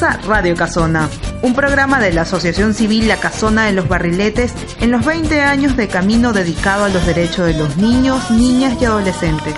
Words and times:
Radio 0.00 0.56
Casona, 0.56 1.10
un 1.42 1.54
programa 1.54 2.00
de 2.00 2.10
la 2.10 2.22
Asociación 2.22 2.72
Civil 2.72 3.06
La 3.06 3.18
Casona 3.18 3.66
de 3.66 3.72
los 3.72 3.86
Barriletes 3.86 4.54
en 4.80 4.90
los 4.90 5.04
20 5.04 5.42
años 5.42 5.76
de 5.76 5.88
camino 5.88 6.32
dedicado 6.32 6.84
a 6.84 6.88
los 6.88 7.04
derechos 7.04 7.46
de 7.46 7.54
los 7.54 7.76
niños, 7.76 8.30
niñas 8.30 8.80
y 8.80 8.86
adolescentes. 8.86 9.54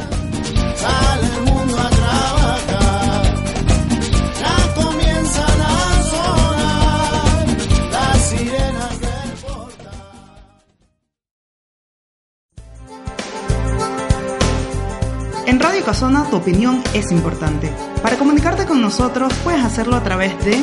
Casona 15.83 16.25
tu 16.31 16.37
opinión 16.37 16.83
es 16.95 17.11
importante. 17.13 17.71
Para 18.03 18.17
comunicarte 18.17 18.67
con 18.67 18.81
nosotros 18.81 19.33
puedes 19.45 19.63
hacerlo 19.63 19.97
a 19.97 20.03
través 20.03 20.33
de 20.45 20.57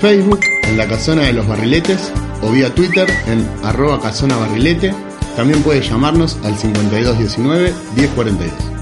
Facebook 0.00 0.40
en 0.62 0.76
la 0.76 0.86
Casona 0.88 1.22
de 1.22 1.32
los 1.32 1.46
Barriletes 1.46 2.12
o 2.42 2.50
vía 2.50 2.74
Twitter 2.74 3.08
en 3.26 3.46
arroba 3.64 4.00
casona 4.00 4.36
barrilete. 4.36 4.94
También 5.36 5.62
puedes 5.62 5.88
llamarnos 5.88 6.38
al 6.44 6.56
5219 6.56 7.74
1042. 7.96 8.79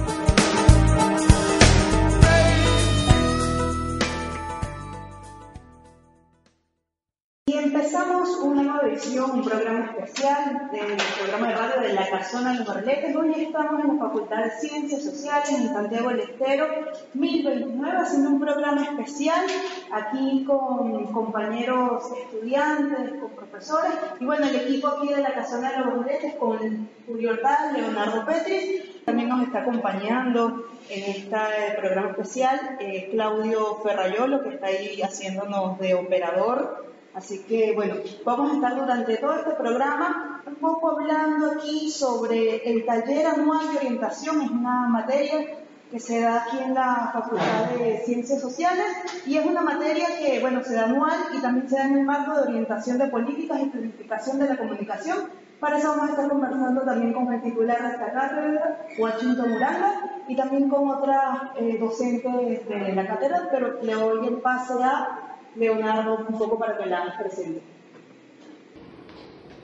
Empezamos 8.29 8.39
una 8.41 8.63
nueva 8.63 8.89
edición, 8.89 9.31
un 9.31 9.45
programa 9.45 9.87
especial 9.87 10.71
del 10.71 10.97
programa 11.19 11.49
de 11.49 11.55
radio 11.55 11.81
de 11.81 11.93
la 11.95 12.11
Casona 12.11 12.53
de 12.53 12.59
los 12.59 12.69
Barriletes. 12.69 13.17
Hoy 13.17 13.33
estamos 13.37 13.85
en 13.85 13.97
la 13.97 14.05
Facultad 14.05 14.45
de 14.45 14.51
Ciencias 14.51 15.03
Sociales 15.03 15.51
en 15.51 15.69
Santiago 15.69 16.11
del 16.11 16.21
Estero, 16.21 16.67
1029, 17.15 17.97
haciendo 17.97 18.31
un 18.31 18.41
programa 18.41 18.83
especial 18.83 19.47
aquí 19.93 20.45
con 20.45 21.07
compañeros 21.13 22.05
estudiantes, 22.25 23.21
con 23.21 23.31
profesores 23.31 23.93
y 24.21 24.25
bueno, 24.25 24.47
el 24.47 24.57
equipo 24.57 24.89
aquí 24.89 25.09
de 25.09 25.23
la 25.23 25.33
Casona 25.33 25.71
de 25.71 25.79
los 25.79 25.97
Barriletes 25.97 26.35
con 26.35 26.89
Julio 27.07 27.31
Ordal, 27.31 27.73
Leonardo 27.75 28.27
Petris. 28.27 29.05
También 29.05 29.29
nos 29.31 29.43
está 29.43 29.61
acompañando 29.61 30.65
en 30.91 31.05
este 31.05 31.37
programa 31.79 32.11
especial 32.11 32.77
eh, 32.81 33.09
Claudio 33.11 33.77
Ferrayolo, 33.83 34.43
que 34.43 34.51
está 34.51 34.67
ahí 34.67 35.01
haciéndonos 35.01 35.79
de 35.79 35.95
operador. 35.95 36.89
Así 37.19 37.41
que 37.49 37.73
bueno, 37.75 37.97
vamos 38.25 38.53
a 38.53 38.55
estar 38.55 38.77
durante 38.77 39.17
todo 39.17 39.35
este 39.35 39.51
programa 39.55 40.41
un 40.47 40.55
poco 40.55 40.93
hablando 40.93 41.51
aquí 41.51 41.91
sobre 41.91 42.59
el 42.71 42.87
taller 42.87 43.27
anual 43.27 43.73
de 43.73 43.79
orientación, 43.79 44.41
es 44.43 44.51
una 44.53 44.87
materia 44.87 45.59
que 45.91 45.99
se 45.99 46.21
da 46.21 46.45
aquí 46.45 46.59
en 46.61 46.75
la 46.75 47.11
Facultad 47.13 47.71
de 47.77 48.03
Ciencias 48.07 48.41
Sociales 48.41 48.87
y 49.27 49.37
es 49.37 49.45
una 49.45 49.63
materia 49.63 50.07
que 50.17 50.39
bueno, 50.39 50.63
se 50.63 50.75
da 50.75 50.85
anual 50.85 51.19
y 51.37 51.43
también 51.43 51.69
se 51.69 51.75
da 51.75 51.87
en 51.87 51.99
el 51.99 52.05
marco 52.05 52.37
de 52.37 52.43
orientación 52.43 52.99
de 52.99 53.09
políticas 53.09 53.63
y 53.63 53.67
planificación 53.67 54.39
de 54.39 54.51
la 54.51 54.57
comunicación. 54.57 55.19
Para 55.59 55.79
eso 55.79 55.89
vamos 55.89 56.11
a 56.11 56.13
estar 56.13 56.29
conversando 56.29 56.83
también 56.83 57.13
con 57.13 57.33
el 57.33 57.43
titular 57.43 57.83
de 57.83 57.89
esta 57.95 58.13
cátedra, 58.13 58.87
Washington 58.97 59.55
Uranga, 59.55 60.23
y 60.29 60.37
también 60.37 60.69
con 60.69 60.89
otras 60.89 61.51
eh, 61.57 61.79
docentes 61.81 62.69
de 62.69 62.93
la 62.95 63.09
cátedra, 63.09 63.49
pero 63.51 63.83
le 63.83 63.95
doy 63.95 64.29
el 64.29 64.37
pase 64.37 64.75
a 64.85 65.28
Leonardo 65.59 66.27
un 66.29 66.39
poco 66.39 66.59
para 66.59 66.79
que 66.79 66.87
la 66.87 67.17
presente. 67.19 67.63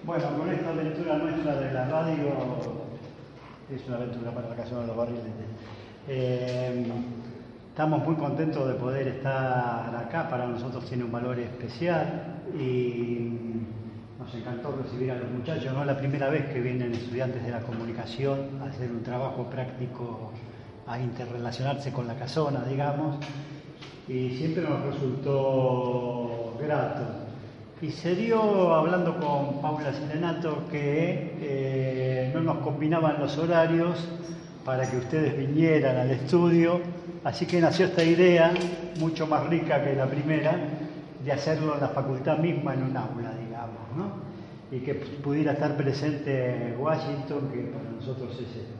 Bueno, 0.04 0.24
con 0.36 0.52
esta 0.52 0.70
aventura 0.70 1.16
nuestra 1.16 1.54
de 1.56 1.72
la 1.72 1.88
radio, 1.88 2.28
es 3.74 3.86
una 3.86 3.96
aventura 3.96 4.30
para 4.32 4.48
la 4.48 4.56
Casa 4.56 4.80
de 4.80 4.86
los 4.86 4.96
Barrios. 4.96 5.20
Eh, 6.08 6.86
estamos 7.70 8.04
muy 8.04 8.16
contentos 8.16 8.68
de 8.68 8.74
poder 8.74 9.08
estar 9.08 9.94
acá, 9.96 10.28
para 10.28 10.46
nosotros 10.46 10.84
tiene 10.86 11.04
un 11.04 11.12
valor 11.12 11.38
especial 11.38 12.42
y 12.58 13.62
nos 14.18 14.34
encantó 14.34 14.76
recibir 14.76 15.12
a 15.12 15.16
los 15.16 15.30
muchachos. 15.30 15.72
No 15.72 15.80
es 15.80 15.86
la 15.86 15.96
primera 15.96 16.28
vez 16.28 16.52
que 16.52 16.60
vienen 16.60 16.92
estudiantes 16.92 17.42
de 17.44 17.50
la 17.50 17.60
comunicación 17.60 18.60
a 18.62 18.68
hacer 18.68 18.90
un 18.90 19.02
trabajo 19.02 19.44
práctico, 19.48 20.32
a 20.86 20.98
interrelacionarse 20.98 21.92
con 21.92 22.06
la 22.06 22.16
casona, 22.16 22.64
digamos, 22.64 23.16
y 24.08 24.30
siempre 24.36 24.62
nos 24.62 24.84
resultó 24.84 26.56
grato. 26.60 27.02
Y 27.80 27.90
se 27.90 28.14
dio, 28.14 28.74
hablando 28.74 29.18
con 29.18 29.60
Paula 29.60 29.92
Serenato, 29.92 30.68
que 30.70 31.36
eh, 31.40 32.30
no 32.34 32.40
nos 32.40 32.58
combinaban 32.58 33.20
los 33.20 33.36
horarios 33.36 33.98
para 34.64 34.90
que 34.90 34.96
ustedes 34.96 35.36
vinieran 35.36 35.96
al 35.96 36.10
estudio, 36.10 36.80
así 37.24 37.46
que 37.46 37.60
nació 37.60 37.86
esta 37.86 38.02
idea, 38.02 38.52
mucho 38.98 39.26
más 39.26 39.46
rica 39.48 39.84
que 39.84 39.94
la 39.94 40.06
primera, 40.06 40.56
de 41.22 41.32
hacerlo 41.32 41.74
en 41.74 41.80
la 41.80 41.88
facultad 41.88 42.38
misma, 42.38 42.74
en 42.74 42.84
un 42.84 42.96
aula, 42.96 43.34
digamos, 43.44 43.96
¿no? 43.96 44.24
Y 44.70 44.80
que 44.80 44.94
pudiera 44.94 45.52
estar 45.52 45.76
presente 45.76 46.74
Washington, 46.78 47.50
que 47.52 47.60
para 47.64 47.90
nosotros 47.90 48.32
es 48.34 48.48
este, 48.48 48.74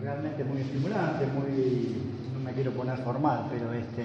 realmente 0.00 0.44
muy 0.44 0.60
estimulante, 0.60 1.26
muy, 1.26 2.17
me 2.48 2.54
quiero 2.54 2.70
poner 2.72 2.96
formal, 2.98 3.46
pero 3.50 3.72
este, 3.74 4.02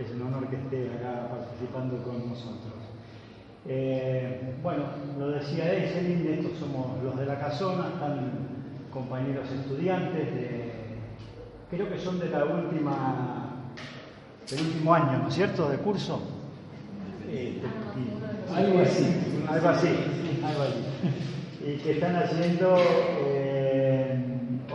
es 0.00 0.10
un 0.14 0.22
honor 0.28 0.46
que 0.48 0.56
esté 0.56 0.88
acá 0.94 1.28
participando 1.30 1.96
con 2.04 2.28
nosotros. 2.28 2.72
Eh, 3.66 4.54
bueno, 4.62 4.84
lo 5.18 5.30
decía 5.30 5.72
Eselin, 5.72 6.26
estos 6.30 6.58
somos 6.58 7.02
los 7.02 7.16
de 7.18 7.26
la 7.26 7.38
casona, 7.40 7.88
están 7.94 8.30
compañeros 8.92 9.50
estudiantes 9.50 10.32
de, 10.32 10.72
creo 11.70 11.88
que 11.88 11.98
son 11.98 12.20
de 12.20 12.28
la 12.28 12.44
última, 12.44 13.64
del 14.48 14.60
último 14.60 14.94
año, 14.94 15.18
¿no 15.22 15.28
es 15.28 15.34
cierto?, 15.34 15.68
de 15.68 15.78
curso. 15.78 16.22
Eh, 17.28 17.60
y- 17.96 18.54
Algo 18.54 18.78
así. 18.80 19.06
Algo 19.48 19.68
así, 19.70 19.88
algo 20.44 20.62
así. 20.62 21.66
Y 21.66 21.76
que 21.78 21.92
están 21.92 22.14
haciendo 22.16 22.76
eh, 22.76 23.43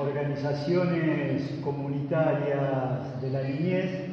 organizaciones 0.10 1.60
comunitarias 1.64 3.22
de 3.22 3.30
la 3.30 3.44
niñez 3.44 4.10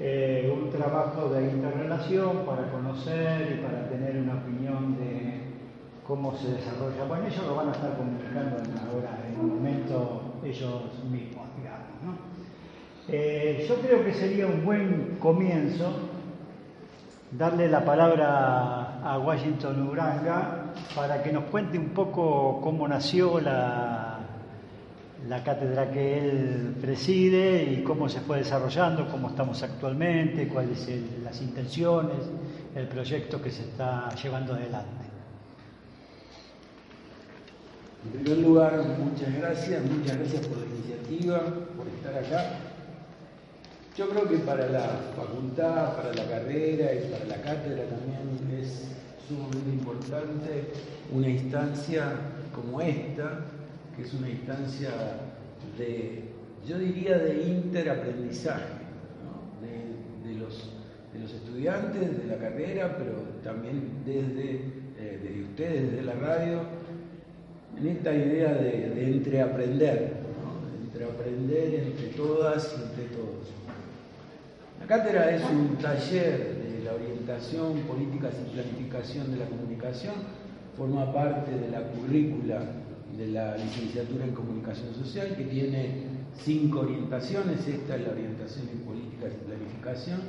eh, 0.00 0.48
un 0.54 0.70
trabajo 0.70 1.28
de 1.28 1.50
interrelación 1.50 2.46
para 2.46 2.70
conocer 2.70 3.58
y 3.58 3.62
para 3.64 3.88
tener 3.88 4.16
una 4.18 4.34
opinión 4.34 4.96
de 4.96 5.40
cómo 6.06 6.36
se 6.36 6.52
desarrolla. 6.52 7.04
Bueno, 7.08 7.26
ellos 7.26 7.44
lo 7.44 7.56
van 7.56 7.70
a 7.70 7.72
estar 7.72 7.96
comunicando 7.96 8.58
ahora, 8.88 9.18
en 9.28 9.40
un 9.40 9.56
momento, 9.56 10.22
ellos 10.44 11.04
mismos, 11.10 11.46
digamos. 11.56 12.20
Eh, 13.08 13.66
yo 13.68 13.74
creo 13.80 14.04
que 14.04 14.14
sería 14.14 14.46
un 14.46 14.64
buen 14.64 15.16
comienzo 15.18 15.90
darle 17.32 17.68
la 17.68 17.84
palabra 17.84 19.00
a 19.02 19.18
Washington 19.18 19.88
Uranga 19.88 20.74
para 20.94 21.24
que 21.24 21.32
nos 21.32 21.44
cuente 21.44 21.76
un 21.76 21.88
poco 21.88 22.60
cómo 22.62 22.86
nació 22.86 23.40
la, 23.40 24.07
la 25.26 25.42
cátedra 25.42 25.90
que 25.90 26.18
él 26.18 26.76
preside 26.80 27.64
y 27.64 27.82
cómo 27.82 28.08
se 28.08 28.20
fue 28.20 28.38
desarrollando, 28.38 29.08
cómo 29.10 29.28
estamos 29.28 29.62
actualmente, 29.62 30.46
cuáles 30.48 30.78
son 30.78 31.24
las 31.24 31.40
intenciones, 31.42 32.18
el 32.74 32.86
proyecto 32.86 33.42
que 33.42 33.50
se 33.50 33.62
está 33.62 34.14
llevando 34.14 34.54
adelante. 34.54 35.08
En 38.04 38.22
primer 38.22 38.38
lugar, 38.38 38.84
muchas 38.98 39.34
gracias, 39.34 39.82
muchas 39.84 40.16
gracias 40.18 40.46
por 40.46 40.58
la 40.58 40.66
iniciativa, 40.66 41.40
por 41.76 41.86
estar 41.88 42.14
acá. 42.14 42.58
Yo 43.96 44.08
creo 44.08 44.28
que 44.28 44.36
para 44.38 44.68
la 44.68 45.00
facultad, 45.16 45.96
para 45.96 46.14
la 46.14 46.24
carrera 46.28 46.94
y 46.94 47.10
para 47.10 47.24
la 47.24 47.42
cátedra 47.42 47.82
también 47.86 48.60
es 48.62 48.86
sumamente 49.28 49.70
importante 49.70 50.72
una 51.12 51.28
instancia 51.28 52.12
como 52.54 52.80
esta, 52.80 53.40
que 53.98 54.04
es 54.04 54.14
una 54.14 54.30
instancia 54.30 54.90
de, 55.76 56.22
yo 56.64 56.78
diría, 56.78 57.18
de 57.18 57.42
interaprendizaje 57.42 58.78
de, 60.24 60.34
los, 60.36 60.70
de, 61.12 61.18
los, 61.18 61.32
estudiantes 61.32 62.22
de 62.22 62.26
la 62.28 62.36
carrera, 62.36 62.96
pero 62.96 63.14
también 63.42 64.04
desde, 64.06 64.60
eh, 64.98 65.20
desde 65.20 65.42
ustedes, 65.42 65.90
desde 65.90 66.02
la 66.04 66.12
radio, 66.12 66.60
en 67.76 67.88
esta 67.88 68.14
idea 68.14 68.54
de, 68.54 68.90
de 68.90 69.04
entreaprender, 69.04 70.12
¿no? 70.44 70.84
entreaprender 70.84 71.74
entre 71.74 72.06
todas 72.10 72.76
y 72.78 72.82
entre 72.82 73.16
todos. 73.16 73.48
La 74.78 74.86
cátedra 74.86 75.34
es 75.34 75.42
un 75.42 75.76
taller 75.78 76.54
de 76.54 76.84
la 76.84 76.94
orientación, 76.94 77.80
políticas 77.80 78.32
y 78.46 78.54
planificación 78.54 79.32
de 79.32 79.38
la 79.38 79.46
comunicación, 79.46 80.14
forma 80.76 81.12
parte 81.12 81.50
de 81.50 81.68
la 81.68 81.82
currícula 81.82 82.60
de 83.16 83.28
la 83.28 83.56
licenciatura 83.56 84.24
en 84.24 84.32
comunicación 84.32 84.94
social 84.94 85.34
que 85.36 85.44
tiene 85.44 86.04
cinco 86.36 86.80
orientaciones, 86.80 87.66
esta 87.66 87.96
es 87.96 88.02
la 88.02 88.12
orientación 88.12 88.68
en 88.68 88.78
políticas 88.80 89.32
y 89.34 89.44
planificación. 89.46 90.20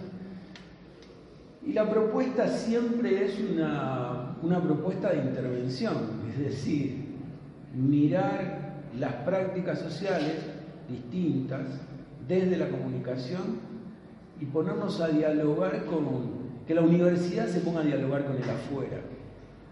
Y 1.65 1.73
la 1.73 1.89
propuesta 1.89 2.47
siempre 2.47 3.25
es 3.25 3.39
una, 3.39 4.37
una 4.41 4.61
propuesta 4.61 5.11
de 5.11 5.17
intervención, 5.17 5.95
es 6.29 6.39
decir, 6.39 7.09
mirar 7.75 8.81
las 8.97 9.13
prácticas 9.15 9.79
sociales 9.79 10.35
distintas 10.89 11.67
desde 12.27 12.57
la 12.57 12.69
comunicación 12.69 13.59
y 14.39 14.45
ponernos 14.45 14.99
a 15.01 15.09
dialogar 15.09 15.85
con, 15.85 16.39
que 16.65 16.73
la 16.73 16.81
universidad 16.81 17.47
se 17.47 17.59
ponga 17.59 17.81
a 17.81 17.83
dialogar 17.83 18.25
con 18.25 18.37
el 18.37 18.49
afuera. 18.49 19.01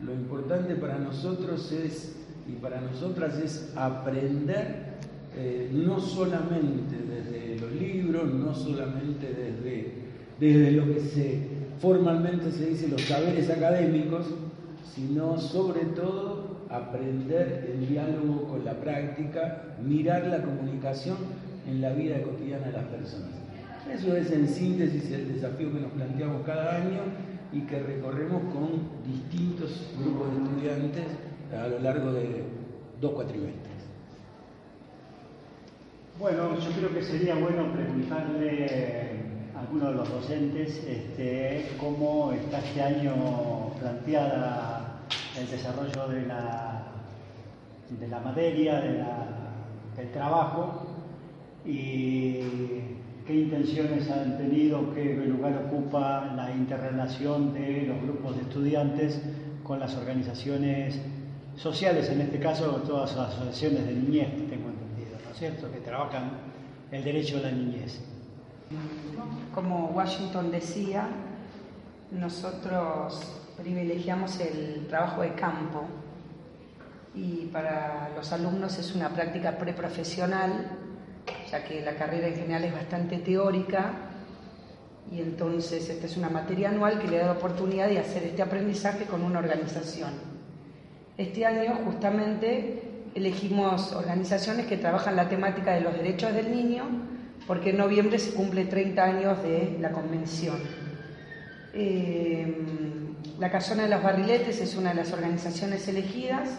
Lo 0.04 0.14
importante 0.14 0.76
para 0.76 0.98
nosotros 0.98 1.72
es, 1.72 2.17
y 2.48 2.54
para 2.54 2.82
nosotras 2.82 3.38
es 3.40 3.72
aprender 3.76 4.98
eh, 5.36 5.70
no 5.72 6.00
solamente 6.00 6.96
desde 6.98 7.60
los 7.60 7.72
libros, 7.74 8.34
no 8.34 8.56
solamente 8.56 9.28
desde, 9.28 9.94
desde 10.40 10.72
lo 10.72 10.86
que 10.94 11.00
se, 11.02 11.40
formalmente 11.80 12.52
se 12.52 12.68
dice 12.68 12.88
los 12.88 13.02
saberes 13.02 13.50
académicos, 13.50 14.28
sino 14.96 15.38
sobre 15.38 15.82
todo 15.96 16.66
aprender 16.70 17.72
el 17.74 17.88
diálogo 17.88 18.48
con 18.48 18.66
la 18.66 18.74
práctica, 18.74 19.76
mirar 19.86 20.26
la 20.26 20.42
comunicación 20.42 21.18
en 21.68 21.82
la 21.82 21.92
vida 21.94 22.22
cotidiana 22.22 22.68
de 22.68 22.74
las 22.74 22.86
personas. 22.86 23.30
Eso 23.94 24.16
es 24.16 24.32
en 24.32 24.48
síntesis 24.48 25.12
el 25.12 25.34
desafío 25.34 25.72
que 25.72 25.80
nos 25.80 25.92
planteamos 25.92 26.42
cada 26.46 26.78
año 26.78 27.02
y 27.54 27.62
que 27.62 27.80
recorremos 27.80 28.42
con 28.54 28.70
distintos 29.06 29.94
grupos 29.98 30.28
de 30.32 30.44
estudiantes 30.44 31.27
a 31.56 31.68
lo 31.68 31.80
largo 31.80 32.12
de 32.12 32.44
dos 33.00 33.12
cuatrimestres. 33.12 33.68
Bueno, 36.20 36.58
yo 36.60 36.72
creo 36.72 36.94
que 36.94 37.04
sería 37.04 37.36
bueno 37.36 37.72
preguntarle 37.72 39.22
a 39.56 39.60
alguno 39.60 39.92
de 39.92 39.96
los 39.98 40.10
docentes 40.10 40.84
este, 40.84 41.70
cómo 41.80 42.32
está 42.34 42.60
este 42.60 42.82
año 42.82 43.72
planteada 43.80 45.02
el 45.40 45.50
desarrollo 45.50 46.08
de 46.08 46.26
la, 46.26 46.84
de 47.90 48.08
la 48.08 48.20
materia, 48.20 48.82
del 49.96 50.12
trabajo 50.12 50.88
y 51.64 52.40
qué 53.28 53.36
intenciones 53.36 54.10
han 54.10 54.38
tenido, 54.38 54.94
qué 54.96 55.16
lugar 55.28 55.68
ocupa 55.68 56.34
la 56.36 56.52
interrelación 56.52 57.54
de 57.54 57.84
los 57.84 58.02
grupos 58.02 58.38
de 58.38 58.42
estudiantes 58.42 59.22
con 59.64 59.80
las 59.80 59.96
organizaciones 59.96 61.00
sociales, 61.58 62.10
en 62.10 62.22
este 62.22 62.40
caso 62.40 62.66
todas 62.88 63.16
las 63.16 63.34
asociaciones 63.34 63.86
de 63.86 63.94
niñez, 63.94 64.30
tengo 64.50 64.70
entendido, 64.70 65.18
¿no 65.26 65.32
es 65.32 65.38
cierto?, 65.38 65.72
que 65.72 65.80
trabajan 65.80 66.32
el 66.92 67.04
derecho 67.04 67.38
a 67.38 67.42
la 67.42 67.52
niñez. 67.52 68.00
Como 69.54 69.88
Washington 69.88 70.52
decía, 70.52 71.10
nosotros 72.12 73.42
privilegiamos 73.58 74.40
el 74.40 74.88
trabajo 74.88 75.22
de 75.22 75.34
campo 75.34 75.86
y 77.16 77.50
para 77.52 78.12
los 78.16 78.32
alumnos 78.32 78.78
es 78.78 78.94
una 78.94 79.10
práctica 79.10 79.58
preprofesional 79.58 80.78
ya 81.52 81.64
que 81.64 81.82
la 81.82 81.96
carrera 81.96 82.28
en 82.28 82.36
general 82.36 82.64
es 82.66 82.74
bastante 82.74 83.18
teórica 83.18 83.94
y 85.12 85.22
entonces 85.22 85.90
esta 85.90 86.06
es 86.06 86.18
una 86.18 86.30
materia 86.30 86.70
anual 86.70 87.00
que 87.00 87.08
le 87.08 87.18
da 87.18 87.28
la 87.28 87.32
oportunidad 87.34 87.88
de 87.88 88.00
hacer 88.00 88.24
este 88.24 88.42
aprendizaje 88.42 89.06
con 89.06 89.24
una 89.24 89.40
organización. 89.40 90.37
Este 91.18 91.48
año 91.48 91.80
justamente 91.84 93.08
elegimos 93.16 93.92
organizaciones 93.94 94.68
que 94.68 94.78
trabajan 94.78 95.16
la 95.16 95.28
temática 95.28 95.74
de 95.74 95.82
los 95.82 95.94
derechos 95.94 96.32
del 96.32 96.52
niño 96.56 96.84
porque 97.48 97.72
en 97.72 97.78
noviembre 97.78 98.20
se 98.20 98.36
cumple 98.36 98.66
30 98.66 99.04
años 99.04 99.42
de 99.42 99.78
la 99.82 99.92
convención. 99.92 100.58
Eh, 101.74 102.56
la 103.40 103.50
Casona 103.50 103.84
de 103.84 103.90
los 103.90 104.04
Barriletes 104.04 104.62
es 104.62 104.76
una 104.76 104.90
de 104.90 104.96
las 104.98 105.12
organizaciones 105.12 105.88
elegidas. 105.88 106.50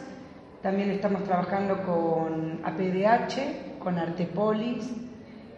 También 0.61 0.90
estamos 0.90 1.22
trabajando 1.22 1.84
con 1.84 2.58
APDH, 2.64 3.78
con 3.78 3.96
Artepolis, 3.96 4.90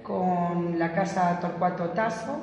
con 0.02 0.78
la 0.78 0.92
Casa 0.92 1.40
Torcuato 1.40 1.88
Tazo, 1.90 2.38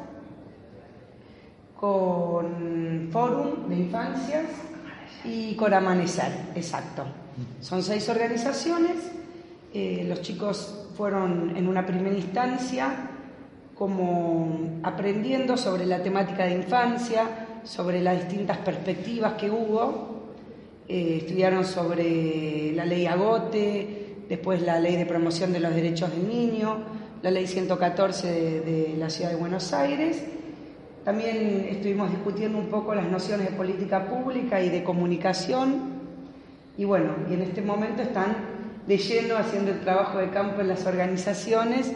con 1.75 3.09
Fórum 3.11 3.69
de 3.69 3.75
Infancias 3.75 4.45
y 5.23 5.55
con 5.55 5.73
Amanecer, 5.73 6.31
exacto. 6.55 7.03
Son 7.61 7.83
seis 7.83 8.07
organizaciones. 8.09 8.97
Eh, 9.73 10.05
los 10.07 10.21
chicos 10.21 10.87
fueron 10.95 11.55
en 11.55 11.67
una 11.67 11.85
primera 11.85 12.15
instancia 12.15 13.11
como 13.77 14.79
aprendiendo 14.81 15.55
sobre 15.55 15.85
la 15.85 16.01
temática 16.01 16.45
de 16.45 16.55
infancia, 16.55 17.59
sobre 17.63 18.01
las 18.01 18.17
distintas 18.17 18.57
perspectivas 18.57 19.33
que 19.33 19.51
hubo. 19.51 20.17
Eh, 20.87 21.19
estudiaron 21.21 21.65
sobre 21.65 22.71
la 22.73 22.85
ley 22.85 23.05
Agote, 23.05 24.23
después 24.27 24.61
la 24.61 24.79
ley 24.79 24.95
de 24.95 25.05
promoción 25.05 25.53
de 25.53 25.59
los 25.59 25.75
derechos 25.75 26.09
del 26.11 26.27
niño, 26.27 26.77
la 27.21 27.29
ley 27.29 27.45
114 27.45 28.27
de, 28.61 28.95
la 28.97 29.09
ciudad 29.09 29.31
de 29.31 29.35
Buenos 29.35 29.73
Aires. 29.73 30.23
También 31.07 31.69
estuvimos 31.71 32.11
discutiendo 32.11 32.57
un 32.57 32.65
poco 32.65 32.93
las 32.93 33.07
nociones 33.09 33.49
de 33.49 33.55
política 33.55 34.07
pública 34.07 34.61
y 34.61 34.67
de 34.67 34.83
comunicación. 34.83 36.01
Y 36.77 36.83
bueno, 36.83 37.13
y 37.29 37.33
en 37.33 37.43
este 37.43 37.61
momento 37.61 38.01
están 38.01 38.35
leyendo, 38.87 39.37
haciendo 39.37 39.71
el 39.71 39.79
trabajo 39.79 40.17
de 40.17 40.31
campo 40.31 40.59
en 40.59 40.67
las 40.67 40.85
organizaciones, 40.85 41.93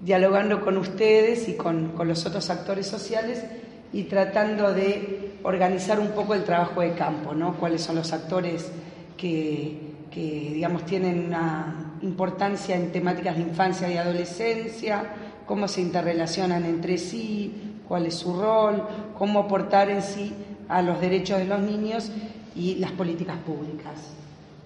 dialogando 0.00 0.62
con 0.62 0.78
ustedes 0.78 1.46
y 1.50 1.58
con, 1.58 1.92
los 2.06 2.24
otros 2.24 2.48
actores 2.48 2.86
sociales 2.86 3.44
y 3.92 4.04
tratando 4.04 4.72
de 4.72 5.32
organizar 5.42 6.00
un 6.00 6.12
poco 6.12 6.32
el 6.32 6.44
trabajo 6.44 6.80
de 6.80 6.94
campo, 6.94 7.34
¿no? 7.34 7.58
Cuáles 7.58 7.82
son 7.82 7.96
los 7.96 8.14
actores 8.14 8.72
que, 9.18 9.78
que 10.10 10.52
digamos 10.54 10.86
tienen 10.86 11.26
una 11.26 11.96
importancia 12.00 12.76
en 12.76 12.90
temáticas 12.92 13.36
de 13.36 13.42
infancia 13.42 13.92
y 13.92 13.98
adolescencia, 13.98 15.04
cómo 15.44 15.68
se 15.68 15.82
interrelacionan 15.82 16.64
entre 16.64 16.96
sí, 16.96 17.73
cuál 17.88 18.06
es 18.06 18.14
su 18.14 18.40
rol, 18.40 18.82
cómo 19.18 19.40
aportar 19.40 19.90
en 19.90 20.02
sí 20.02 20.32
a 20.68 20.82
los 20.82 21.00
derechos 21.00 21.38
de 21.38 21.44
los 21.44 21.60
niños 21.60 22.10
y 22.54 22.76
las 22.76 22.92
políticas 22.92 23.36
públicas. 23.38 24.14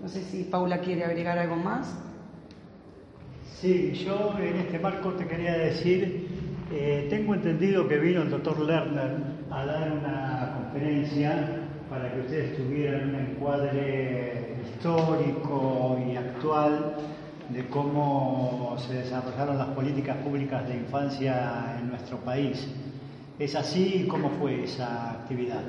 No 0.00 0.08
sé 0.08 0.22
si 0.22 0.44
Paula 0.44 0.78
quiere 0.78 1.04
agregar 1.04 1.38
algo 1.38 1.56
más. 1.56 1.96
Sí, 3.60 3.92
yo 3.92 4.37
en 4.38 4.56
este 4.56 4.78
marco 4.78 5.10
te 5.14 5.26
quería 5.26 5.58
decir, 5.58 6.28
eh, 6.70 7.08
tengo 7.10 7.34
entendido 7.34 7.88
que 7.88 7.98
vino 7.98 8.22
el 8.22 8.30
doctor 8.30 8.60
Lerner 8.60 9.16
a 9.50 9.66
dar 9.66 9.90
una 9.90 10.54
conferencia 10.56 11.66
para 11.90 12.12
que 12.12 12.20
ustedes 12.20 12.56
tuvieran 12.56 13.08
un 13.08 13.14
encuadre 13.16 14.58
histórico 14.62 15.98
y 16.06 16.16
actual 16.16 16.94
de 17.48 17.66
cómo 17.66 18.76
se 18.78 18.94
desarrollaron 18.94 19.58
las 19.58 19.68
políticas 19.68 20.18
públicas 20.18 20.68
de 20.68 20.76
infancia 20.76 21.76
en 21.80 21.88
nuestro 21.88 22.18
país. 22.18 22.68
¿Es 23.38 23.54
así? 23.54 24.07
¿Cómo 24.11 24.30
fue 24.30 24.64
esa 24.64 25.12
actividad? 25.12 25.62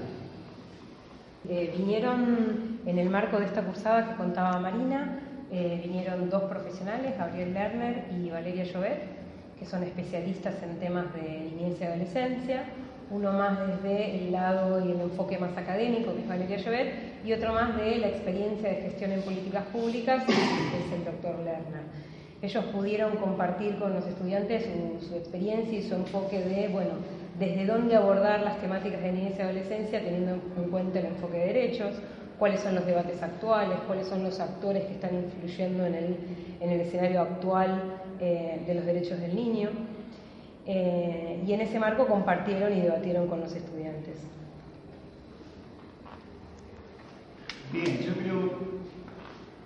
Eh, 1.47 1.73
vinieron 1.77 2.79
en 2.85 2.97
el 2.97 3.09
marco 3.09 3.39
de 3.39 3.45
esta 3.45 3.61
cursada 3.61 4.09
que 4.09 4.15
contaba 4.15 4.59
Marina, 4.59 5.19
eh, 5.51 5.79
vinieron 5.83 6.29
dos 6.29 6.43
profesionales, 6.43 7.17
Gabriel 7.17 7.53
Lerner 7.53 8.05
y 8.11 8.29
Valeria 8.29 8.63
Llobet, 8.63 9.01
que 9.57 9.65
son 9.65 9.83
especialistas 9.83 10.55
en 10.63 10.79
temas 10.79 11.13
de 11.13 11.51
niñez 11.51 11.79
y 11.79 11.83
adolescencia 11.83 12.65
uno 13.11 13.31
más 13.31 13.57
desde 13.59 14.17
el 14.17 14.31
lado 14.31 14.85
y 14.85 14.91
el 14.91 15.01
enfoque 15.01 15.37
más 15.37 15.55
académico, 15.57 16.13
que 16.13 16.21
es 16.21 16.27
Valeria 16.27 16.57
Llobet, 16.57 16.93
y 17.25 17.33
otro 17.33 17.53
más 17.53 17.75
de 17.77 17.97
la 17.97 18.07
experiencia 18.07 18.69
de 18.69 18.75
gestión 18.75 19.11
en 19.11 19.21
políticas 19.21 19.65
públicas, 19.65 20.23
que 20.25 20.31
es 20.33 20.93
el 20.93 21.05
doctor 21.05 21.35
Lerner. 21.39 21.83
Ellos 22.41 22.63
pudieron 22.65 23.17
compartir 23.17 23.77
con 23.77 23.93
los 23.93 24.05
estudiantes 24.05 24.65
su, 25.07 25.15
experiencia 25.15 25.79
y 25.79 25.83
su 25.83 25.95
enfoque 25.95 26.39
de, 26.39 26.67
bueno, 26.69 26.91
desde 27.39 27.65
dónde 27.65 27.95
abordar 27.95 28.41
las 28.41 28.59
temáticas 28.59 29.01
de 29.01 29.11
niñez 29.13 29.35
y 29.39 29.41
adolescencia 29.41 30.03
teniendo 30.03 30.33
en 30.33 30.69
cuenta 30.69 30.99
el 30.99 31.05
enfoque 31.05 31.37
de 31.37 31.45
derechos, 31.47 31.95
cuáles 32.37 32.59
son 32.59 32.75
los 32.75 32.85
debates 32.85 33.21
actuales, 33.23 33.77
cuáles 33.87 34.07
son 34.07 34.23
los 34.23 34.39
actores 34.39 34.83
que 34.85 34.93
están 34.93 35.15
influyendo 35.15 35.85
en 35.85 35.95
el, 35.95 36.17
en 36.59 36.69
el 36.69 36.81
escenario 36.81 37.21
actual 37.21 37.95
eh, 38.19 38.61
de 38.67 38.73
los 38.75 38.85
derechos 38.85 39.19
del 39.19 39.35
niño. 39.35 39.69
Eh, 40.65 41.41
y 41.47 41.53
en 41.53 41.61
ese 41.61 41.79
marco 41.79 42.05
compartieron 42.05 42.77
y 42.77 42.81
debatieron 42.81 43.27
con 43.27 43.39
los 43.39 43.55
estudiantes. 43.55 44.17
Bien, 47.71 47.99
yo 47.99 48.13
creo 48.13 48.79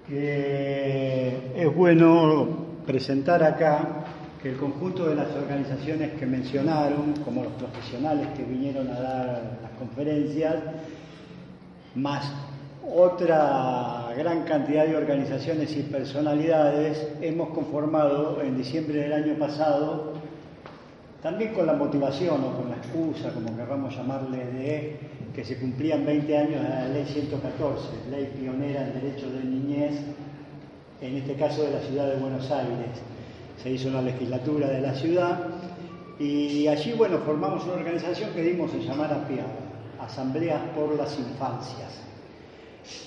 que 0.08 1.52
es 1.56 1.76
bueno 1.76 2.48
presentar 2.86 3.44
acá 3.44 4.03
el 4.50 4.58
conjunto 4.58 5.08
de 5.08 5.16
las 5.16 5.30
organizaciones 5.36 6.14
que 6.14 6.26
mencionaron, 6.26 7.14
como 7.24 7.44
los 7.44 7.54
profesionales 7.54 8.28
que 8.36 8.44
vinieron 8.44 8.90
a 8.90 9.00
dar 9.00 9.60
las 9.62 9.72
conferencias, 9.80 10.56
más 11.96 12.30
otra 12.86 14.10
gran 14.18 14.44
cantidad 14.44 14.86
de 14.86 14.98
organizaciones 14.98 15.76
y 15.78 15.84
personalidades, 15.84 17.08
hemos 17.22 17.50
conformado 17.50 18.42
en 18.42 18.58
diciembre 18.58 19.00
del 19.00 19.14
año 19.14 19.36
pasado, 19.36 20.14
también 21.22 21.54
con 21.54 21.66
la 21.66 21.74
motivación 21.74 22.44
o 22.44 22.58
con 22.58 22.70
la 22.70 22.76
excusa, 22.76 23.32
como 23.34 23.56
queramos 23.56 23.96
llamarle, 23.96 24.46
de 24.46 24.98
que 25.34 25.46
se 25.46 25.58
cumplían 25.58 26.06
20 26.06 26.38
años 26.38 26.62
de 26.62 26.70
la 26.70 26.88
ley 26.90 27.06
114, 27.06 27.88
ley 28.12 28.34
pionera 28.38 28.88
en 28.88 29.02
derechos 29.02 29.32
de 29.34 29.44
niñez, 29.46 30.02
en 31.02 31.18
este 31.18 31.36
caso 31.36 31.64
de 31.64 31.72
la 31.72 31.80
ciudad 31.80 32.08
de 32.08 32.18
Buenos 32.18 32.52
Aires. 32.52 33.02
Se 33.62 33.72
hizo 33.72 33.88
en 33.88 33.94
la 33.94 34.02
legislatura 34.02 34.68
de 34.68 34.82
la 34.82 34.94
ciudad 34.94 35.48
y 36.20 36.68
allí, 36.68 36.94
bueno, 36.94 37.18
formamos 37.20 37.64
una 37.66 37.74
organización 37.74 38.32
que 38.34 38.44
dimos 38.44 38.74
en 38.74 38.82
llamar 38.82 39.12
a 39.12 40.04
Asambleas 40.04 40.62
por 40.76 40.96
las 40.96 41.18
Infancias. 41.18 42.02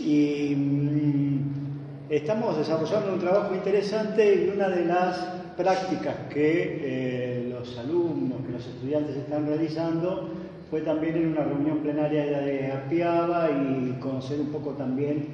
Y 0.01 0.55
mm, 0.55 2.11
estamos 2.11 2.57
desarrollando 2.57 3.13
un 3.13 3.19
trabajo 3.19 3.55
interesante 3.55 4.47
y 4.47 4.49
una 4.55 4.69
de 4.69 4.85
las 4.87 5.19
prácticas 5.57 6.15
que 6.33 6.81
eh, 6.83 7.49
los 7.51 7.79
alumnos, 7.79 8.41
que 8.47 8.53
los 8.53 8.67
estudiantes 8.67 9.17
están 9.17 9.47
realizando, 9.47 10.31
fue 10.71 10.81
también 10.81 11.17
en 11.17 11.29
una 11.29 11.45
reunión 11.45 11.79
plenaria 11.79 12.25
de 12.25 12.73
APIABA 12.73 13.51
y 13.51 13.99
conocer 14.01 14.41
un 14.41 14.49
poco 14.49 14.71
también 14.71 15.27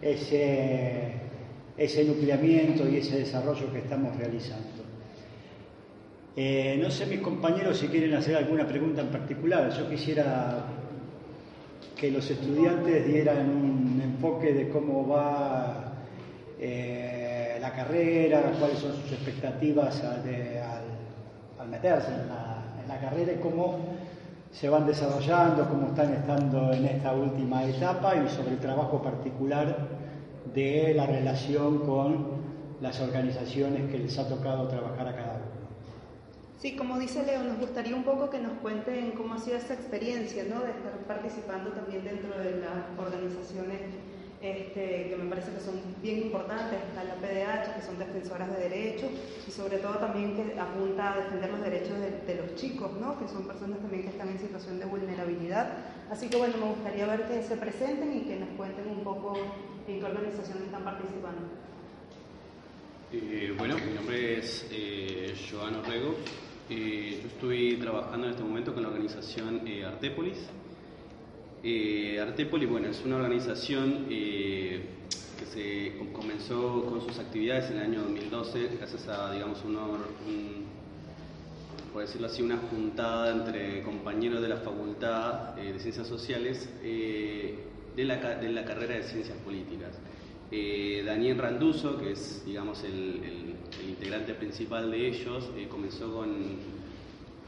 ese, 0.00 1.12
ese 1.76 2.04
nucleamiento 2.04 2.88
y 2.88 2.96
ese 2.96 3.18
desarrollo 3.18 3.72
que 3.72 3.78
estamos 3.78 4.16
realizando. 4.16 4.86
Eh, 6.38 6.78
no 6.82 6.90
sé 6.90 7.06
mis 7.06 7.20
compañeros 7.20 7.78
si 7.78 7.88
quieren 7.88 8.14
hacer 8.14 8.36
alguna 8.36 8.66
pregunta 8.66 9.00
en 9.00 9.08
particular. 9.08 9.70
Yo 9.70 9.88
quisiera 9.88 10.66
que 11.96 12.10
los 12.10 12.30
estudiantes 12.30 13.06
dieran 13.06 13.48
un 13.48 14.00
enfoque 14.02 14.52
de 14.52 14.68
cómo 14.68 15.08
va 15.08 15.94
eh, 16.60 17.58
la 17.60 17.72
carrera, 17.72 18.52
cuáles 18.58 18.78
son 18.78 18.92
sus 18.96 19.12
expectativas 19.12 20.02
al, 20.04 21.68
meterse 21.70 22.12
en 22.12 22.28
la, 22.28 23.00
carrera 23.00 23.32
y 23.32 23.36
cómo 23.36 23.78
se 24.52 24.68
van 24.68 24.86
desarrollando, 24.86 25.68
cómo 25.68 25.88
están 25.88 26.14
estando 26.14 26.72
en 26.72 26.86
esta 26.86 27.12
última 27.12 27.64
etapa 27.64 28.14
y 28.14 28.28
sobre 28.28 28.52
el 28.52 28.58
trabajo 28.58 29.02
particular 29.02 29.76
de 30.54 30.94
la 30.94 31.06
relación 31.06 31.80
con 31.80 32.26
las 32.80 33.00
organizaciones 33.00 33.90
que 33.90 33.98
les 33.98 34.18
ha 34.18 34.28
tocado 34.28 34.68
trabajar 34.68 35.08
a 35.08 35.16
cada 35.16 35.34
uno. 35.36 35.56
Sí, 36.58 36.74
como 36.74 36.98
dice 36.98 37.24
Leo, 37.24 37.44
nos 37.44 37.58
gustaría 37.58 37.94
un 37.94 38.04
poco 38.04 38.30
que 38.30 38.38
nos 38.38 38.52
cuenten 38.54 39.12
cómo 39.12 39.34
ha 39.34 39.38
sido 39.38 39.56
esa 39.56 39.74
experiencia, 39.74 40.44
¿no? 40.44 40.62
De 40.62 40.70
estar 40.70 40.98
participando 41.06 41.70
también 41.70 42.04
dentro 42.04 42.38
de 42.38 42.60
las 42.60 42.98
organizaciones 42.98 43.80
este, 44.50 45.08
que 45.08 45.16
me 45.16 45.28
parece 45.28 45.52
que 45.52 45.60
son 45.60 45.80
bien 46.02 46.18
importantes, 46.18 46.78
está 46.88 47.04
la 47.04 47.14
PDH, 47.14 47.76
que 47.76 47.82
son 47.82 47.98
defensoras 47.98 48.50
de 48.50 48.68
derechos, 48.68 49.10
y 49.46 49.50
sobre 49.50 49.78
todo 49.78 49.94
también 49.98 50.34
que 50.34 50.58
apunta 50.58 51.12
a 51.12 51.16
defender 51.16 51.50
los 51.50 51.60
derechos 51.60 51.96
de, 52.00 52.34
los 52.34 52.54
chicos, 52.54 52.92
¿no? 53.00 53.18
que 53.18 53.28
son 53.28 53.46
personas 53.46 53.78
también 53.80 54.02
que 54.02 54.10
están 54.10 54.28
en 54.28 54.38
situación 54.38 54.78
de 54.78 54.86
vulnerabilidad. 54.86 55.78
Así 56.10 56.28
que 56.28 56.36
bueno, 56.36 56.54
me 56.58 56.66
gustaría 56.66 57.06
ver 57.06 57.26
que 57.26 57.42
se 57.42 57.56
presenten 57.56 58.16
y 58.16 58.20
que 58.22 58.36
nos 58.36 58.50
cuenten 58.50 58.88
un 58.88 59.02
poco 59.02 59.36
en 59.88 60.00
qué 60.00 60.04
organizaciones 60.04 60.64
están 60.64 60.84
participando. 60.84 61.48
Eh, 63.12 63.54
bueno, 63.56 63.76
mi 63.78 63.94
nombre 63.94 64.38
es 64.38 64.66
eh, 64.70 65.34
Joan 65.50 65.76
Orrego, 65.76 66.16
eh, 66.68 67.20
yo 67.22 67.28
estoy 67.28 67.76
trabajando 67.76 68.26
en 68.26 68.32
este 68.32 68.42
momento 68.42 68.74
con 68.74 68.82
la 68.82 68.88
organización 68.88 69.66
eh, 69.68 69.84
Artépolis. 69.84 70.38
Eh, 71.68 72.20
Artépolis, 72.20 72.70
bueno, 72.70 72.86
es 72.86 73.02
una 73.04 73.16
organización 73.16 74.06
que 74.08 74.82
se 75.52 75.94
comenzó 76.12 76.84
con 76.84 77.00
sus 77.00 77.18
actividades 77.18 77.72
en 77.72 77.78
el 77.78 77.82
año 77.82 78.02
2012 78.02 78.68
gracias 78.78 79.08
a, 79.08 79.32
digamos, 79.32 79.64
un, 79.64 79.76
por 81.92 82.02
decirlo 82.02 82.28
así, 82.28 82.40
una 82.42 82.58
juntada 82.70 83.32
entre 83.32 83.82
compañeros 83.82 84.42
de 84.42 84.48
la 84.48 84.58
Facultad 84.58 85.56
de 85.56 85.80
Ciencias 85.80 86.06
Sociales 86.06 86.68
de 86.80 88.04
la, 88.04 88.36
de, 88.36 88.48
la, 88.48 88.64
carrera 88.64 88.94
de 88.94 89.02
Ciencias 89.02 89.36
Políticas. 89.38 89.98
Daniel 91.04 91.36
Randuso, 91.36 91.98
que 91.98 92.12
es, 92.12 92.44
digamos, 92.46 92.84
el 92.84 93.56
integrante 93.88 94.34
principal 94.34 94.88
de 94.92 95.08
ellos, 95.08 95.50
eh, 95.56 95.66
comenzó 95.68 96.14
con, 96.14 96.30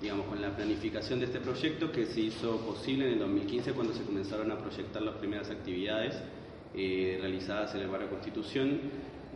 digamos, 0.00 0.26
con 0.26 0.40
la 0.40 0.54
planificación 0.54 1.18
de 1.20 1.26
este 1.26 1.40
proyecto 1.40 1.90
que 1.90 2.06
se 2.06 2.20
hizo 2.20 2.58
posible 2.58 3.06
en 3.06 3.12
el 3.14 3.18
2015 3.20 3.72
cuando 3.72 3.94
se 3.94 4.02
comenzaron 4.04 4.50
a 4.52 4.58
proyectar 4.58 5.02
las 5.02 5.16
primeras 5.16 5.50
actividades 5.50 6.16
eh, 6.74 7.18
realizadas 7.20 7.74
en 7.74 7.80
el 7.82 7.88
barrio 7.88 8.10
Constitución 8.10 8.80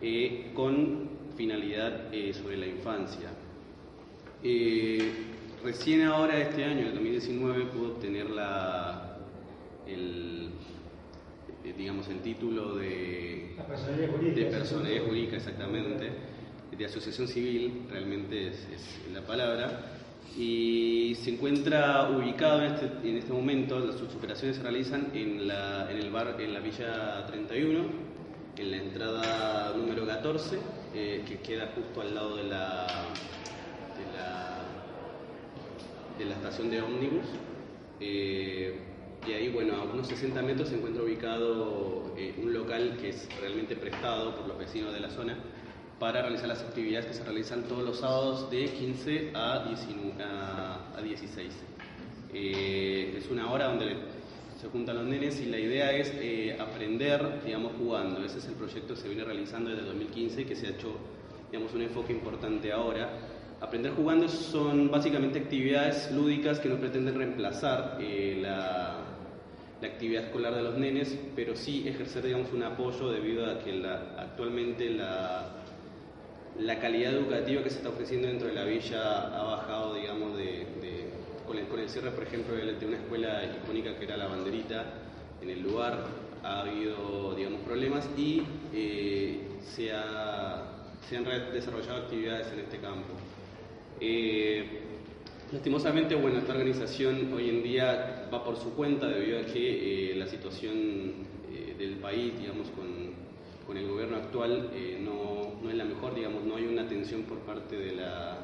eh, 0.00 0.50
con 0.54 1.11
finalidad 1.37 2.11
sobre 2.33 2.57
la 2.59 2.66
infancia. 2.66 3.31
recién 5.64 6.02
ahora, 6.02 6.38
este 6.38 6.64
año, 6.64 6.81
en 6.81 6.87
el 6.88 6.95
2019, 6.95 7.66
pudo 7.66 7.92
obtener 7.95 8.31
la, 8.31 9.19
el, 9.87 10.50
digamos, 11.76 12.09
el 12.09 12.21
título 12.21 12.76
de, 12.76 13.54
personalidad 13.66 14.11
jurídica, 14.11 14.40
de 14.40 14.47
personalidad 14.47 15.04
jurídica, 15.04 15.37
exactamente 15.37 16.11
de 16.76 16.85
asociación 16.87 17.28
civil, 17.28 17.87
realmente 17.90 18.49
es, 18.49 18.66
la 19.12 19.23
palabra, 19.23 20.01
y 20.37 21.14
se 21.17 21.31
encuentra 21.31 22.09
ubicado 22.11 22.62
en 22.62 22.73
este, 22.75 22.87
en 23.09 23.17
este 23.17 23.33
momento, 23.33 23.93
sus 23.93 24.14
operaciones 24.14 24.57
se 24.57 24.62
realizan 24.62 25.11
en, 25.14 25.47
la, 25.47 25.91
en 25.91 25.99
el 25.99 26.11
bar, 26.11 26.41
en 26.41 26.55
la 26.55 26.61
Villa 26.61 27.26
31, 27.26 27.85
en 28.57 28.71
la 28.71 28.76
entrada 28.76 29.76
número 29.76 30.07
14, 30.07 30.59
eh, 30.95 31.23
que 31.26 31.38
queda 31.41 31.73
justo 31.75 32.00
al 32.00 32.14
lado 32.14 32.37
de 32.37 32.45
la, 32.45 32.87
de 33.99 34.17
la, 34.17 34.59
de 36.19 36.25
la 36.25 36.35
estación 36.35 36.71
de 36.71 36.81
ómnibus. 36.81 37.26
Eh, 38.00 38.79
y 39.26 39.33
ahí, 39.33 39.49
bueno, 39.50 39.76
a 39.76 39.85
unos 39.85 40.09
60 40.09 40.43
metros 40.43 40.71
se 40.71 40.76
encuentra 40.76 41.02
ubicado 41.02 42.12
eh, 42.17 42.35
un 42.43 42.52
local 42.52 42.97
que 43.00 43.11
es 43.11 43.29
realmente 43.41 43.76
prestado 43.76 44.35
por 44.35 44.49
los 44.49 44.59
vecinos 44.59 44.93
de 44.93 45.00
la 45.00 45.11
zona, 45.11 45.38
para 46.02 46.21
realizar 46.21 46.49
las 46.49 46.61
actividades 46.62 47.06
que 47.06 47.14
se 47.14 47.23
realizan 47.23 47.62
todos 47.62 47.85
los 47.85 48.00
sábados 48.00 48.50
de 48.50 48.64
15 48.64 49.30
a, 49.35 49.64
16. 51.00 51.54
Eh, 52.35 53.14
es 53.18 53.30
una 53.30 53.52
hora 53.52 53.66
donde 53.68 53.94
se 54.61 54.66
juntan 54.66 54.97
los 54.97 55.06
nenes 55.06 55.40
y 55.40 55.47
la 55.47 55.61
idea 55.61 55.92
es 55.92 56.12
eh, 56.16 56.56
aprender, 56.59 57.44
digamos, 57.44 57.75
jugando. 57.78 58.21
Ese 58.25 58.38
es 58.38 58.47
el 58.47 58.54
proyecto 58.54 58.94
que 58.94 59.00
se 59.00 59.06
viene 59.06 59.23
realizando 59.23 59.71
desde 59.71 59.85
2015 59.85 60.40
y 60.40 60.44
que 60.44 60.56
se 60.56 60.66
ha 60.66 60.71
hecho, 60.71 60.92
digamos, 61.52 61.73
un 61.73 61.82
enfoque 61.82 62.12
importante 62.12 62.73
ahora. 62.73 63.09
Aprender 63.61 63.92
jugando 63.92 64.28
son 64.28 64.90
básicamente 64.90 65.38
actividades 65.38 66.11
lúdicas 66.11 66.59
que 66.59 66.68
no 66.68 66.78
pretenden 66.78 67.14
reemplazar 67.14 67.99
eh, 68.00 68.40
la, 68.42 68.97
la, 69.80 69.87
actividad 69.87 70.25
escolar 70.25 70.52
de 70.52 70.62
los 70.64 70.76
nenes, 70.76 71.16
pero 71.37 71.54
sí 71.54 71.87
ejercer, 71.87 72.25
digamos, 72.25 72.52
un 72.52 72.64
apoyo 72.64 73.09
debido 73.12 73.49
a 73.49 73.61
que 73.61 73.73
la, 73.73 74.16
actualmente 74.18 74.90
la 74.90 75.62
la 76.59 76.78
calidad 76.78 77.14
educativa 77.14 77.62
que 77.62 77.71
se 77.71 77.76
está 77.76 77.88
ofreciendo 77.88 78.28
dentro 78.28 78.49
de 78.49 78.54
la 78.54 78.64
villa 78.64 79.28
ha 79.28 79.42
bajado, 79.42 79.94
digamos, 79.94 80.37
de, 80.37 80.66
con, 81.47 81.59
el, 81.78 81.88
cierre, 81.88 82.11
por 82.11 82.25
ejemplo, 82.25 82.54
de, 82.54 82.87
una 82.87 82.97
escuela 82.97 83.42
icónica 83.44 83.97
que 83.97 84.04
era 84.04 84.16
la 84.16 84.26
banderita 84.26 84.85
en 85.40 85.50
el 85.50 85.62
lugar, 85.62 86.04
ha 86.42 86.61
habido, 86.61 87.35
digamos, 87.35 87.61
problemas 87.62 88.09
y 88.16 88.42
eh, 88.73 89.40
se, 89.62 89.92
han 89.92 91.25
desarrollado 91.52 92.02
actividades 92.02 92.52
en 92.52 92.61
este 92.61 92.78
campo. 92.78 93.14
Eh, 94.00 94.66
lastimosamente, 95.52 96.14
bueno, 96.14 96.38
esta 96.38 96.52
organización 96.52 97.32
hoy 97.32 97.49
en 97.49 97.62
día 97.62 98.28
va 98.32 98.44
por 98.44 98.56
su 98.56 98.75
cuenta 98.75 99.09
debido 99.09 99.40
a 99.40 99.44
que 99.44 100.12
eh, 100.12 100.14
la 100.16 100.26
situación 100.26 101.32
del 101.78 101.97
país, 101.97 102.38
digamos, 102.38 102.68
con, 102.71 103.12
con 103.66 103.76
el 103.76 103.88
gobierno 103.88 104.16
actual 104.16 104.71
no 105.00 105.51
no 105.62 105.71
es 105.71 105.76
la 105.76 105.85
mejor, 105.85 106.14
digamos, 106.14 106.45
no 106.45 106.57
hay 106.57 106.66
una 106.66 106.83
atención 106.83 107.23
por 107.23 107.38
parte 107.38 107.76
de 107.76 107.92
la, 107.92 108.38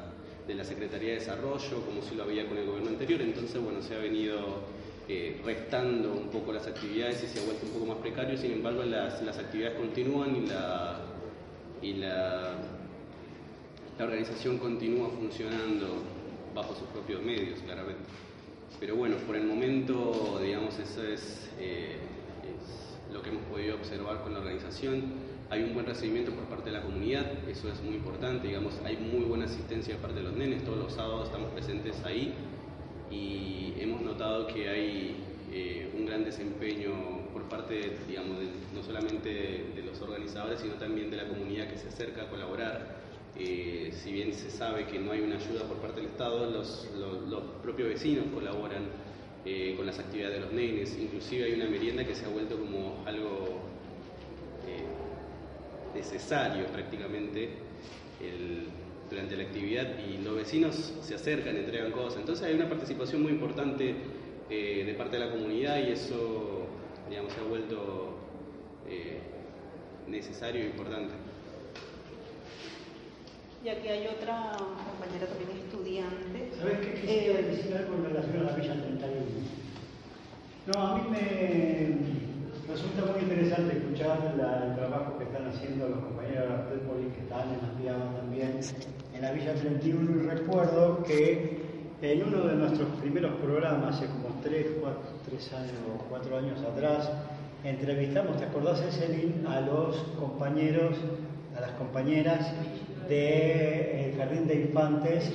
de 0.47 0.55
la 0.55 0.63
Secretaría 0.63 1.09
de 1.09 1.15
Desarrollo 1.15 1.85
como 1.85 2.01
si 2.01 2.15
lo 2.15 2.23
había 2.23 2.47
con 2.47 2.57
el 2.57 2.65
gobierno 2.65 2.89
anterior, 2.89 3.21
entonces, 3.21 3.61
bueno, 3.61 3.81
se 3.81 3.95
ha 3.95 3.99
venido 3.99 4.63
eh, 5.07 5.41
restando 5.43 6.13
un 6.13 6.29
poco 6.29 6.53
las 6.53 6.67
actividades 6.67 7.23
y 7.23 7.27
se 7.27 7.39
ha 7.39 7.45
vuelto 7.45 7.65
un 7.65 7.71
poco 7.73 7.85
más 7.87 7.97
precario, 7.97 8.37
sin 8.37 8.53
embargo 8.53 8.83
las, 8.83 9.21
las 9.21 9.37
actividades 9.37 9.77
continúan 9.77 10.35
y 10.35 10.47
la, 10.47 11.01
y 11.81 11.93
la, 11.93 12.53
la 13.97 14.05
organización 14.05 14.57
continúa 14.57 15.09
funcionando 15.09 16.03
bajo 16.55 16.73
sus 16.75 16.87
propios 16.89 17.21
medios, 17.21 17.59
claramente. 17.59 18.09
Pero 18.79 18.95
bueno, 18.95 19.17
por 19.27 19.35
el 19.35 19.43
momento, 19.45 20.39
digamos, 20.41 20.77
eso 20.79 21.03
es, 21.03 21.49
eh, 21.59 21.97
es 22.43 23.13
lo 23.13 23.21
que 23.21 23.29
hemos 23.29 23.43
podido 23.43 23.75
observar 23.75 24.21
con 24.23 24.33
la 24.33 24.39
organización 24.39 25.28
hay 25.49 25.63
un 25.63 25.73
buen 25.73 25.85
recibimiento 25.85 26.31
por 26.31 26.43
parte 26.45 26.69
de 26.69 26.77
la 26.77 26.83
comunidad, 26.83 27.25
eso 27.47 27.69
es 27.71 27.81
muy 27.81 27.95
importante, 27.95 28.47
digamos, 28.47 28.73
hay 28.85 28.97
muy 28.97 29.23
buena 29.25 29.45
asistencia 29.45 29.95
de 29.95 30.01
parte 30.01 30.17
de 30.17 30.23
los 30.23 30.33
nenes, 30.33 30.63
todos 30.63 30.77
los 30.77 30.93
sábados 30.93 31.25
estamos 31.25 31.49
presentes 31.51 31.99
ahí 32.05 32.33
y 33.09 33.73
hemos 33.79 34.01
notado 34.01 34.45
que 34.47 34.69
hay 34.69 35.15
eh, 35.51 35.91
un 35.97 36.05
gran 36.05 36.23
desempeño 36.23 36.91
por 37.33 37.43
parte, 37.49 37.97
digamos, 38.07 38.37
no 38.75 38.83
solamente 38.83 39.29
de, 39.75 39.83
los 39.83 39.99
organizadores, 40.01 40.59
sino 40.59 40.75
también 40.75 41.09
de 41.09 41.17
la 41.17 41.27
comunidad 41.27 41.67
que 41.67 41.77
se 41.77 41.87
acerca 41.87 42.23
a 42.23 42.29
colaborar. 42.29 42.99
Eh, 43.35 43.91
si 43.91 44.11
bien 44.11 44.33
se 44.33 44.51
sabe 44.51 44.85
que 44.85 44.99
no 44.99 45.11
hay 45.11 45.21
una 45.21 45.37
ayuda 45.37 45.63
por 45.63 45.77
parte 45.77 46.01
del 46.01 46.11
Estado, 46.11 46.49
los, 46.51 46.87
los, 46.95 47.43
propios 47.63 47.89
vecinos 47.89 48.25
colaboran 48.33 48.83
eh, 49.45 49.73
con 49.75 49.87
las 49.87 49.97
actividades 49.97 50.35
de 50.35 50.41
los 50.41 50.53
nenes, 50.53 50.95
inclusive 50.99 51.45
hay 51.45 51.53
una 51.53 51.67
merienda 51.67 52.05
que 52.05 52.13
se 52.13 52.25
ha 52.25 52.29
vuelto 52.29 52.59
como 52.59 53.03
algo 53.07 53.68
necesario 55.95 56.65
prácticamente 56.67 57.49
durante 59.09 59.35
la 59.37 59.43
actividad 59.43 59.87
y 59.99 60.21
los 60.23 60.35
vecinos 60.35 60.93
se 61.01 61.15
acercan, 61.15 61.55
entregan 61.55 61.91
cosas. 61.91 62.19
Entonces 62.19 62.45
hay 62.45 62.53
una 62.53 62.69
participación 62.69 63.23
muy 63.23 63.31
importante 63.31 63.95
eh, 64.49 64.83
de 64.85 64.93
parte 64.93 65.17
de 65.17 65.25
la 65.25 65.31
comunidad 65.31 65.77
y 65.79 65.91
eso, 65.91 66.67
digamos, 67.09 67.33
se 67.33 67.39
ha 67.39 67.43
vuelto 67.43 68.17
eh, 68.87 69.19
necesario 70.07 70.61
e 70.63 70.65
importante. 70.67 71.13
Y 73.65 73.69
aquí 73.69 73.87
hay 73.87 74.07
otra 74.07 74.53
compañera 74.57 75.27
también 75.27 75.49
estudiante. 75.65 76.49
¿Sabes 76.57 76.79
qué 76.79 76.93
quisiera 77.01 77.39
Eh, 77.39 77.43
decir 77.43 77.75
algo 77.75 77.95
en 77.95 78.05
relación 78.05 78.37
a 78.37 78.43
la 78.51 78.55
Villa 78.55 78.73
31? 78.73 79.25
No, 80.67 80.81
a 80.81 80.97
mí 80.97 81.09
me 81.09 82.28
resulta 82.69 83.11
muy 83.11 83.21
interesante 83.21 83.77
escuchar 83.77 84.35
el 84.35 84.75
trabajo 84.75 85.17
que 85.17 85.23
están 85.23 85.47
haciendo 85.47 85.89
los 85.89 85.99
compañeros 85.99 86.43
de 86.43 86.49
la 86.49 86.81
Poli 86.85 87.09
que 87.15 87.21
están 87.21 87.49
en 87.49 87.59
también 88.15 88.59
en 89.13 89.21
la 89.21 89.31
Villa 89.31 89.55
31 89.55 90.11
y 90.11 90.27
recuerdo 90.27 91.03
que 91.03 91.59
en 92.01 92.23
uno 92.23 92.45
de 92.45 92.55
nuestros 92.55 92.87
primeros 93.01 93.33
programas, 93.41 93.95
hace 93.95 94.05
como 94.05 94.39
tres, 94.41 94.67
cuatro, 94.79 95.01
tres 95.27 95.51
años 95.51 95.73
o 95.93 96.03
cuatro 96.09 96.37
años 96.37 96.59
atrás, 96.61 97.09
entrevistamos, 97.63 98.37
¿te 98.37 98.45
acordás, 98.45 98.81
Eselin, 98.81 99.45
a 99.47 99.59
los 99.61 99.97
compañeros, 100.17 100.95
a 101.57 101.61
las 101.61 101.71
compañeras 101.71 102.53
del 103.09 104.15
Jardín 104.15 104.47
de 104.47 104.55
Infantes, 104.61 105.31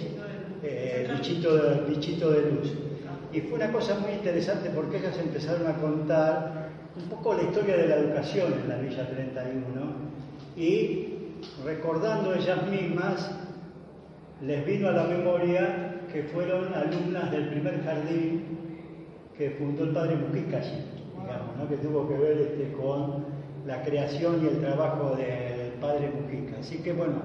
eh, 0.63 1.07
de, 1.07 1.85
Bichito 1.89 2.31
de 2.31 2.51
Luz. 2.51 2.73
Y 3.33 3.41
fue 3.41 3.57
una 3.57 3.71
cosa 3.73 3.99
muy 3.99 4.13
interesante 4.13 4.71
porque 4.71 4.99
ellas 4.99 5.19
empezaron 5.19 5.67
a 5.67 5.75
contar 5.75 6.64
un 6.97 7.09
poco 7.09 7.35
la 7.35 7.43
historia 7.43 7.77
de 7.77 7.89
la 7.89 7.97
educación 7.97 8.53
en 8.53 8.69
la 8.69 8.77
Villa 8.77 9.09
31 9.09 9.65
y 10.57 11.09
recordando 11.65 12.35
ellas 12.35 12.69
mismas, 12.69 13.31
les 14.41 14.65
vino 14.65 14.89
a 14.89 14.93
la 14.93 15.05
memoria 15.05 16.03
que 16.13 16.23
fueron 16.25 16.73
alumnas 16.73 17.31
del 17.33 17.49
primer 17.49 17.83
jardín 17.83 18.59
que 19.37 19.51
fundó 19.51 19.85
el 19.85 19.91
padre 19.91 20.17
Mujica 20.17 20.61
digamos, 20.61 21.57
¿no? 21.59 21.69
que 21.69 21.77
tuvo 21.79 22.09
que 22.09 22.15
ver 22.15 22.39
este, 22.39 22.73
con 22.73 23.25
la 23.67 23.83
creación 23.83 24.45
y 24.45 24.49
el 24.49 24.61
trabajo 24.61 25.17
del 25.17 25.73
padre 25.81 26.11
Mujica. 26.11 26.61
Así 26.61 26.79
que 26.79 26.93
bueno, 26.93 27.17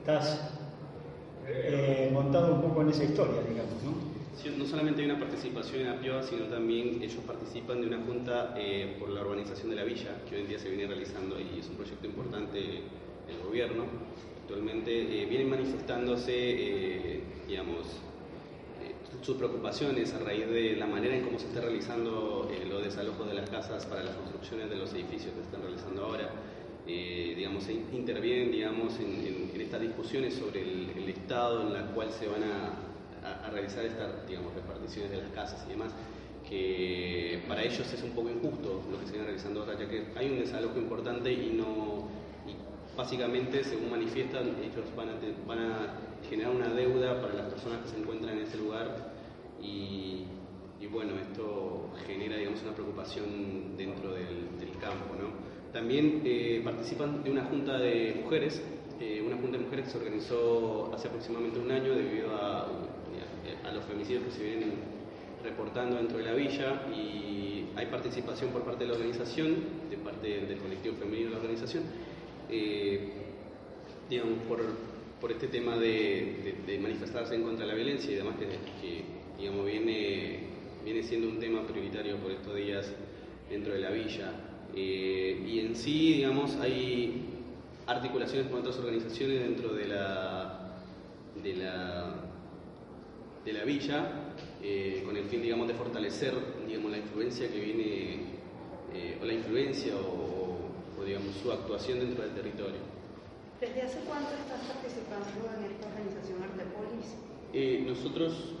estás 0.00 0.52
eh, 1.46 2.10
montado 2.12 2.56
un 2.56 2.62
poco 2.62 2.82
en 2.82 2.90
esa 2.90 3.04
historia, 3.04 3.40
digamos, 3.48 3.82
¿no? 3.84 4.17
No 4.46 4.64
solamente 4.66 5.02
hay 5.02 5.10
una 5.10 5.18
participación 5.18 5.80
en 5.80 5.88
APIOA, 5.88 6.22
sino 6.22 6.44
también 6.44 7.02
ellos 7.02 7.18
participan 7.26 7.80
de 7.80 7.88
una 7.88 7.98
junta 7.98 8.54
eh, 8.56 8.96
por 8.96 9.08
la 9.10 9.22
urbanización 9.22 9.70
de 9.70 9.76
la 9.76 9.82
villa, 9.82 10.22
que 10.28 10.36
hoy 10.36 10.42
en 10.42 10.48
día 10.48 10.58
se 10.60 10.68
viene 10.68 10.86
realizando 10.86 11.40
y 11.40 11.58
es 11.58 11.68
un 11.68 11.74
proyecto 11.74 12.06
importante 12.06 12.60
del 12.60 13.38
gobierno. 13.44 13.84
Actualmente 14.42 14.92
eh, 15.22 15.26
vienen 15.26 15.50
manifestándose, 15.50 16.32
eh, 16.32 17.20
digamos, 17.48 17.88
sus 19.22 19.36
preocupaciones 19.36 20.14
a 20.14 20.20
raíz 20.20 20.46
de 20.46 20.76
la 20.76 20.86
manera 20.86 21.16
en 21.16 21.24
cómo 21.24 21.40
se 21.40 21.46
está 21.46 21.60
realizando 21.60 22.48
los 22.70 22.84
desalojos 22.84 23.26
de 23.26 23.34
las 23.34 23.50
casas 23.50 23.86
para 23.86 24.04
las 24.04 24.14
construcciones 24.14 24.70
de 24.70 24.76
los 24.76 24.94
edificios 24.94 25.32
que 25.34 25.40
se 25.40 25.46
están 25.46 25.62
realizando 25.62 26.04
ahora. 26.04 26.30
Digamos, 26.86 27.68
intervienen 27.68 28.52
digamos, 28.52 28.94
en 29.00 29.60
estas 29.60 29.80
discusiones 29.80 30.34
sobre 30.34 30.62
el, 30.62 30.90
el 30.96 31.08
estado 31.08 31.62
en 31.62 31.74
la 31.74 31.86
cual 31.86 32.10
se 32.12 32.28
van 32.28 32.44
a, 32.44 32.87
a- 33.28 33.46
a 33.46 33.50
realizar 33.50 33.84
estas 33.84 34.26
digamos, 34.26 34.54
reparticiones 34.54 35.10
de 35.10 35.18
las 35.18 35.30
casas 35.30 35.64
y 35.66 35.70
demás, 35.70 35.92
que 36.48 37.40
para 37.46 37.62
ellos 37.62 37.80
es 37.92 38.02
un 38.02 38.10
poco 38.10 38.30
injusto 38.30 38.82
lo 38.90 38.98
que 38.98 39.06
se 39.06 39.12
viene 39.12 39.26
realizando 39.26 39.60
ahora, 39.60 39.78
ya 39.78 39.88
que 39.88 40.06
hay 40.16 40.30
un 40.30 40.38
desalojo 40.40 40.78
importante 40.78 41.32
y 41.32 41.50
no 41.52 42.08
y 42.46 42.54
básicamente, 42.96 43.62
según 43.64 43.90
manifiestan, 43.90 44.56
ellos 44.62 44.86
van 44.96 45.08
a, 45.10 45.12
van 45.46 45.58
a 45.58 45.92
generar 46.28 46.54
una 46.54 46.68
deuda 46.68 47.20
para 47.20 47.34
las 47.34 47.46
personas 47.52 47.80
que 47.82 47.88
se 47.90 47.98
encuentran 47.98 48.38
en 48.38 48.44
ese 48.44 48.56
lugar 48.56 49.12
y, 49.62 50.24
y 50.80 50.86
bueno, 50.90 51.12
esto 51.20 51.90
genera 52.06 52.36
digamos, 52.36 52.62
una 52.62 52.72
preocupación 52.72 53.76
dentro 53.76 54.12
del, 54.14 54.58
del 54.58 54.70
campo. 54.80 55.14
¿no? 55.20 55.28
También 55.72 56.22
eh, 56.24 56.60
participan 56.64 57.22
de 57.22 57.30
una 57.30 57.44
junta 57.44 57.78
de 57.78 58.20
mujeres, 58.24 58.62
eh, 59.00 59.22
una 59.24 59.36
junta 59.36 59.58
de 59.58 59.64
mujeres 59.64 59.84
que 59.86 59.90
se 59.92 59.98
organizó 59.98 60.90
hace 60.94 61.08
aproximadamente 61.08 61.58
un 61.60 61.70
año 61.70 61.94
debido 61.94 62.34
a, 62.34 62.66
a 63.64 63.72
los 63.72 63.84
femicidios 63.84 64.24
que 64.24 64.30
se 64.30 64.44
vienen 64.44 64.72
reportando 65.42 65.96
dentro 65.96 66.18
de 66.18 66.24
la 66.24 66.34
villa 66.34 66.82
y 66.94 67.66
hay 67.76 67.86
participación 67.86 68.50
por 68.50 68.62
parte 68.64 68.84
de 68.84 68.90
la 68.90 68.96
organización, 68.96 69.56
de 69.90 69.96
parte 69.98 70.46
del 70.46 70.58
colectivo 70.58 70.96
femenino 70.96 71.26
de 71.26 71.34
la 71.34 71.40
organización, 71.40 71.84
eh, 72.50 73.12
digamos, 74.10 74.38
por, 74.48 74.60
por 75.20 75.30
este 75.32 75.48
tema 75.48 75.76
de, 75.76 76.78
manifestarse 76.80 77.34
en 77.34 77.42
contra 77.42 77.66
de 77.66 77.72
la 77.72 77.76
violencia 77.76 78.10
y 78.10 78.16
demás 78.16 78.34
que, 78.36 78.46
que, 78.46 79.04
digamos, 79.38 79.66
viene, 79.66 80.40
viene 80.84 81.02
siendo 81.02 81.28
un 81.28 81.38
tema 81.38 81.66
prioritario 81.66 82.16
por 82.16 82.32
estos 82.32 82.56
días 82.56 82.92
dentro 83.48 83.74
de 83.74 83.80
la 83.80 83.90
villa. 83.90 84.32
Eh, 84.74 85.44
y 85.46 85.60
en 85.60 85.74
sí, 85.74 86.14
digamos, 86.14 86.56
hay 86.56 87.24
articulaciones 87.86 88.50
con 88.50 88.60
otras 88.60 88.76
organizaciones 88.78 89.40
dentro 89.40 89.72
de 89.72 89.88
la, 89.88 90.74
de 91.42 91.56
la, 91.56 92.17
de 93.48 93.54
la 93.54 93.64
villa, 93.64 94.12
eh, 94.62 95.02
con 95.06 95.16
el 95.16 95.24
fin, 95.24 95.40
digamos, 95.40 95.66
de 95.68 95.72
fortalecer, 95.74 96.34
digamos, 96.66 96.90
la 96.90 96.98
influencia 96.98 97.48
que 97.50 97.58
viene, 97.58 98.20
eh, 98.92 99.18
o 99.22 99.24
la 99.24 99.32
influencia 99.32 99.94
o, 99.96 101.00
o, 101.00 101.04
digamos, 101.04 101.34
su 101.42 101.50
actuación 101.50 101.98
dentro 102.00 102.24
del 102.24 102.34
territorio. 102.34 102.80
¿Desde 103.58 103.80
hace 103.82 104.00
cuánto 104.00 104.34
estás 104.34 104.60
participando 104.68 105.26
en 105.56 105.64
esta 105.72 105.86
organización 105.88 106.42
Artepolis? 106.42 107.06
Eh, 107.54 107.84
nosotros, 107.88 108.52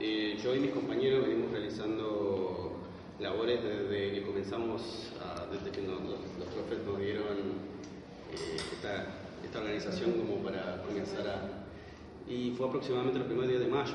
eh, 0.00 0.36
yo 0.42 0.56
y 0.56 0.58
mis 0.58 0.72
compañeros 0.72 1.28
venimos 1.28 1.52
realizando 1.52 2.72
labores 3.20 3.62
desde 3.62 4.14
que 4.14 4.22
comenzamos, 4.26 5.12
a- 5.22 5.46
desde 5.46 5.70
que 5.70 5.82
nos- 5.86 6.02
los, 6.02 6.18
los 6.40 6.48
profes 6.48 6.84
nos 6.84 6.98
dieron 6.98 7.36
eh, 8.32 8.56
esta, 8.74 9.06
esta 9.44 9.60
organización 9.60 10.12
como 10.14 10.42
para 10.42 10.82
comenzar 10.82 11.28
a... 11.28 11.62
Y 12.28 12.50
fue 12.56 12.66
aproximadamente 12.68 13.18
los 13.18 13.26
primeros 13.28 13.50
días 13.50 13.60
de 13.62 13.68
mayo, 13.68 13.94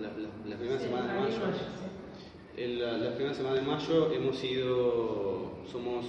la, 0.00 0.08
la- 0.08 0.48
la 0.48 0.56
primera 0.56 0.80
semana 0.80 1.12
de 1.14 1.20
mayo. 1.20 1.36
En 2.56 2.80
la, 2.80 2.92
la 2.98 3.14
primera 3.14 3.34
semana 3.34 3.54
de 3.56 3.62
mayo 3.62 4.12
hemos 4.12 4.42
ido, 4.42 5.52
somos, 5.70 6.04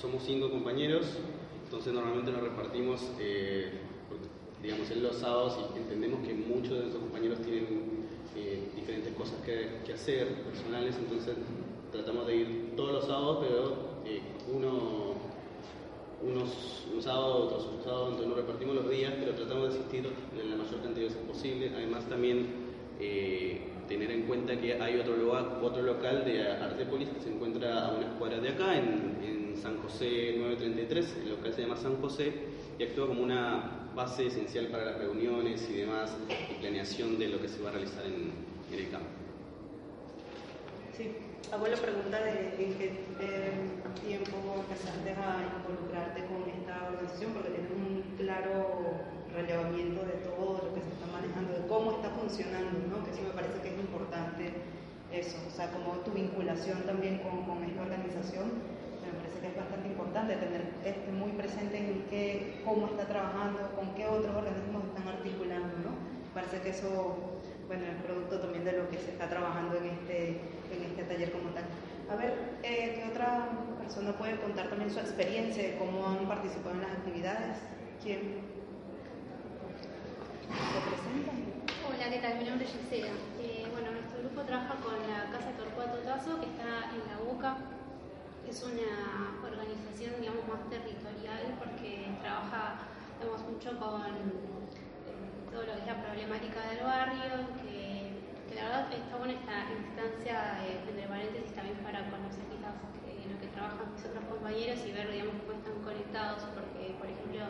somos 0.00 0.22
cinco 0.24 0.50
compañeros, 0.50 1.06
entonces 1.64 1.92
normalmente 1.92 2.32
nos 2.32 2.40
repartimos, 2.42 3.10
eh, 3.20 3.70
digamos, 4.62 4.90
en 4.90 5.02
los 5.02 5.16
sábados 5.16 5.58
y 5.74 5.78
entendemos 5.78 6.26
que 6.26 6.32
muchos 6.34 6.70
de 6.70 6.78
nuestros 6.80 7.02
compañeros 7.02 7.40
tienen 7.40 7.66
eh, 8.36 8.70
diferentes 8.74 9.12
cosas 9.14 9.34
que, 9.44 9.80
que 9.84 9.92
hacer, 9.92 10.28
personales, 10.44 10.96
entonces 10.96 11.34
tratamos 11.92 12.26
de 12.26 12.36
ir 12.36 12.72
todos 12.74 12.92
los 12.92 13.04
sábados, 13.04 13.44
pero 13.46 13.74
eh, 14.06 14.22
uno, 14.50 15.12
unos 16.22 16.86
un 16.92 17.02
sábado, 17.02 17.46
otros 17.46 17.68
un 17.76 17.82
sábado, 17.82 18.04
entonces 18.10 18.28
nos 18.28 18.36
repartimos 18.36 18.74
los 18.76 18.90
días, 18.90 19.12
pero 19.18 19.34
tratamos 19.34 19.68
de 19.68 19.78
asistir 19.78 20.06
en 20.40 20.50
la 20.50 20.56
mayor 20.56 20.80
cantidad 20.82 20.94
de 20.94 21.14
veces 21.14 21.22
posible. 21.26 21.72
Además 21.74 22.08
también 22.08 22.46
eh, 23.00 23.60
tener 23.88 24.10
en 24.10 24.22
cuenta 24.22 24.58
que 24.60 24.80
hay 24.80 24.98
otro 24.98 25.16
lugar, 25.16 25.58
otro 25.62 25.82
local 25.82 26.24
de 26.24 26.48
Artepolis 26.48 27.08
que 27.08 27.20
se 27.20 27.32
encuentra 27.32 27.86
a 27.86 27.94
unas 27.94 28.10
cuadras 28.18 28.42
de 28.42 28.50
acá, 28.50 28.78
en, 28.78 29.18
en 29.22 29.56
San 29.56 29.78
José 29.78 30.34
933, 30.38 31.16
el 31.24 31.30
local 31.30 31.52
se 31.52 31.62
llama 31.62 31.76
San 31.76 31.96
José 31.96 32.32
y 32.78 32.82
actúa 32.84 33.08
como 33.08 33.22
una 33.22 33.90
base 33.94 34.26
esencial 34.26 34.68
para 34.68 34.86
las 34.86 34.98
reuniones 34.98 35.68
y 35.68 35.74
demás, 35.74 36.16
y 36.50 36.60
planeación 36.60 37.18
de 37.18 37.28
lo 37.28 37.40
que 37.40 37.48
se 37.48 37.62
va 37.62 37.68
a 37.70 37.72
realizar 37.72 38.04
en, 38.06 38.32
en 38.72 38.84
el 38.84 38.90
campo. 38.90 39.08
Sí, 40.96 41.10
la 41.50 41.76
pregunta 41.76 42.20
de 42.22 42.54
en 42.58 42.74
qué 42.78 42.86
eh, 43.20 43.52
tiempo 44.04 44.36
empezaste 44.62 45.10
a 45.10 45.42
involucrarte 45.58 46.24
con 46.26 46.44
esta 46.48 46.88
organización, 46.88 47.32
porque 47.32 47.50
tienes 47.50 47.70
un 47.72 48.16
claro 48.16 49.00
relevamiento 49.34 50.04
de 50.04 50.18
todo 50.28 50.68
lo 50.68 50.74
que 50.74 50.80
se 50.80 50.90
está 50.92 51.06
manejando, 51.12 51.52
de 51.52 51.66
cómo 51.66 51.92
está 51.92 52.10
funcionando, 52.10 52.78
¿no? 52.90 53.04
que 53.04 53.12
sí 53.12 53.22
me 53.22 53.34
parece 53.34 53.60
que 53.60 53.68
es 53.74 53.78
importante 53.78 54.52
eso, 55.12 55.36
o 55.46 55.50
sea, 55.50 55.70
como 55.70 56.00
tu 56.04 56.12
vinculación 56.12 56.82
también 56.82 57.18
con, 57.18 57.44
con 57.44 57.62
esta 57.64 57.82
organización, 57.82 58.48
me 59.04 59.12
parece 59.12 59.40
que 59.40 59.48
es 59.48 59.56
bastante 59.56 59.88
importante 59.88 60.36
tener 60.36 60.62
este 60.84 61.12
muy 61.12 61.32
presente 61.32 61.76
en 61.78 62.04
qué, 62.08 62.62
cómo 62.64 62.86
está 62.86 63.04
trabajando, 63.06 63.60
con 63.76 63.94
qué 63.94 64.06
otros 64.06 64.34
organismos 64.34 64.84
están 64.88 65.08
articulando, 65.08 65.74
¿no? 65.84 65.92
Parece 66.32 66.60
que 66.60 66.70
eso, 66.70 67.38
bueno, 67.68 67.84
es 67.84 68.02
producto 68.02 68.40
también 68.40 68.64
de 68.64 68.72
lo 68.72 68.88
que 68.88 68.96
se 68.96 69.12
está 69.12 69.28
trabajando 69.28 69.76
en 69.76 69.84
este, 69.84 70.40
en 70.76 70.82
este 70.84 71.04
taller 71.04 71.32
como 71.32 71.50
tal. 71.50 71.64
A 72.10 72.16
ver, 72.16 72.58
eh, 72.62 72.96
¿qué 72.96 73.10
otra 73.10 73.48
persona 73.78 74.12
puede 74.12 74.36
contar 74.40 74.68
también 74.68 74.90
su 74.90 74.98
experiencia 74.98 75.62
de 75.62 75.76
cómo 75.78 76.06
han 76.06 76.26
participado 76.28 76.74
en 76.74 76.82
las 76.82 76.92
actividades? 76.92 77.58
¿Quién? 78.02 78.42
¿Se 80.52 80.78
presentan? 80.88 81.52
Hola, 81.88 82.10
¿qué 82.10 82.18
tal? 82.18 82.38
Mi 82.38 82.44
nombre 82.44 82.66
es 82.66 82.72
Gisela. 82.72 83.12
Eh, 83.40 83.66
bueno, 83.72 83.92
nuestro 83.92 84.18
grupo 84.20 84.42
trabaja 84.42 84.74
con 84.80 84.96
la 85.08 85.30
Casa 85.30 85.50
Torcuato 85.56 85.98
Tazo, 86.04 86.40
que 86.40 86.46
está 86.46 86.92
en 86.92 87.00
La 87.08 87.18
Boca. 87.24 87.56
Es 88.48 88.62
una 88.62 89.38
organización, 89.40 90.20
digamos, 90.20 90.44
más 90.48 90.68
territorial 90.68 91.56
porque 91.58 92.12
trabaja, 92.20 92.88
digamos, 93.20 93.40
mucho 93.48 93.78
con 93.78 94.02
eh, 94.02 95.46
todo 95.50 95.62
lo 95.62 95.72
que 95.72 95.80
es 95.80 95.86
la 95.86 96.02
problemática 96.02 96.60
del 96.68 96.84
barrio, 96.84 97.48
que, 97.60 97.91
la 98.54 98.62
verdad 98.64 98.92
está 98.92 99.16
buena 99.16 99.34
esta 99.34 99.56
instancia, 99.72 100.64
eh, 100.64 100.80
entre 100.88 101.06
paréntesis, 101.08 101.52
también 101.54 101.78
para 101.84 102.04
conocer 102.10 102.44
quizás 102.52 102.74
eh, 103.08 103.24
lo 103.28 103.36
que 103.40 103.48
trabajan 103.52 103.92
mis 103.92 104.02
compañeros 104.28 104.78
y 104.86 104.92
ver, 104.92 105.10
digamos, 105.10 105.34
cómo 105.46 105.58
están 105.58 105.78
conectados, 105.84 106.42
porque, 106.54 106.94
por 106.98 107.06
ejemplo, 107.06 107.46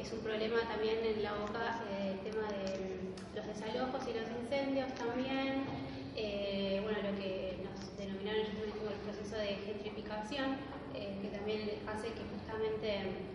es 0.00 0.10
un 0.12 0.20
problema 0.20 0.56
también 0.72 1.04
en 1.04 1.22
La 1.22 1.34
Boca 1.34 1.84
eh, 1.92 2.16
el 2.16 2.20
tema 2.24 2.48
de 2.48 3.12
los 3.36 3.46
desalojos 3.46 4.00
y 4.08 4.16
los 4.16 4.24
incendios 4.32 4.88
también, 4.94 5.68
eh, 6.16 6.80
bueno, 6.82 6.98
lo 7.04 7.12
que 7.20 7.60
nos 7.60 7.76
denominaron 7.98 8.46
como 8.78 8.90
el 8.90 9.00
proceso 9.04 9.36
de 9.36 9.60
gentrificación, 9.68 10.56
eh, 10.94 11.18
que 11.20 11.28
también 11.28 11.60
hace 11.86 12.08
que 12.16 12.24
justamente 12.32 13.28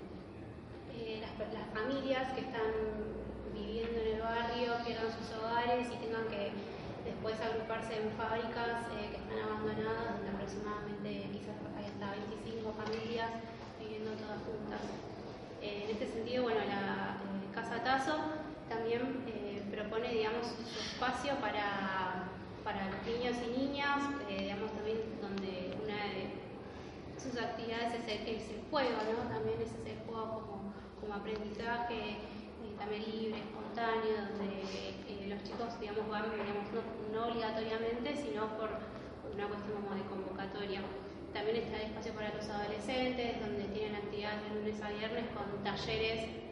las 1.21 1.69
familias 1.75 2.33
que 2.33 2.41
están 2.41 2.73
viviendo 3.53 4.01
en 4.01 4.15
el 4.15 4.21
barrio 4.21 4.73
pierdan 4.83 5.11
sus 5.13 5.37
hogares 5.37 5.87
y 5.93 5.97
tengan 6.01 6.25
que 6.27 6.51
después 7.25 7.41
agruparse 7.41 7.97
en 7.97 8.11
fábricas 8.11 8.85
eh, 8.93 9.09
que 9.09 9.17
están 9.17 9.41
abandonadas, 9.41 10.13
donde 10.13 10.29
aproximadamente 10.29 11.25
quizás 11.33 11.57
hay 11.73 11.89
hasta 11.89 12.13
25 12.21 12.69
familias 12.77 13.29
viviendo 13.79 14.11
todas 14.13 14.45
juntas. 14.45 14.81
Eh, 15.59 15.85
en 15.85 15.89
este 15.89 16.05
sentido, 16.05 16.43
bueno, 16.43 16.61
la 16.69 17.17
eh, 17.17 17.49
Casa 17.49 17.81
Tazo 17.83 18.13
también 18.69 19.25
propone, 19.73 20.13
digamos, 20.13 20.53
su 20.69 20.79
espacio 20.79 21.33
para, 21.41 22.29
para 22.63 22.93
los 22.93 23.01
niños 23.09 23.35
y 23.41 23.57
niñas, 23.57 24.05
digamos, 24.29 24.71
también 24.77 25.01
donde 25.19 25.73
una 25.81 25.97
de 26.13 26.29
sus 27.17 27.41
actividades 27.41 28.05
es 28.05 28.05
el, 28.05 28.21
es 28.37 28.49
el 28.53 28.61
juego, 28.69 29.01
¿no? 29.01 29.33
También 29.33 29.57
es 29.65 29.73
el 29.81 29.97
juego 30.05 30.45
como, 30.45 30.73
como 31.01 31.13
aprendizaje, 31.13 32.21
también 32.77 33.01
libre, 33.01 33.41
espontáneo, 33.41 34.13
donde 34.29 34.94
los 35.27 35.43
chicos, 35.43 35.79
digamos, 35.79 36.07
van, 36.09 36.31
digamos, 36.31 36.67
no, 37.13 37.27
obligatoriamente, 37.27 38.15
sino 38.15 38.57
por 38.57 38.69
una 39.33 39.47
cuestión 39.47 39.81
como 39.81 39.95
de 39.95 40.03
convocatoria. 40.07 40.81
También 41.33 41.57
está 41.57 41.77
el 41.77 41.91
espacio 41.91 42.13
para 42.13 42.33
los 42.33 42.47
adolescentes, 42.47 43.41
donde 43.41 43.63
tienen 43.75 43.95
actividades 43.95 44.41
de 44.43 44.55
lunes 44.55 44.81
a 44.81 44.89
viernes 44.89 45.25
con 45.35 45.63
talleres 45.63 46.45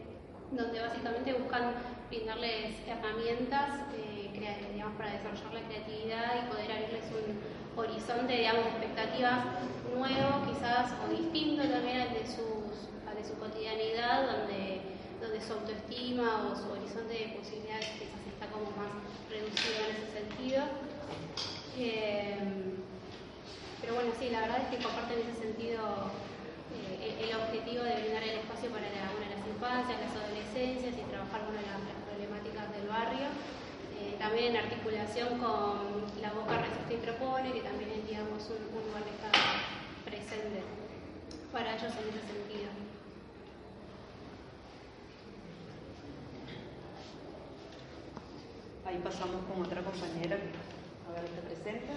donde 0.55 0.79
básicamente 0.79 1.33
buscan 1.33 1.73
brindarles 2.09 2.75
herramientas 2.86 3.89
eh, 3.97 4.13
digamos, 4.71 4.95
para 4.97 5.12
desarrollar 5.13 5.53
la 5.53 5.62
creatividad 5.62 6.45
y 6.45 6.51
poder 6.51 6.71
abrirles 6.71 7.05
un 7.09 7.79
horizonte 7.79 8.33
digamos, 8.33 8.65
de 8.65 8.69
expectativas 8.69 9.39
nuevo 9.95 10.45
quizás 10.45 10.93
o 11.05 11.09
distinto 11.09 11.63
también 11.63 12.01
al 12.01 12.13
de, 12.13 12.25
sus, 12.27 12.91
al 13.07 13.15
de 13.15 13.23
su 13.23 13.33
cotidianidad, 13.39 14.27
donde, 14.29 14.81
donde 15.21 15.41
su 15.41 15.53
autoestima 15.53 16.51
o 16.51 16.55
su 16.55 16.69
horizonte 16.71 17.13
de 17.13 17.39
posibilidades 17.39 17.88
quizás 17.97 18.21
como 18.54 18.70
más 18.78 18.94
reducido 19.30 19.82
en 19.89 19.98
ese 19.98 20.10
sentido. 20.13 20.62
Eh, 21.78 22.38
pero 23.82 23.96
bueno, 23.96 24.13
sí, 24.18 24.30
la 24.30 24.42
verdad 24.42 24.62
es 24.62 24.70
que 24.70 24.84
comparten 24.84 25.20
en 25.20 25.30
ese 25.34 25.50
sentido 25.50 25.82
eh, 26.78 27.26
el, 27.26 27.36
objetivo 27.36 27.84
de 27.84 28.00
brindar 28.00 28.24
el 28.24 28.46
espacio 28.46 28.70
para 28.70 28.88
la, 28.88 29.10
las 29.10 29.44
infancias, 29.44 30.00
las 30.00 30.16
adolescencias 30.16 30.94
y 30.94 31.04
trabajar 31.10 31.44
con 31.50 31.58
las, 31.58 31.66
las 31.66 32.00
problemáticas 32.06 32.70
del 32.78 32.88
barrio. 32.88 33.28
Eh, 33.98 34.16
también 34.22 34.56
en 34.56 34.63
articulación 34.63 35.39
con 35.42 36.06
la 36.22 36.32
Boca 36.32 36.62
Resiste 36.62 36.94
y 36.96 37.04
Propone, 37.04 37.52
que 37.52 37.62
también 37.62 37.92
es 37.92 38.08
digamos, 38.08 38.39
un, 38.54 38.62
un 38.70 38.84
lugar 38.88 39.04
que 39.04 39.16
está 39.18 39.32
presente 40.06 40.62
para 41.52 41.76
ellos 41.76 41.92
en 41.92 42.06
ese 42.08 42.24
sentido. 42.24 42.92
Ahí 48.86 49.00
pasamos 49.04 49.41
con 49.48 49.62
otra 49.65 49.82
compañera. 49.84 50.38
A 51.08 51.12
ver, 51.13 51.26
¿te 51.30 51.41
presenta? 51.41 51.93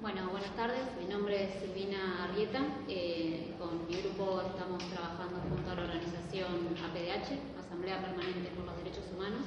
Bueno, 0.00 0.28
buenas 0.30 0.54
tardes. 0.56 0.80
Mi 1.00 1.06
nombre 1.12 1.44
es 1.44 1.50
Silvina 1.60 2.24
Arrieta. 2.24 2.60
Eh, 2.88 3.54
con 3.58 3.86
mi 3.86 3.96
grupo 4.00 4.42
estamos 4.42 4.82
trabajando 4.90 5.40
junto 5.48 5.70
a 5.70 5.74
la 5.74 5.82
organización 5.82 6.76
APDH, 6.76 7.60
Asamblea 7.66 8.00
Permanente 8.00 8.50
por 8.56 8.64
los 8.66 8.76
Derechos 8.78 9.04
Humanos. 9.14 9.44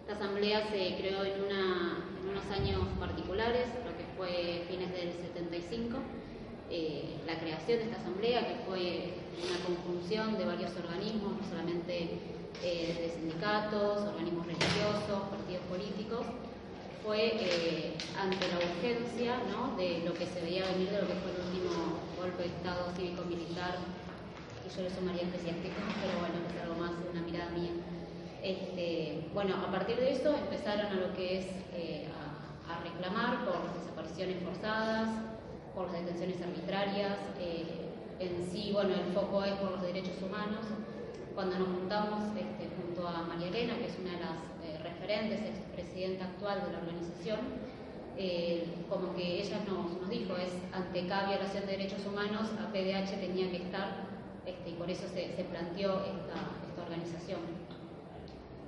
Esta 0.00 0.14
asamblea 0.14 0.68
se 0.70 0.96
creó 1.00 1.24
en, 1.24 1.44
una- 1.44 2.04
en 2.22 2.28
unos 2.30 2.46
años 2.50 2.80
particulares, 3.00 3.68
lo 3.84 3.92
que 3.96 4.04
fue 4.16 4.64
fines 4.68 4.92
del 4.92 5.12
75. 5.12 5.98
Eh, 6.70 7.20
la 7.26 7.38
creación 7.38 7.78
de 7.78 7.84
esta 7.84 7.96
asamblea, 7.96 8.40
que 8.46 8.64
fue 8.66 9.14
una 9.44 9.58
conjunción 9.64 10.36
de 10.38 10.44
varios 10.46 10.72
organismos, 10.76 11.36
no 11.40 11.48
solamente 11.48 12.35
eh, 12.62 12.94
desde 12.96 13.14
sindicatos, 13.20 14.08
organismos 14.08 14.46
religiosos, 14.46 15.28
partidos 15.30 15.64
políticos, 15.68 16.26
fue 17.04 17.38
eh, 17.38 17.94
ante 18.18 18.48
la 18.48 18.56
urgencia 18.58 19.38
¿no? 19.50 19.76
de 19.76 20.02
lo 20.04 20.14
que 20.14 20.26
se 20.26 20.40
veía 20.42 20.66
venir 20.66 20.90
de 20.90 21.02
lo 21.02 21.06
que 21.06 21.14
fue 21.14 21.30
el 21.30 21.40
último 21.46 22.00
golpe 22.18 22.42
de 22.42 22.48
Estado 22.48 22.90
cívico-militar, 22.96 23.78
que 24.62 24.70
yo 24.74 24.82
le 24.82 24.90
sumaría 24.90 25.22
eclesiástico, 25.22 25.78
pero 26.02 26.18
bueno, 26.18 26.34
es 26.42 26.62
algo 26.62 26.74
más, 26.74 26.92
una 27.12 27.22
mirada 27.22 27.50
mía. 27.50 27.70
Este, 28.42 29.28
bueno, 29.32 29.54
a 29.56 29.70
partir 29.70 29.96
de 29.96 30.12
eso 30.12 30.34
empezaron 30.34 30.86
a 30.86 30.94
lo 30.94 31.14
que 31.14 31.38
es 31.38 31.46
eh, 31.74 32.08
a, 32.10 32.74
a 32.74 32.82
reclamar 32.82 33.44
por 33.44 33.64
las 33.64 33.74
desapariciones 33.74 34.42
forzadas, 34.42 35.08
por 35.74 35.92
las 35.92 36.00
detenciones 36.02 36.40
arbitrarias, 36.42 37.18
eh, 37.38 37.86
en 38.18 38.50
sí, 38.50 38.70
bueno, 38.72 38.94
el 38.94 39.12
foco 39.12 39.44
es 39.44 39.52
por 39.54 39.72
los 39.72 39.82
derechos 39.82 40.16
humanos. 40.22 40.64
Cuando 41.36 41.58
nos 41.58 41.68
juntamos 41.68 42.34
este, 42.34 42.64
junto 42.80 43.06
a 43.06 43.20
María 43.28 43.48
Elena, 43.48 43.76
que 43.76 43.88
es 43.88 43.98
una 44.00 44.12
de 44.12 44.20
las 44.20 44.40
eh, 44.64 44.82
referentes, 44.82 45.42
expresidenta 45.42 46.24
actual 46.24 46.64
de 46.64 46.72
la 46.72 46.78
organización, 46.78 47.40
eh, 48.16 48.64
como 48.88 49.14
que 49.14 49.42
ella 49.42 49.60
nos, 49.68 50.08
dijo, 50.08 50.34
es 50.38 50.56
ante 50.72 51.06
cada 51.06 51.28
violación 51.28 51.66
de 51.66 51.72
derechos 51.72 52.06
humanos, 52.06 52.48
APDH 52.58 53.20
tenía 53.20 53.50
que 53.50 53.58
estar, 53.58 54.06
este, 54.46 54.70
y 54.70 54.72
por 54.72 54.88
eso 54.88 55.06
se, 55.08 55.36
se 55.36 55.44
planteó 55.44 56.00
esta, 56.06 56.40
esta 56.70 56.82
organización. 56.82 57.40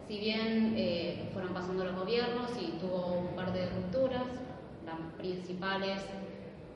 Si 0.06 0.18
bien 0.18 0.74
eh, 0.76 1.30
fueron 1.32 1.54
pasando 1.54 1.86
los 1.86 1.96
gobiernos 1.96 2.50
y 2.60 2.72
tuvo 2.72 3.16
un 3.16 3.34
par 3.34 3.50
de 3.54 3.64
rupturas, 3.70 4.28
las 4.84 4.98
principales 5.16 6.02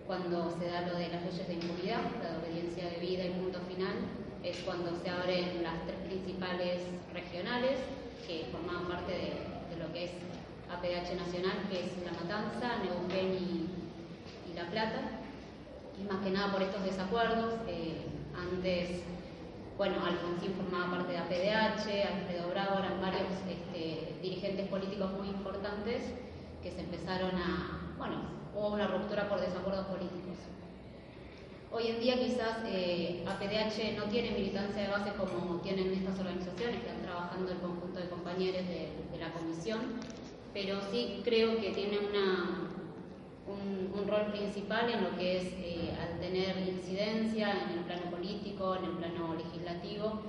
cuando 0.06 0.50
se 0.58 0.68
da 0.68 0.86
lo 0.86 0.96
de 0.96 1.08
las 1.08 1.22
leyes 1.22 1.46
de 1.46 1.52
impunidad, 1.52 2.00
la 2.22 2.30
de 2.30 2.46
obediencia 2.46 2.88
de 2.88 2.96
vida 2.96 3.24
y 3.26 3.30
punto 3.32 3.60
final, 3.68 4.21
es 4.42 4.58
cuando 4.64 4.90
se 5.02 5.08
abren 5.08 5.62
las 5.62 5.82
tres 5.86 5.98
principales 6.06 6.82
regionales 7.12 7.78
que 8.26 8.46
formaban 8.50 8.86
parte 8.86 9.12
de, 9.12 9.52
lo 9.78 9.92
que 9.92 10.04
es 10.04 10.10
APDH 10.70 11.16
Nacional, 11.16 11.66
que 11.70 11.80
es 11.80 11.90
La 12.04 12.12
Matanza, 12.12 12.78
Neuquén 12.82 13.34
y, 13.34 14.50
y 14.50 14.54
La 14.54 14.66
Plata. 14.70 15.00
Y 15.98 16.04
más 16.04 16.22
que 16.22 16.30
nada 16.30 16.52
por 16.52 16.62
estos 16.62 16.84
desacuerdos, 16.84 17.54
eh, 17.68 18.06
antes, 18.36 19.02
bueno, 19.76 19.96
Alfonsín 20.04 20.54
formaba 20.54 20.98
parte 20.98 21.12
de 21.12 21.18
APDH, 21.18 22.06
Alfredo 22.06 22.48
Bravo, 22.50 22.78
eran 22.78 23.00
varios 23.00 23.32
este, 23.48 24.18
dirigentes 24.22 24.68
políticos 24.68 25.12
muy 25.12 25.28
importantes 25.28 26.02
que 26.62 26.70
se 26.70 26.80
empezaron 26.80 27.34
a, 27.36 27.94
bueno, 27.98 28.16
hubo 28.54 28.68
una 28.68 28.86
ruptura 28.86 29.28
por 29.28 29.40
desacuerdos 29.40 29.86
políticos. 29.86 30.51
Hoy 31.74 31.86
en 31.86 32.00
día 32.00 32.18
quizás 32.18 32.58
eh, 32.66 33.24
APDH 33.26 33.96
no 33.96 34.04
tiene 34.10 34.32
militancia 34.32 34.82
de 34.82 34.88
base 34.88 35.12
como 35.12 35.56
tienen 35.62 35.90
estas 35.90 36.18
organizaciones 36.20 36.82
que 36.82 36.86
están 36.86 37.00
trabajando 37.00 37.50
el 37.50 37.58
conjunto 37.60 37.98
de 37.98 38.10
compañeros 38.10 38.60
de, 38.68 38.90
la 39.18 39.32
comisión, 39.32 39.80
pero 40.52 40.82
sí 40.90 41.22
creo 41.24 41.58
que 41.58 41.70
tiene 41.70 41.98
una, 41.98 42.68
un, 43.46 44.06
rol 44.06 44.32
principal 44.32 44.90
en 44.90 45.04
lo 45.04 45.16
que 45.16 45.38
es 45.38 45.44
eh, 45.54 45.96
al 45.98 46.20
tener 46.20 46.58
incidencia 46.68 47.52
en 47.52 47.78
el 47.78 47.84
plano 47.84 48.10
político, 48.10 48.76
en 48.76 48.84
el 48.84 48.90
plano 48.90 49.34
legislativo, 49.34 50.20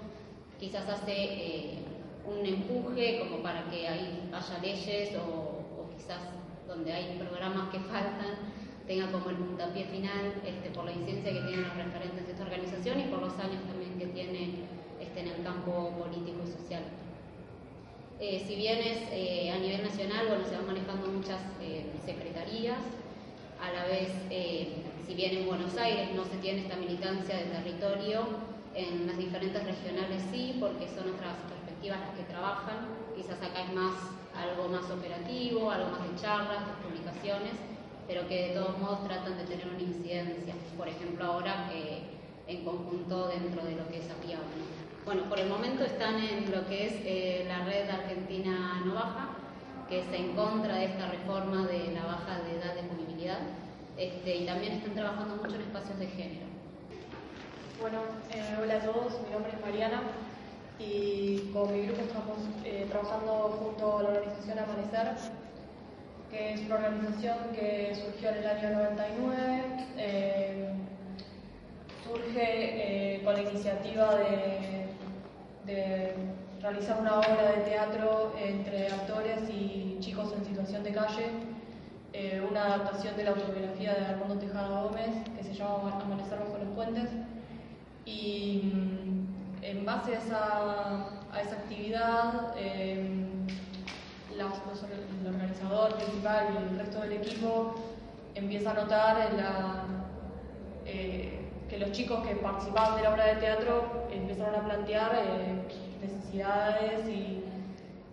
quizás 0.57 0.87
hace 0.87 1.11
eh, 1.11 1.77
un 2.25 2.45
empuje 2.45 3.19
como 3.19 3.43
para 3.43 3.69
que 3.69 3.85
ahí 3.85 4.29
haya 4.31 4.57
leyes 4.59 5.13
o 5.17 5.89
quizás 5.97 6.21
donde 6.69 6.93
hay 6.93 7.17
programas 7.17 7.69
que 7.69 7.79
faltan 7.91 8.52
tenga 8.87 9.11
como 9.11 9.29
el 9.29 9.37
puntapié 9.37 9.85
final 9.85 10.33
este, 10.45 10.69
por 10.71 10.85
la 10.85 10.91
incidencia 10.91 11.31
que 11.31 11.41
tienen 11.41 11.63
los 11.63 11.75
referentes 11.75 12.25
de 12.25 12.31
esta 12.31 12.43
organización 12.43 12.99
y 12.99 13.03
por 13.03 13.19
los 13.19 13.33
años 13.39 13.63
también 13.67 13.97
que 13.97 14.07
tiene 14.07 14.65
este, 14.99 15.21
en 15.21 15.27
el 15.27 15.43
campo 15.43 15.91
político 15.97 16.39
y 16.43 16.51
social. 16.51 16.83
Eh, 18.19 18.43
si 18.47 18.55
bien 18.55 18.79
es 18.79 18.99
eh, 19.11 19.51
a 19.51 19.57
nivel 19.57 19.83
nacional, 19.83 20.27
bueno, 20.27 20.45
se 20.45 20.55
van 20.55 20.67
manejando 20.67 21.07
muchas 21.07 21.41
eh, 21.61 21.85
secretarías, 22.05 22.79
a 23.61 23.71
la 23.71 23.85
vez, 23.85 24.09
si 25.07 25.13
bien 25.15 25.37
en 25.37 25.47
Buenos 25.47 25.77
Aires 25.77 26.09
no 26.13 26.25
se 26.25 26.35
tiene 26.37 26.61
esta 26.61 26.75
militancia 26.75 27.37
de 27.37 27.45
territorio, 27.45 28.27
en 28.75 29.07
las 29.07 29.17
diferentes 29.17 29.63
regionales 29.63 30.21
sí, 30.31 30.57
porque 30.59 30.87
son 30.87 31.15
otras 31.15 31.37
perspectivas 31.47 31.99
las 32.01 32.09
que 32.11 32.23
trabajan, 32.23 32.87
quizás 33.15 33.41
acá 33.41 33.63
es 33.63 33.73
más 33.73 33.93
algo 34.35 34.67
más 34.67 34.89
operativo, 34.91 35.71
algo 35.71 35.91
más 35.91 36.03
de 36.03 36.21
charlas, 36.21 36.65
de 36.67 36.73
publicaciones, 36.83 37.53
pero 38.07 38.27
que 38.27 38.49
de 38.49 38.53
todos 38.55 38.77
modos 38.79 39.03
tratan 39.05 39.37
de 39.37 39.43
tener 39.45 39.67
una 39.67 39.81
incidencia, 39.81 40.53
por 40.77 40.87
ejemplo 40.87 41.25
ahora 41.25 41.69
en 42.47 42.63
conjunto 42.63 43.27
dentro 43.27 43.63
de 43.63 43.71
lo 43.75 43.87
que 43.87 43.99
es 43.99 44.09
APIAB. 44.09 44.41
Bueno, 45.05 45.23
por 45.29 45.39
el 45.39 45.49
momento 45.49 45.83
están 45.83 46.15
en 46.15 46.49
lo 46.51 46.65
que 46.67 46.87
es 46.87 46.93
eh, 47.05 47.45
la 47.47 47.65
red 47.65 47.89
Argentina 47.89 48.81
No 48.85 48.93
Baja, 48.93 49.29
que 49.89 49.99
es 49.99 50.07
en 50.13 50.33
contra 50.33 50.75
de 50.75 50.85
esta 50.85 51.07
reforma 51.09 51.67
de 51.67 51.91
la 51.93 52.05
baja 52.05 52.39
de 52.39 52.57
edad 52.57 52.75
de 52.75 52.83
movilidad, 52.83 53.39
este, 53.97 54.37
y 54.37 54.45
también 54.45 54.73
están 54.73 54.93
trabajando 54.93 55.35
mucho 55.35 55.55
en 55.55 55.61
espacios 55.61 55.99
de 55.99 56.07
género. 56.07 56.45
Bueno, 57.81 57.99
eh, 58.31 58.57
hola 58.61 58.75
a 58.75 58.79
todos, 58.79 59.21
mi 59.25 59.31
nombre 59.31 59.51
es 59.51 59.61
Mariana 59.61 60.01
y 60.79 61.49
con 61.53 61.71
mi 61.71 61.85
grupo 61.85 62.01
estamos 62.01 62.37
eh, 62.63 62.87
trabajando 62.89 63.59
junto 63.59 63.97
a 63.97 64.03
la 64.03 64.09
organización 64.09 64.59
Amanecer, 64.59 65.15
que 66.33 66.53
es 66.53 66.61
una 66.61 66.75
organización 66.75 67.37
que 67.53 67.93
surgió 67.93 68.29
en 68.29 68.37
el 68.37 68.47
año 68.47 68.69
99. 68.71 69.63
Eh, 69.97 70.73
surge 72.03 73.15
eh, 73.15 73.21
con 73.23 73.35
la 73.35 73.41
iniciativa 73.43 74.15
de, 75.65 76.15
realizar 76.59 76.99
una 76.99 77.19
obra 77.19 77.51
de 77.55 77.61
teatro 77.69 78.33
entre 78.41 78.87
actores 78.87 79.49
y 79.49 79.97
chicos 79.99 80.33
en 80.37 80.45
situación 80.45 80.81
de 80.83 80.93
calle, 80.93 81.25
eh, 82.13 82.41
una 82.49 82.65
adaptación 82.65 83.17
de 83.17 83.25
la 83.25 83.31
autobiografía 83.31 83.93
de 83.95 84.05
Armando 84.05 84.37
Tejada 84.37 84.81
Gómez 84.81 85.09
que 85.35 85.43
se 85.43 85.53
llama 85.53 85.99
Amanecer 86.01 86.39
bajo 86.39 86.57
los 86.57 86.73
puentes. 86.73 87.09
Y 88.05 88.71
mm, 88.73 89.63
en 89.63 89.85
base 89.85 90.15
a 90.15 90.19
esa, 90.19 91.07
a 91.33 91.41
esa 91.41 91.55
actividad, 91.55 92.55
eh, 94.33 94.37
la, 94.37 95.29
el 95.29 95.35
organizador 95.35 95.95
principal 95.95 96.47
y 96.53 96.73
el 96.73 96.79
resto 96.79 97.01
del 97.01 97.13
equipo 97.13 97.75
empieza 98.35 98.71
a 98.71 98.73
notar 98.73 99.33
la, 99.35 99.83
eh, 100.85 101.39
que 101.69 101.77
los 101.77 101.91
chicos 101.91 102.25
que 102.25 102.35
participaban 102.35 102.97
de 102.97 103.03
la 103.03 103.13
obra 103.13 103.25
de 103.25 103.35
teatro 103.35 104.07
empezaron 104.11 104.55
a 104.55 104.65
plantear 104.65 105.11
eh, 105.15 105.61
necesidades 106.01 107.07
y 107.07 107.43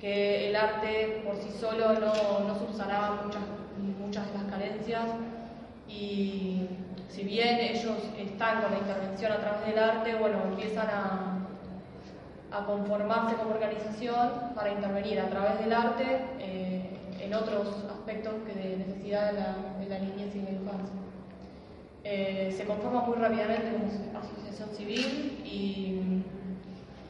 que 0.01 0.49
el 0.49 0.57
arte 0.57 1.23
por 1.27 1.37
sí 1.37 1.51
solo 1.59 1.93
no, 1.95 2.47
no 2.47 2.59
subsanaba 2.59 3.23
muchas, 3.25 3.43
muchas 3.99 4.27
de 4.33 4.39
las 4.39 4.45
carencias. 4.51 5.05
Y 5.89 6.69
si 7.09 7.25
bien 7.25 7.59
ellos 7.59 7.99
están 8.17 8.63
con 8.63 8.71
la 8.73 8.79
intervención 8.79 9.33
a 9.33 9.39
través 9.39 9.67
del 9.67 9.79
arte, 9.79 10.15
bueno, 10.15 10.39
empiezan 10.49 10.87
a, 10.89 11.40
a 12.53 12.65
conformarse 12.65 13.37
como 13.37 13.51
organización 13.51 14.55
para 14.55 14.73
intervenir 14.73 15.21
a 15.21 15.29
través 15.29 15.59
del 15.61 15.73
arte 15.73 16.23
eh, 16.39 16.91
en 17.21 17.35
otros 17.35 17.85
aspectos 17.91 18.35
que 18.47 18.55
de 18.55 18.77
necesidad 18.79 19.33
de 19.33 19.41
la, 19.41 19.57
de 19.79 19.89
la 19.89 19.99
niñez 19.99 20.35
y 20.35 20.43
la 20.43 20.51
infancia. 20.51 20.95
Eh, 22.03 22.53
se 22.57 22.65
conforma 22.65 23.03
muy 23.03 23.17
rápidamente 23.17 23.73
como 23.73 24.19
asociación 24.19 24.71
civil 24.71 25.43
y, 25.45 26.01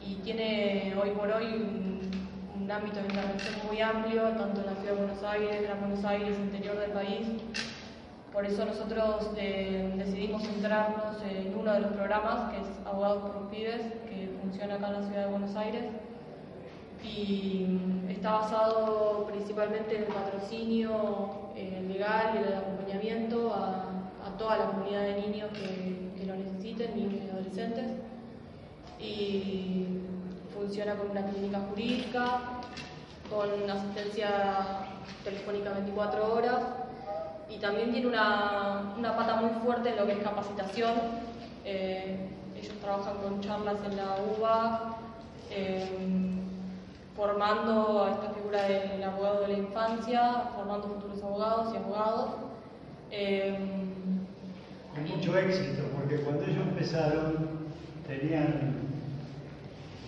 y 0.05 0.15
tiene 0.23 0.93
hoy 1.01 1.11
por 1.11 1.31
hoy 1.31 1.45
un, 1.45 2.11
un, 2.61 2.71
ámbito 2.71 2.97
de 2.97 3.07
intervención 3.07 3.55
muy 3.67 3.81
amplio, 3.81 4.23
tanto 4.37 4.61
en 4.61 4.65
la 4.65 4.75
ciudad 4.75 4.93
de 4.93 5.05
Buenos 5.05 5.23
Aires, 5.23 5.61
Gran 5.63 5.79
Buenos 5.79 6.05
Aires, 6.05 6.37
interior 6.37 6.77
del 6.77 6.91
país. 6.91 7.27
Por 8.33 8.45
eso 8.45 8.65
nosotros 8.65 9.31
eh, 9.37 9.93
decidimos 9.97 10.43
centrarnos 10.43 11.21
en 11.23 11.57
uno 11.57 11.73
de 11.73 11.79
los 11.81 11.91
programas, 11.91 12.51
que 12.51 12.61
es 12.61 12.67
Abogados 12.85 13.23
por 13.23 13.41
los 13.41 13.51
Pibes, 13.51 13.81
funciona 14.51 14.75
acá 14.75 14.87
en 14.87 14.93
la 14.93 15.07
ciudad 15.07 15.25
de 15.27 15.31
Buenos 15.31 15.55
Aires. 15.55 15.83
Y 17.01 17.79
está 18.09 18.33
basado 18.33 19.25
principalmente 19.31 19.95
en 19.95 20.03
el 20.03 20.07
patrocinio 20.09 21.51
eh, 21.55 21.85
legal 21.87 22.33
y 22.35 22.37
el 22.39 22.57
acompañamiento 22.57 23.53
a, 23.53 23.87
toda 24.37 24.57
la 24.57 24.65
comunidad 24.71 25.01
de 25.03 25.21
niños 25.21 25.49
que, 25.51 26.11
que 26.17 26.25
lo 26.25 26.35
necesiten, 26.35 26.95
niños 26.95 27.21
y 27.25 27.29
adolescentes. 27.29 27.85
Y 28.99 29.85
funciona 30.53 30.95
con 30.95 31.11
una 31.11 31.27
clínica 31.27 31.59
jurídica, 31.69 32.39
con 33.29 33.69
asistencia 33.69 34.29
telefónica 35.23 35.71
24 35.73 36.33
horas 36.33 36.59
y 37.49 37.57
también 37.57 37.91
tiene 37.91 38.07
una, 38.07 38.95
una, 38.97 39.15
pata 39.15 39.35
muy 39.35 39.51
fuerte 39.63 39.89
en 39.89 39.97
lo 39.97 40.05
que 40.05 40.13
es 40.13 40.19
capacitación. 40.19 40.93
Eh, 41.63 42.31
ellos 42.61 42.77
trabajan 42.79 43.17
con 43.17 43.41
charlas 43.41 43.77
en 43.85 43.97
la 43.97 44.17
UBA, 44.37 44.97
eh, 45.49 45.89
formando 47.15 48.03
a 48.03 48.11
esta 48.11 48.29
figura 48.33 48.63
del 48.63 49.03
abogado 49.03 49.41
de 49.41 49.47
la 49.47 49.57
infancia, 49.57 50.51
formando 50.55 50.87
futuros 50.89 51.23
abogados 51.23 51.73
y 51.73 51.77
abogados. 51.77 52.29
Con 54.93 55.17
mucho 55.17 55.37
éxito, 55.37 55.83
porque 55.97 56.17
cuando 56.17 56.43
ellos 56.43 56.67
empezaron 56.67 57.61
tenían 58.07 58.73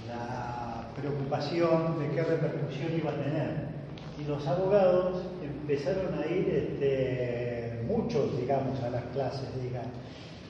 la 0.08 0.88
preocupación 0.96 2.00
de 2.00 2.10
qué 2.10 2.24
repercusión 2.24 2.94
iba 2.96 3.12
a 3.12 3.16
tener. 3.16 3.74
Y 4.20 4.26
los 4.26 4.46
abogados 4.46 5.24
empezaron 5.42 6.14
a 6.20 6.26
ir 6.28 6.50
este, 6.50 7.84
muchos, 7.88 8.38
digamos, 8.38 8.80
a 8.82 8.90
las 8.90 9.04
clases, 9.06 9.50
digamos. 9.62 9.92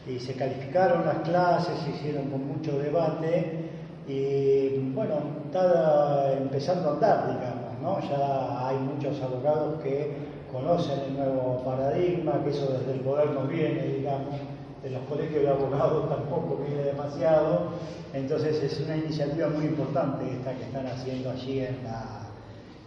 Y 0.07 0.19
se 0.19 0.33
calificaron 0.33 1.05
las 1.05 1.19
clases, 1.19 1.79
se 1.79 1.91
hicieron 1.91 2.29
con 2.29 2.45
mucho 2.47 2.77
debate 2.77 3.69
y, 4.07 4.91
bueno, 4.93 5.15
está 5.45 6.33
empezando 6.33 6.89
a 6.89 6.93
andar, 6.93 7.27
digamos, 7.27 7.79
¿no? 7.81 8.09
Ya 8.09 8.67
hay 8.67 8.77
muchos 8.77 9.21
abogados 9.21 9.81
que 9.81 10.13
conocen 10.51 10.99
el 11.07 11.13
nuevo 11.17 11.63
paradigma, 11.63 12.43
que 12.43 12.49
eso 12.49 12.67
desde 12.67 12.93
el 12.93 12.99
poder 12.99 13.31
no 13.31 13.47
viene, 13.47 13.83
digamos, 13.83 14.35
de 14.83 14.89
los 14.89 15.01
colegios 15.03 15.43
de 15.43 15.49
abogados 15.49 16.09
tampoco 16.15 16.63
viene 16.67 16.83
demasiado, 16.83 17.71
entonces 18.13 18.61
es 18.61 18.79
una 18.81 18.97
iniciativa 18.97 19.47
muy 19.49 19.65
importante 19.65 20.29
esta 20.31 20.53
que 20.53 20.63
están 20.63 20.85
haciendo 20.85 21.31
allí 21.31 21.59
en 21.61 21.83
la, 21.83 22.27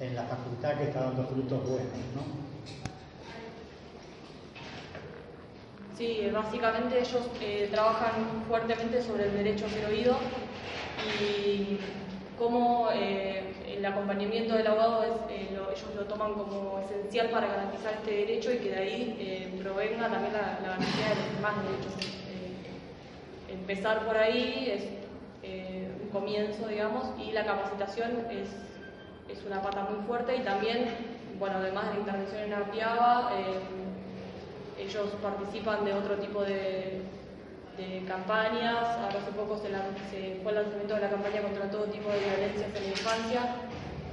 en 0.01 0.15
la 0.15 0.23
facultad 0.25 0.75
que 0.75 0.85
está 0.85 1.01
dando 1.01 1.25
frutos 1.25 1.63
buenos, 1.65 1.99
¿no? 2.15 2.56
Sí, 5.97 6.31
básicamente 6.33 6.99
ellos 6.99 7.23
eh, 7.41 7.69
trabajan 7.71 8.45
fuertemente 8.47 9.03
sobre 9.03 9.25
el 9.25 9.33
derecho 9.33 9.65
a 9.67 9.69
ser 9.69 9.87
oído 9.87 10.17
y 11.21 11.79
cómo 12.39 12.91
eh, 12.93 13.43
el 13.67 13.85
acompañamiento 13.85 14.55
del 14.55 14.67
abogado 14.67 15.05
es, 15.05 15.11
eh, 15.31 15.49
lo, 15.55 15.71
ellos 15.71 15.95
lo 15.97 16.05
toman 16.05 16.35
como 16.35 16.81
esencial 16.81 17.31
para 17.31 17.47
garantizar 17.47 17.95
este 17.95 18.11
derecho 18.11 18.53
y 18.53 18.59
que 18.59 18.71
de 18.71 18.77
ahí 18.77 19.59
provenga 19.63 20.09
también 20.09 20.35
la, 20.35 20.59
garantía 20.63 21.09
de 21.09 21.15
los 21.17 21.35
demás 21.37 21.55
derechos. 21.65 21.95
empezar 23.49 24.05
por 24.07 24.17
ahí 24.17 24.71
es 24.71 24.85
un 26.03 26.09
comienzo, 26.11 26.69
digamos, 26.69 27.05
y 27.19 27.33
la 27.33 27.45
capacitación 27.45 28.27
es 28.31 28.51
es 29.29 29.45
una 29.45 29.61
pata 29.61 29.89
muy 29.91 30.07
fuerte 30.07 30.37
y 30.37 30.41
también, 30.41 30.87
bueno, 31.39 31.57
además 31.59 31.89
de 31.89 31.95
la 31.95 32.01
intervención 32.01 32.43
en 32.43 32.53
Arpiaba, 32.53 33.31
eh, 33.35 33.59
ellos 34.79 35.11
participan 35.23 35.85
de 35.85 35.95
otro 35.95 36.17
tipo 36.17 36.43
de, 36.43 37.03
campañas. 38.09 38.97
Ahora 38.99 39.19
hace 39.19 39.33
poco 39.33 39.59
se, 39.59 39.69
la, 39.69 39.81
fue 40.43 40.53
el 40.53 40.57
lanzamiento 40.57 40.95
de 40.95 41.01
la 41.01 41.11
campaña 41.11 41.43
contra 41.43 41.71
todo 41.71 41.85
tipo 41.85 42.09
de 42.09 42.21
violencias 42.21 42.75
en 42.75 42.83
la 42.83 42.89
infancia. 42.89 43.41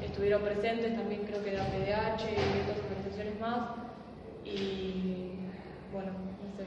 Estuvieron 0.04 0.42
presentes 0.42 0.96
también 0.96 1.24
creo 1.24 1.44
que 1.44 1.52
de 1.52 1.62
APDH 1.62 2.24
y 2.24 2.62
otras 2.62 2.80
organizaciones 2.84 3.40
más 3.40 3.84
bueno, 5.94 6.12
no 6.12 6.58
sé. 6.58 6.66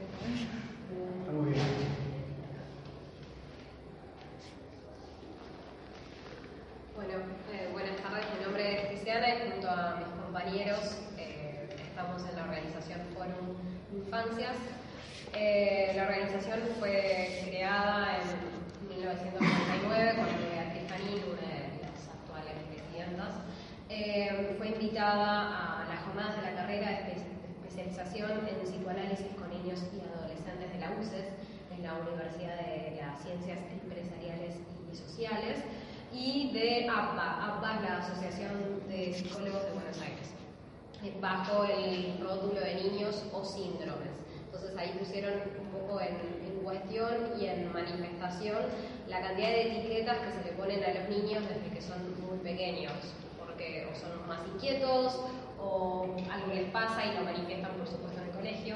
Muy 1.31 1.51
bien. 1.51 1.65
Bueno, 6.95 7.13
eh, 7.51 7.69
buenas 7.71 7.97
tardes, 7.97 8.25
mi 8.37 8.45
nombre 8.45 8.73
es 8.73 8.87
Cristiana 8.87 9.27
y 9.29 9.51
junto 9.51 9.69
a 9.69 9.95
mis 9.97 10.07
compañeros 10.07 10.97
eh, 11.17 11.69
estamos 11.89 12.23
en 12.27 12.35
la 12.35 12.43
organización 12.43 13.01
Forum 13.13 13.55
Infancias. 13.95 14.55
Eh, 15.35 15.93
la 15.95 16.03
organización 16.37 16.75
fue 16.79 17.41
creada 17.49 18.19
en 18.21 18.95
1999 18.95 20.15
con 20.17 20.25
Beatriz 20.25 20.85
Janín, 20.89 21.23
una 21.33 21.47
de 21.49 21.81
las 21.81 22.07
actuales 22.13 22.53
presidentas. 22.69 23.33
Eh, 23.89 24.55
fue 24.57 24.67
invitada 24.69 25.81
a 25.81 25.87
las 25.89 26.03
jornadas 26.03 26.35
de 26.37 26.41
la 26.43 26.55
carrera 26.55 26.89
de 26.89 27.17
especialización 27.65 28.47
en 28.47 28.61
psicoanálisis 28.63 29.33
con 29.33 29.49
niños 29.49 29.81
y 29.89 30.01
adolescentes 30.05 30.71
de 30.73 30.79
la 30.79 30.91
UCES, 30.91 31.25
en 31.75 31.83
la 31.83 31.93
Universidad 31.95 32.57
de 32.57 33.01
las 33.01 33.19
Ciencias 33.23 33.59
Empresariales 33.71 34.57
y 34.91 34.95
Sociales, 34.95 35.63
y 36.13 36.51
de 36.53 36.87
APA. 36.87 37.57
APA 37.57 37.75
es 37.75 37.81
la 37.81 37.97
Asociación 37.97 38.87
de 38.87 39.13
Psicólogos 39.13 39.63
de 39.65 39.71
Buenos 39.71 39.99
Aires, 40.01 40.29
eh, 41.03 41.17
bajo 41.19 41.63
el 41.65 42.19
rótulo 42.21 42.61
de 42.61 42.75
niños 42.75 43.25
o 43.33 43.43
síndromes. 43.43 44.26
Entonces 44.57 44.77
ahí 44.79 44.97
pusieron 44.97 45.33
un 45.59 45.67
poco 45.79 46.01
en, 46.01 46.17
en, 46.45 46.57
cuestión 46.67 47.31
y 47.39 47.45
en 47.45 47.71
manifestación 47.71 48.57
la 49.07 49.21
cantidad 49.21 49.47
de 49.47 49.71
etiquetas 49.71 50.17
que 50.17 50.31
se 50.33 50.43
le 50.43 50.57
ponen 50.57 50.83
a 50.83 50.99
los 50.99 51.07
niños 51.07 51.43
desde 51.47 51.73
que 51.73 51.81
son 51.81 51.97
muy 52.19 52.39
pequeños, 52.39 52.91
porque 53.39 53.87
o 53.89 53.95
son 53.95 54.27
más 54.27 54.39
inquietos 54.53 55.21
o 55.61 56.13
algo 56.29 56.53
les 56.53 56.69
pasa 56.71 57.05
y 57.05 57.15
lo 57.15 57.23
manifiestan 57.23 57.71
por 57.71 57.87
supuesto 57.87 58.19
en 58.19 58.27
el 58.27 58.35
colegio. 58.35 58.75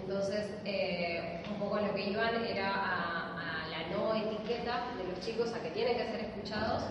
Entonces, 0.00 0.46
eh, 0.64 1.42
un 1.50 1.58
poco 1.58 1.80
lo 1.80 1.92
que 1.92 2.10
iban 2.10 2.44
era 2.44 2.70
a, 2.70 3.34
a, 3.34 3.68
la 3.68 3.96
no 3.96 4.14
etiqueta 4.14 4.94
de 4.96 5.10
los 5.10 5.18
chicos, 5.18 5.52
a 5.54 5.60
que 5.60 5.70
tienen 5.70 5.96
que 5.96 6.04
ser 6.04 6.20
escuchados 6.20 6.84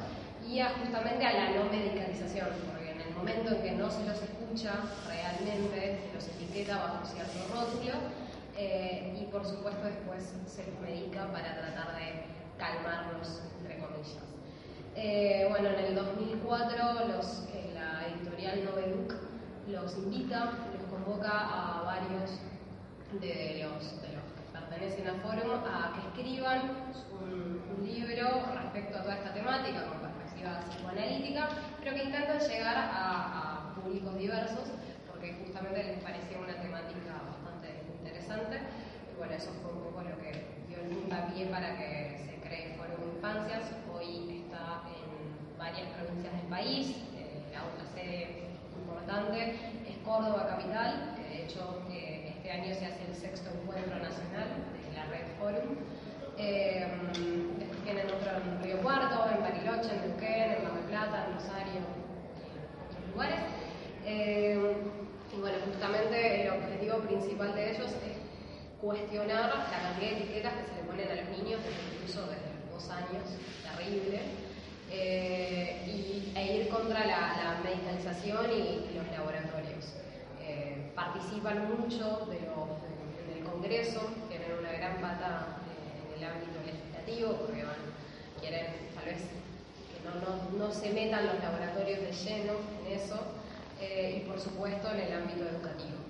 y 0.45 0.59
a, 0.59 0.69
justamente 0.71 1.25
a 1.25 1.31
la 1.31 1.49
no 1.51 1.71
medicalización, 1.71 2.47
porque 2.67 2.91
en 2.91 2.99
el 2.99 3.15
momento 3.15 3.55
en 3.55 3.61
que 3.61 3.71
no 3.71 3.89
se 3.89 4.03
los 4.03 4.21
escucha 4.21 4.73
realmente, 5.07 5.99
se 6.03 6.13
los 6.13 6.27
etiqueta 6.27 6.77
bajo 6.77 7.05
cierto 7.05 7.39
rótulo 7.53 8.22
eh, 8.55 9.17
y 9.19 9.25
por 9.31 9.45
supuesto 9.45 9.83
después 9.83 10.33
se 10.45 10.65
los 10.67 10.79
medica 10.79 11.25
para 11.31 11.55
tratar 11.55 11.95
de 11.95 12.25
calmarlos, 12.57 13.41
entre 13.59 13.79
comillas. 13.79 14.23
Eh, 14.95 15.47
bueno, 15.49 15.69
en 15.69 15.85
el 15.85 15.95
2004 15.95 17.07
los, 17.07 17.47
eh, 17.53 17.71
la 17.73 18.07
editorial 18.07 18.65
Noveduc 18.65 19.13
los 19.67 19.97
invita, 19.97 20.51
los 20.77 20.83
convoca 20.89 21.31
a 21.31 21.81
varios 21.83 22.39
de 23.19 23.63
los, 23.63 24.01
de 24.01 24.13
los 24.13 24.23
que 24.23 24.51
pertenecen 24.51 25.07
al 25.07 25.21
foro 25.21 25.63
a 25.65 25.93
que 25.93 26.21
escriban 26.21 26.61
un, 27.21 27.61
un, 27.75 27.87
libro 27.87 28.45
respecto 28.55 28.97
a 28.97 29.01
toda 29.01 29.15
esta 29.15 29.33
temática 29.33 29.85
con 29.87 29.99
perspectiva 29.99 30.59
psicoanalítica, 30.69 31.49
pero 31.79 31.95
que 31.95 32.03
intentan 32.03 32.39
llegar 32.39 32.77
a, 32.77 33.71
a 33.71 33.75
públicos 33.75 34.17
diversos 34.17 34.69
porque 35.09 35.33
justamente 35.45 35.83
les 35.83 36.03
parecía 36.03 36.37
una 36.37 36.61
Y 38.33 39.15
bueno, 39.19 39.33
eso 39.35 39.51
fue 39.61 39.71
un 39.71 39.83
poco 39.83 40.01
lo 40.01 40.17
que 40.17 40.31
dio 40.67 40.81
el 40.81 40.89
puntapié 40.89 41.45
para 41.53 41.77
que 41.77 42.17
se 42.17 42.41
cree 42.41 42.73
Foro 42.73 42.97
Infancias. 43.15 43.69
Hoy 43.93 44.41
está 44.41 44.81
en 44.89 45.55
varias 45.59 45.87
provincias 45.93 46.33
del 46.33 46.49
país. 46.49 46.97
Eh, 47.13 47.45
la 47.53 47.61
otra 47.61 47.85
sede 47.93 48.49
importante 48.73 49.53
es 49.87 49.97
Córdoba 50.03 50.47
Capital, 50.49 51.13
que 51.15 51.29
de 51.29 51.43
hecho 51.43 51.83
eh, 51.91 52.33
este 52.35 52.51
año 52.51 52.73
se 52.73 52.87
hace 52.87 53.05
el 53.05 53.13
sexto 53.13 53.51
encuentro 53.53 53.99
nacional 53.99 54.49
de 54.81 54.95
la 54.97 55.05
red 55.13 55.29
Forum. 55.37 55.77
Eh, 56.39 56.87
después 57.59 57.83
tienen 57.83 58.07
otro 58.07 58.31
en 58.33 58.63
Río 58.63 58.81
Cuarto, 58.81 59.29
en 59.29 59.41
Bariloche, 59.43 59.93
en 59.93 60.09
Neuquén, 60.09 60.57
en 60.57 60.63
Mar 60.63 60.73
del 60.73 60.85
Plata, 60.89 61.27
en 61.27 61.33
Rosario 61.35 61.73
en 61.77 61.85
otros 62.81 63.11
lugares. 63.13 63.39
Eh, 64.05 64.73
y 65.35 65.41
bueno, 65.41 65.57
justamente 65.65 66.43
el 66.43 66.49
objetivo 66.53 66.97
principal 66.99 67.55
de 67.55 67.71
ellos 67.71 67.91
es 68.05 68.12
cuestionar 68.83 69.47
la 69.47 69.79
cantidad 69.79 70.11
de 70.11 70.17
etiquetas 70.17 70.53
que 70.55 70.65
se 70.67 70.75
le 70.75 70.83
ponen 70.83 71.07
a 71.07 71.15
los 71.15 71.29
niños, 71.39 71.61
incluso 71.95 72.27
desde 72.27 72.51
los 72.51 72.83
dos 72.83 72.89
años, 72.91 73.23
terrible, 73.63 74.19
eh, 74.91 75.87
y, 75.87 76.37
e 76.37 76.57
ir 76.57 76.67
contra 76.67 76.99
la, 77.05 77.19
la 77.39 77.61
medicalización 77.63 78.45
y, 78.51 78.93
los 78.93 79.07
laboratorios. 79.07 79.95
Eh, 80.41 80.91
participan 80.93 81.79
mucho 81.79 82.27
de 82.27 82.43
los, 82.43 82.67
de, 82.83 83.33
del 83.33 83.43
Congreso, 83.45 84.01
tienen 84.27 84.51
una 84.59 84.73
gran 84.73 84.99
pata 84.99 85.63
en 86.11 86.21
el 86.21 86.29
ámbito 86.29 86.59
legislativo, 86.65 87.37
porque 87.37 87.63
quieren 88.41 88.67
tal 88.93 89.05
vez 89.05 89.23
que 89.23 89.97
no, 90.03 90.11
no, 90.19 90.67
no 90.67 90.73
se 90.73 90.91
metan 90.91 91.25
los 91.27 91.39
laboratorios 91.39 92.01
de 92.01 92.11
lleno 92.11 92.53
en 92.85 92.99
eso, 92.99 93.15
eh, 93.79 94.21
y 94.21 94.27
por 94.27 94.37
supuesto 94.41 94.91
en 94.91 94.99
el 94.99 95.13
ámbito 95.13 95.47
educativo. 95.47 96.02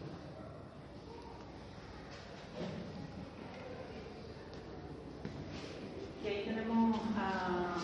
Y 6.23 6.27
ahí 6.27 6.43
tenemos 6.45 6.95
a 7.17 7.75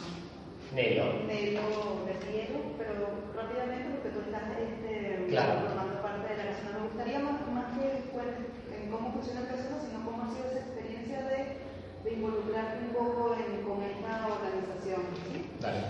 Nelo. 0.73 1.27
Nelo 1.27 2.05
Berriero, 2.05 2.71
pero 2.77 3.11
rápidamente 3.35 3.99
porque 3.99 4.15
tú 4.15 4.19
estás 4.23 4.47
este, 4.55 5.27
claro. 5.27 5.67
formando 5.67 6.01
parte 6.01 6.31
de 6.31 6.37
la 6.37 6.45
nación. 6.45 6.71
Me 6.71 6.87
gustaría 6.87 7.19
más, 7.19 7.35
más 7.51 7.77
que 7.77 8.09
cuentes 8.15 8.47
en 8.71 8.89
cómo 8.89 9.11
funciona 9.11 9.41
el 9.41 9.47
proceso, 9.47 9.75
sino 9.83 10.05
cómo 10.05 10.23
ha 10.23 10.31
sido 10.31 10.47
esa 10.47 10.59
experiencia 10.59 11.19
de, 11.27 11.59
de 12.03 12.15
involucrarte 12.15 12.79
un 12.87 12.93
poco 12.95 13.35
en, 13.35 13.61
con 13.67 13.83
esta 13.83 14.27
organización. 14.31 15.01
¿sí? 15.27 15.45
Dale. 15.59 15.83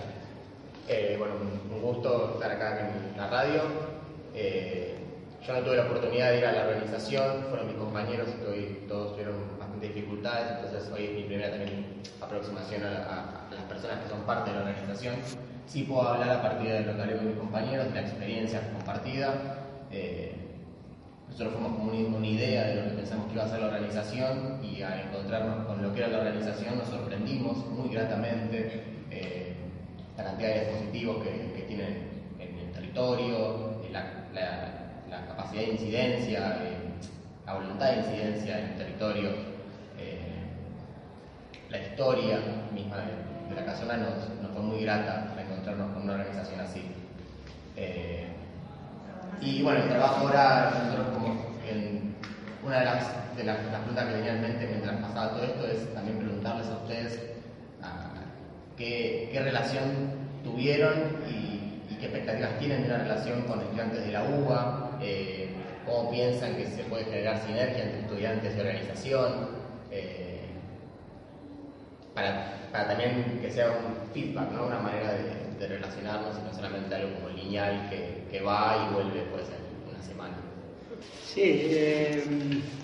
Eh, 0.88 1.14
bueno, 1.18 1.34
un 1.70 1.80
gusto 1.80 2.34
estar 2.34 2.50
acá 2.50 2.90
en 2.90 3.16
la 3.16 3.30
radio. 3.30 3.62
Eh, 4.34 4.98
yo 5.46 5.52
no 5.54 5.60
tuve 5.60 5.76
la 5.76 5.84
oportunidad 5.86 6.32
de 6.32 6.38
ir 6.38 6.46
a 6.46 6.52
la 6.52 6.66
organización, 6.66 7.44
fueron 7.48 7.68
mis 7.68 7.76
compañeros 7.76 8.28
y 8.28 8.42
todos, 8.42 8.88
todos 8.88 9.12
tuvieron 9.12 9.36
bastante 9.58 9.86
dificultades, 9.86 10.56
entonces 10.56 10.90
hoy 10.92 11.04
es 11.06 11.12
mi 11.12 11.22
primera 11.22 11.50
también 11.50 11.99
aproximación 12.30 12.84
a, 12.84 13.48
las 13.50 13.64
personas 13.64 13.98
que 14.04 14.08
son 14.08 14.20
parte 14.20 14.50
de 14.50 14.56
la 14.56 14.62
organización. 14.62 15.16
Sí 15.66 15.82
puedo 15.82 16.02
hablar 16.02 16.30
a 16.30 16.42
partir 16.42 16.70
de 16.70 16.80
lo 16.82 16.94
que 16.94 17.02
hablé 17.02 17.16
con 17.16 17.26
mis 17.26 17.36
compañeros, 17.36 17.88
de 17.88 17.94
la 17.94 18.00
experiencia 18.00 18.72
compartida. 18.72 19.58
Eh, 19.90 20.36
nosotros 21.28 21.54
fuimos 21.54 21.72
como 21.76 22.16
una, 22.16 22.26
idea 22.26 22.66
de 22.66 22.74
lo 22.76 22.90
que 22.90 22.96
pensamos 22.96 23.26
que 23.26 23.34
iba 23.34 23.44
a 23.44 23.48
ser 23.48 23.60
la 23.60 23.66
organización 23.66 24.60
y 24.64 24.82
al 24.82 25.00
encontrarnos 25.00 25.66
con 25.66 25.82
lo 25.82 25.92
que 25.92 26.00
era 26.00 26.08
la 26.08 26.18
organización 26.18 26.78
nos 26.78 26.88
sorprendimos 26.88 27.56
muy 27.68 27.88
gratamente. 27.88 28.84
Eh, 29.10 29.54
la 30.16 30.24
cantidad 30.24 30.48
de 30.50 30.60
dispositivos 30.60 31.22
que, 31.24 31.64
tienen 31.66 32.08
en 32.38 32.58
el 32.58 32.72
territorio, 32.72 33.80
la, 33.92 34.26
la, 34.34 35.26
capacidad 35.26 35.62
de 35.62 35.70
incidencia, 35.70 36.58
eh, 36.62 36.76
la 37.46 37.54
voluntad 37.54 37.92
de 37.92 37.98
incidencia 37.98 38.58
en 38.58 38.70
el 38.70 38.76
territorio, 38.76 39.30
eh, 39.30 39.49
la 41.70 41.78
historia 41.78 42.38
misma 42.72 42.96
de, 42.98 43.54
de 43.54 43.60
la 43.60 43.64
casona 43.64 43.96
nos, 43.96 44.28
nos, 44.42 44.50
fue 44.52 44.62
muy 44.62 44.82
grata 44.82 45.34
encontrarnos 45.38 45.92
con 45.92 46.02
una 46.02 46.14
organización 46.14 46.60
así. 46.60 46.82
Eh, 47.76 48.26
y 49.40 49.62
bueno, 49.62 49.82
el 49.82 49.88
trabajo 49.88 50.26
ahora, 50.26 50.70
nosotros 50.84 51.06
como 51.14 51.50
una 52.64 52.78
de 52.80 52.84
las, 52.84 53.36
de 53.36 53.44
las, 53.44 53.64
las 53.64 53.80
preguntas 53.80 54.04
que 54.06 54.12
tenía 54.14 54.32
en 54.34 54.42
mente 54.42 54.66
mientras 54.66 54.96
pasaba 54.96 55.30
todo 55.30 55.44
esto 55.44 55.66
es 55.66 55.94
también 55.94 56.18
preguntarles 56.18 56.66
a 56.66 56.76
ustedes 56.76 57.20
qué, 58.76 59.30
qué 59.32 59.40
relación 59.40 60.10
tuvieron 60.44 60.94
y, 61.28 61.96
qué 61.98 62.06
expectativas 62.06 62.58
tienen 62.58 62.80
de 62.80 62.88
una 62.88 62.98
relación 62.98 63.42
con 63.42 63.60
estudiantes 63.60 64.06
de 64.06 64.12
la 64.12 64.24
UBA, 64.24 64.98
eh, 65.02 65.50
cómo 65.84 66.10
piensan 66.10 66.56
que 66.56 66.66
se 66.66 66.84
puede 66.84 67.04
generar 67.04 67.38
sinergia 67.44 67.82
entre 67.84 68.00
estudiantes 68.00 68.56
y 68.56 68.60
organización, 68.60 69.59
para, 72.20 72.68
para, 72.70 72.88
también 72.88 73.38
que 73.40 73.50
sea 73.50 73.70
un 73.70 74.12
feedback, 74.12 74.52
¿no? 74.52 74.66
una 74.66 74.80
manera 74.80 75.14
de, 75.14 75.58
de, 75.58 75.66
relacionarnos 75.66 76.36
y 76.38 76.46
no 76.46 76.54
solamente 76.54 76.94
algo 76.94 77.14
como 77.14 77.28
lineal 77.30 77.88
que, 77.88 78.24
que 78.30 78.42
va 78.42 78.88
y 78.88 78.94
vuelve 78.94 79.20
después 79.20 79.44
en 79.48 79.90
una 79.94 80.02
semana. 80.02 80.36
Sí, 81.24 81.42
eh, 81.42 82.22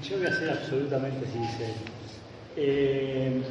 yo 0.03 0.19
voy 0.19 0.27
a 0.27 0.33
ser 0.33 0.51
absolutamente 0.51 1.27
sincero. 1.27 1.75
Eh, 2.57 3.43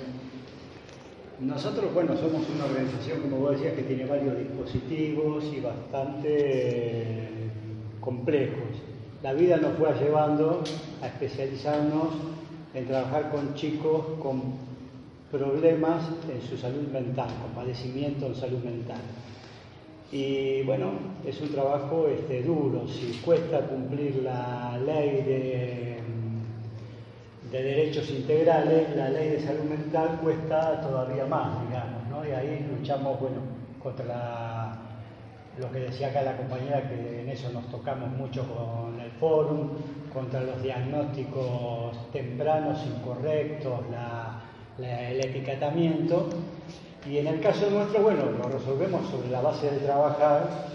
nosotros, 1.39 1.93
bueno, 1.93 2.15
somos 2.15 2.49
una 2.49 2.65
organización, 2.65 3.21
como 3.21 3.37
vos 3.37 3.51
decías, 3.51 3.73
que 3.73 3.83
tiene 3.83 4.05
varios 4.05 4.37
dispositivos 4.39 5.43
y 5.53 5.59
bastante 5.59 6.29
eh, 6.31 7.29
complejos. 7.99 8.81
La 9.21 9.33
vida 9.33 9.57
nos 9.57 9.77
fue 9.77 9.93
llevando 9.93 10.63
a 11.01 11.07
especializarnos 11.07 12.13
en 12.73 12.85
trabajar 12.87 13.31
con 13.31 13.53
chicos 13.53 14.05
con 14.21 14.64
problemas 15.37 16.03
en 16.29 16.41
su 16.41 16.57
salud 16.57 16.87
mental, 16.91 17.27
con 17.41 17.51
padecimiento 17.51 18.27
en 18.27 18.35
salud 18.35 18.63
mental. 18.63 19.01
Y 20.11 20.61
bueno, 20.63 20.91
es 21.25 21.41
un 21.41 21.49
trabajo 21.51 22.07
este, 22.07 22.43
duro, 22.43 22.87
si 22.87 23.19
cuesta 23.25 23.61
cumplir 23.61 24.17
la 24.23 24.77
ley 24.85 25.09
de, 25.23 25.99
de, 27.51 27.63
derechos 27.63 28.09
integrales, 28.11 28.95
la 28.95 29.09
ley 29.09 29.29
de 29.31 29.39
salud 29.41 29.63
mental 29.63 30.19
cuesta 30.21 30.79
todavía 30.81 31.25
más, 31.25 31.67
digamos, 31.67 32.07
¿no? 32.09 32.25
Y 32.25 32.31
ahí 32.31 32.65
luchamos, 32.77 33.19
bueno, 33.19 33.37
contra 33.81 34.77
lo 35.57 35.71
que 35.71 35.79
decía 35.79 36.07
acá 36.09 36.21
la 36.21 36.37
compañera, 36.37 36.87
que 36.87 37.21
en 37.21 37.29
eso 37.29 37.49
nos 37.51 37.65
tocamos 37.71 38.09
mucho 38.11 38.43
con 38.43 38.99
el 38.99 39.11
fórum, 39.11 39.69
contra 40.13 40.41
los 40.41 40.61
diagnósticos 40.61 42.11
tempranos 42.11 42.79
incorrectos, 42.85 43.79
la- 43.91 44.24
el 44.77 45.23
etiquetamiento. 45.23 46.27
Y 47.09 47.17
en 47.19 47.27
el 47.27 47.39
caso 47.39 47.69
nuestro, 47.69 48.01
bueno, 48.01 48.23
lo 48.25 48.49
resolvemos 48.49 49.07
sobre 49.09 49.29
la 49.29 49.41
base 49.41 49.69
de 49.69 49.77
trabajar, 49.77 50.69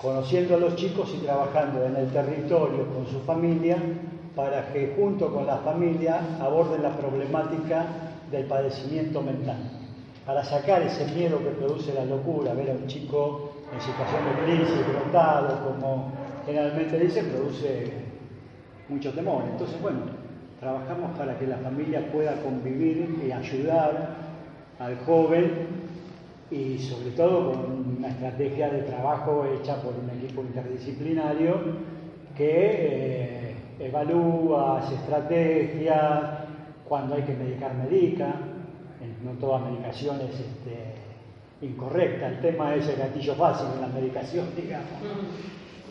conociendo 0.00 0.56
a 0.56 0.58
los 0.58 0.76
chicos 0.76 1.12
y 1.14 1.24
trabajando 1.24 1.84
en 1.84 1.96
el 1.96 2.08
territorio 2.08 2.86
con 2.94 3.06
su 3.06 3.20
familia 3.20 3.76
para 4.34 4.72
que 4.72 4.94
junto 4.96 5.32
con 5.32 5.46
la 5.46 5.58
familia 5.58 6.20
aborden 6.40 6.82
la 6.82 6.96
problemática 6.96 7.86
del 8.30 8.46
padecimiento 8.46 9.20
mental. 9.20 9.58
Para 10.24 10.42
sacar 10.42 10.82
ese 10.82 11.04
miedo 11.12 11.38
que 11.38 11.50
produce 11.50 11.92
la 11.92 12.04
locura, 12.04 12.54
ver 12.54 12.70
a 12.70 12.74
un 12.74 12.86
chico 12.86 13.52
en 13.72 13.80
situación 13.80 14.22
de 14.24 14.44
crisis, 14.44 14.86
brotado, 14.86 15.64
como 15.64 16.12
generalmente 16.46 16.98
dice, 16.98 17.22
produce 17.24 17.92
mucho 18.88 19.12
temor. 19.12 19.44
Entonces, 19.50 19.80
bueno, 19.82 20.21
trabajamos 20.62 21.18
para 21.18 21.36
que 21.36 21.46
la 21.48 21.56
familia 21.56 22.06
pueda 22.12 22.36
convivir 22.36 23.20
y 23.26 23.32
ayudar 23.32 24.14
al 24.78 24.96
joven 25.04 25.50
y 26.52 26.78
sobre 26.78 27.10
todo 27.16 27.50
con 27.50 27.96
una 27.98 28.08
estrategia 28.08 28.70
de 28.70 28.82
trabajo 28.82 29.44
hecha 29.44 29.82
por 29.82 29.92
un 29.94 30.08
equipo 30.22 30.42
interdisciplinario 30.42 31.56
que 32.36 32.50
eh, 32.50 33.54
evalúa, 33.80 34.78
hace 34.78 34.94
estrategias, 34.94 36.22
cuando 36.88 37.16
hay 37.16 37.22
que 37.22 37.34
medicar, 37.34 37.74
medica, 37.74 38.26
en- 39.02 39.24
no 39.24 39.32
toda 39.40 39.58
medicación 39.68 40.20
es 40.20 40.38
este, 40.38 40.94
incorrecta, 41.66 42.28
el 42.28 42.40
tema 42.40 42.76
es 42.76 42.86
el 42.88 42.96
gatillo 42.98 43.34
fácil 43.34 43.66
en 43.74 43.80
la 43.80 43.88
medicación, 43.88 44.46
digamos. 44.56 44.86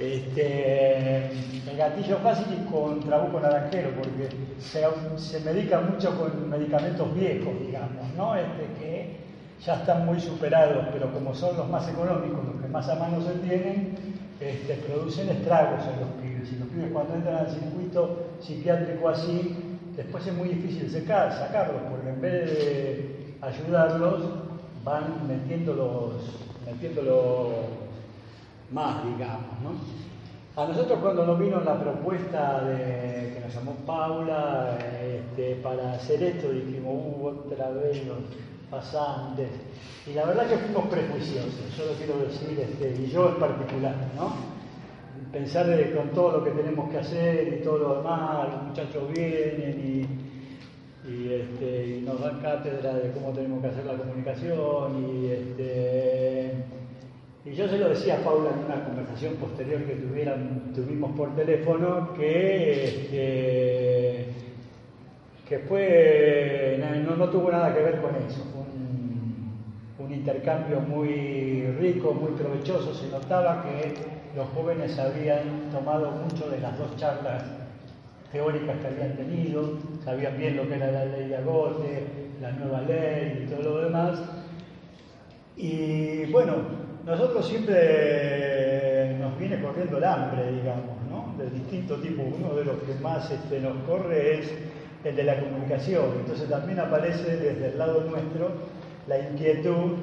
Este, 0.01 1.27
el 1.27 1.77
gatillo 1.77 2.17
fácil 2.17 2.47
y 2.59 2.71
con 2.71 3.01
trabuco 3.01 3.39
naranjero, 3.39 3.91
porque 3.91 4.29
se, 4.57 4.83
se 5.17 5.39
medica 5.41 5.79
mucho 5.79 6.17
con 6.17 6.49
medicamentos 6.49 7.13
viejos, 7.13 7.53
digamos, 7.59 8.11
¿no? 8.17 8.35
Este, 8.35 8.65
que 8.79 9.17
ya 9.63 9.75
están 9.75 10.07
muy 10.07 10.19
superados, 10.19 10.87
pero 10.91 11.13
como 11.13 11.35
son 11.35 11.55
los 11.55 11.69
más 11.69 11.87
económicos, 11.87 12.43
los 12.43 12.59
que 12.63 12.67
más 12.67 12.89
a 12.89 12.95
mano 12.95 13.21
se 13.21 13.33
tienen, 13.47 13.95
este, 14.39 14.73
producen 14.87 15.29
estragos 15.29 15.81
en 15.93 15.99
los 15.99 16.09
pibes. 16.19 16.51
Y 16.51 16.55
los 16.55 16.67
pibes 16.69 16.91
cuando 16.91 17.13
entran 17.13 17.35
al 17.35 17.51
circuito 17.51 18.25
psiquiátrico 18.39 19.07
así, 19.07 19.55
después 19.95 20.25
es 20.25 20.33
muy 20.33 20.49
difícil 20.49 20.89
sacar, 20.89 21.31
sacarlos, 21.31 21.81
porque 21.91 22.09
en 22.09 22.21
vez 22.21 22.45
de 22.51 23.35
ayudarlos, 23.39 24.23
van 24.83 25.27
metiéndolos, 25.27 26.15
metiéndolos 26.65 27.90
más, 28.71 29.03
digamos, 29.05 29.59
¿no? 29.63 30.61
A 30.61 30.67
nosotros 30.67 30.99
cuando 30.99 31.25
nos 31.25 31.39
vino 31.39 31.61
la 31.61 31.79
propuesta 31.79 32.61
de, 32.65 33.33
que 33.33 33.39
nos 33.39 33.53
llamó 33.55 33.73
Paula 33.85 34.77
este, 35.01 35.55
para 35.55 35.93
hacer 35.93 36.21
esto, 36.23 36.51
dijimos, 36.51 36.93
uh, 36.93 37.27
otra 37.27 37.69
vez 37.69 38.05
los 38.05 38.17
pasantes. 38.69 39.49
Y 40.07 40.13
la 40.13 40.25
verdad 40.25 40.47
que 40.47 40.57
fuimos 40.57 40.87
prejuiciosos, 40.89 41.77
yo 41.77 41.85
lo 41.85 41.93
quiero 41.93 42.17
decir, 42.19 42.59
este, 42.59 43.01
y 43.01 43.07
yo 43.07 43.29
en 43.29 43.35
particular, 43.35 43.95
¿no? 44.15 44.33
Pensar 45.31 45.67
de- 45.67 45.95
con 45.95 46.09
todo 46.09 46.39
lo 46.39 46.43
que 46.43 46.51
tenemos 46.51 46.89
que 46.89 46.97
hacer 46.97 47.59
y 47.59 47.63
todo 47.63 47.77
lo 47.77 47.95
demás, 47.97 48.49
los 48.53 48.63
muchachos 48.63 49.03
vienen 49.13 49.79
y, 51.05 51.09
y, 51.09 51.33
este, 51.33 51.97
y 51.97 52.01
nos 52.01 52.19
dan 52.19 52.41
cátedra 52.41 52.93
de 52.95 53.11
cómo 53.11 53.31
tenemos 53.31 53.61
que 53.61 53.67
hacer 53.69 53.85
la 53.85 53.93
comunicación 53.93 55.05
y 55.05 55.27
este, 55.27 56.60
y 57.43 57.53
yo 57.53 57.67
se 57.67 57.77
lo 57.77 57.89
decía 57.89 58.15
a 58.15 58.23
Paula 58.23 58.51
en 58.51 58.65
una 58.65 58.83
conversación 58.83 59.35
posterior 59.35 59.83
que 59.83 59.95
tuvieran, 59.95 60.71
tuvimos 60.75 61.11
por 61.17 61.35
teléfono, 61.35 62.13
que, 62.13 62.83
este, 62.83 64.25
que 65.49 65.59
fue, 65.59 66.79
no, 67.03 67.15
no 67.15 67.29
tuvo 67.29 67.51
nada 67.51 67.73
que 67.73 67.81
ver 67.81 67.99
con 67.99 68.15
eso, 68.15 68.43
fue 68.53 68.61
un, 68.61 70.05
un 70.05 70.13
intercambio 70.13 70.81
muy 70.81 71.65
rico, 71.79 72.13
muy 72.13 72.31
provechoso, 72.33 72.93
se 72.93 73.09
notaba 73.09 73.63
que 73.63 73.93
los 74.35 74.47
jóvenes 74.49 74.97
habían 74.99 75.71
tomado 75.71 76.11
mucho 76.11 76.47
de 76.49 76.59
las 76.59 76.77
dos 76.77 76.95
charlas 76.95 77.43
teóricas 78.31 78.77
que 78.77 78.87
habían 78.87 79.15
tenido, 79.15 79.77
sabían 80.05 80.37
bien 80.37 80.57
lo 80.57 80.67
que 80.67 80.75
era 80.75 80.91
la 80.91 81.05
ley 81.05 81.27
de 81.27 81.37
agote, 81.37 82.03
la 82.39 82.51
nueva 82.51 82.81
ley 82.81 83.45
y 83.45 83.51
todo 83.51 83.63
lo 83.63 83.81
demás. 83.81 84.19
Y 85.57 86.25
bueno, 86.31 86.55
nosotros 87.05 87.47
siempre 87.47 89.15
nos 89.19 89.37
viene 89.37 89.61
corriendo 89.61 89.97
el 89.97 90.03
hambre, 90.03 90.51
digamos, 90.51 90.97
¿no? 91.09 91.35
De 91.37 91.49
distinto 91.49 91.95
tipo. 91.95 92.21
Uno 92.21 92.55
de 92.55 92.65
los 92.65 92.77
que 92.83 92.93
más 93.01 93.29
este, 93.31 93.59
nos 93.59 93.77
corre 93.83 94.39
es 94.39 94.51
el 95.03 95.15
de 95.15 95.23
la 95.23 95.39
comunicación. 95.39 96.05
Entonces 96.19 96.49
también 96.49 96.79
aparece 96.79 97.37
desde 97.37 97.71
el 97.71 97.77
lado 97.77 98.01
nuestro 98.01 98.51
la 99.07 99.19
inquietud 99.19 99.97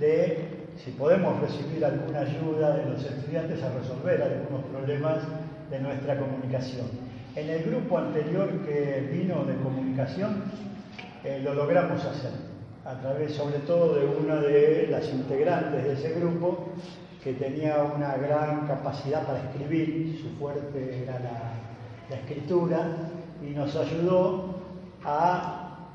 de 0.00 0.58
si 0.76 0.92
podemos 0.92 1.40
recibir 1.40 1.84
alguna 1.84 2.20
ayuda 2.20 2.76
de 2.76 2.90
los 2.90 3.04
estudiantes 3.04 3.62
a 3.62 3.72
resolver 3.72 4.22
algunos 4.22 4.64
problemas 4.66 5.18
de 5.70 5.80
nuestra 5.80 6.18
comunicación. 6.18 6.86
En 7.34 7.50
el 7.50 7.64
grupo 7.64 7.98
anterior 7.98 8.48
que 8.64 9.08
vino 9.12 9.44
de 9.44 9.56
comunicación 9.56 10.44
eh, 11.24 11.40
lo 11.42 11.54
logramos 11.54 12.04
hacer, 12.04 12.30
a 12.88 12.98
través 13.00 13.34
sobre 13.34 13.58
todo 13.58 13.96
de 13.96 14.06
una 14.06 14.36
de 14.36 14.88
las 14.90 15.06
integrantes 15.10 15.84
de 15.84 15.92
ese 15.92 16.18
grupo 16.18 16.68
que 17.22 17.34
tenía 17.34 17.82
una 17.82 18.16
gran 18.16 18.66
capacidad 18.66 19.26
para 19.26 19.40
escribir, 19.40 20.18
su 20.22 20.30
fuerte 20.38 21.02
era 21.02 21.18
la, 21.18 21.52
la 22.08 22.16
escritura, 22.16 23.10
y 23.46 23.50
nos 23.50 23.76
ayudó 23.76 24.54
a 25.04 25.90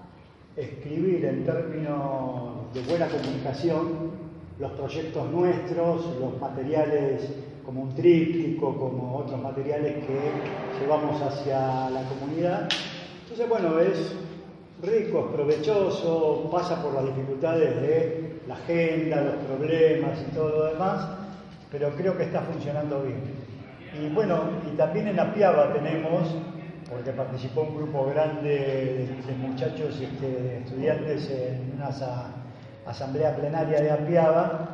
escribir 0.55 1.25
en 1.25 1.43
términos 1.43 2.71
de 2.75 2.81
buena 2.83 3.07
comunicación 3.07 4.11
los 4.59 4.71
proyectos 4.73 5.31
nuestros, 5.31 6.05
los 6.19 6.39
materiales 6.39 7.27
como 7.65 7.81
un 7.81 7.95
tríptico, 7.95 8.77
como 8.77 9.17
otros 9.17 9.41
materiales 9.41 9.95
que 10.05 10.79
llevamos 10.79 11.19
hacia 11.23 11.89
la 11.89 12.03
comunidad. 12.03 12.69
Entonces, 13.23 13.49
bueno, 13.49 13.79
es 13.79 14.13
rico, 14.83 15.27
es 15.29 15.35
provechoso, 15.35 16.49
pasa 16.51 16.81
por 16.81 16.93
las 16.93 17.05
dificultades 17.05 17.81
de 17.81 18.39
la 18.47 18.55
agenda, 18.55 19.21
los 19.21 19.35
problemas 19.45 20.19
y 20.21 20.35
todo 20.35 20.49
lo 20.49 20.65
demás, 20.73 21.07
pero 21.71 21.89
creo 21.91 22.15
que 22.17 22.23
está 22.23 22.41
funcionando 22.41 23.01
bien. 23.01 23.21
Y 24.01 24.09
bueno, 24.13 24.41
y 24.71 24.75
también 24.75 25.07
en 25.07 25.19
Apiaba 25.19 25.71
tenemos, 25.73 26.23
porque 26.89 27.11
participó 27.11 27.61
un 27.61 27.75
grupo 27.77 28.05
grande 28.07 29.07
de, 29.27 29.35
muchachos, 29.35 29.99
este, 30.01 30.57
estudiantes 30.59 31.29
en 31.29 31.73
una 31.75 31.87
asa- 31.87 32.31
asamblea 32.85 33.35
plenaria 33.35 33.81
de 33.81 33.91
Apiaba, 33.91 34.69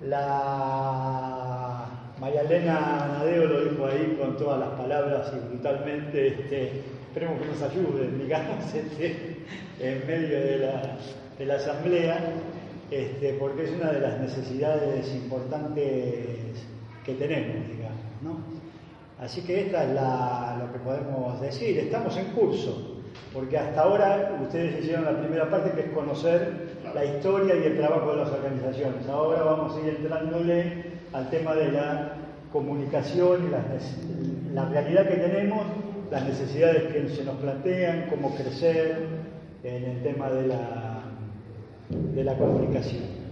la 0.00 1.86
María 2.20 2.42
Elena 2.42 3.08
Nadeo 3.18 3.44
lo 3.46 3.60
dijo 3.64 3.86
ahí 3.86 4.16
con 4.20 4.36
todas 4.36 4.60
las 4.60 4.70
palabras 4.70 5.32
y 5.34 5.48
brutalmente, 5.48 6.26
este, 6.28 6.82
esperemos 7.08 7.40
que 7.40 7.46
nos 7.48 7.62
ayuden, 7.62 8.18
digamos, 8.22 8.74
este, 8.74 9.31
en 9.80 10.06
medio 10.06 10.38
de 10.40 10.58
la, 10.58 10.96
de 11.38 11.44
la 11.46 11.54
asamblea, 11.54 12.18
este, 12.90 13.34
porque 13.34 13.64
es 13.64 13.70
una 13.72 13.90
de 13.92 14.00
las 14.00 14.20
necesidades 14.20 15.12
importantes 15.14 16.64
que 17.04 17.14
tenemos, 17.14 17.66
digamos, 17.68 18.00
¿no? 18.22 18.36
Así 19.18 19.40
que 19.42 19.62
esta 19.62 19.84
es 19.84 19.90
la- 19.94 20.56
lo 20.60 20.72
que 20.72 20.78
podemos 20.80 21.40
decir. 21.40 21.78
Estamos 21.78 22.16
en 22.16 22.26
curso, 22.32 22.98
porque 23.32 23.56
hasta 23.56 23.82
ahora 23.82 24.36
ustedes 24.42 24.80
hicieron 24.80 25.04
la 25.04 25.18
primera 25.20 25.48
parte 25.48 25.70
que 25.72 25.80
es 25.88 25.94
conocer 25.94 26.72
la 26.94 27.04
historia 27.04 27.54
y 27.56 27.64
el 27.64 27.76
trabajo 27.78 28.10
de 28.10 28.16
las 28.18 28.30
organizaciones. 28.30 29.06
Ahora 29.08 29.42
vamos 29.42 29.76
a 29.76 29.80
ir 29.86 29.96
entrándole 30.00 30.84
al 31.12 31.30
tema 31.30 31.54
de 31.54 31.72
la 31.72 32.12
comunicación 32.52 33.44
y 33.44 33.46
nece- 33.46 34.52
la 34.54 34.66
realidad 34.66 35.08
que 35.08 35.16
tenemos, 35.16 35.62
las 36.10 36.24
necesidades 36.26 36.82
que 36.92 37.08
se 37.08 37.24
nos 37.24 37.36
plantean, 37.36 38.06
cómo 38.10 38.34
crecer 38.34 39.21
en 39.64 39.84
el 39.84 40.02
tema 40.02 40.30
de 40.30 40.46
la, 40.46 41.02
de 41.88 42.24
la 42.24 42.36
comunicación. 42.36 43.22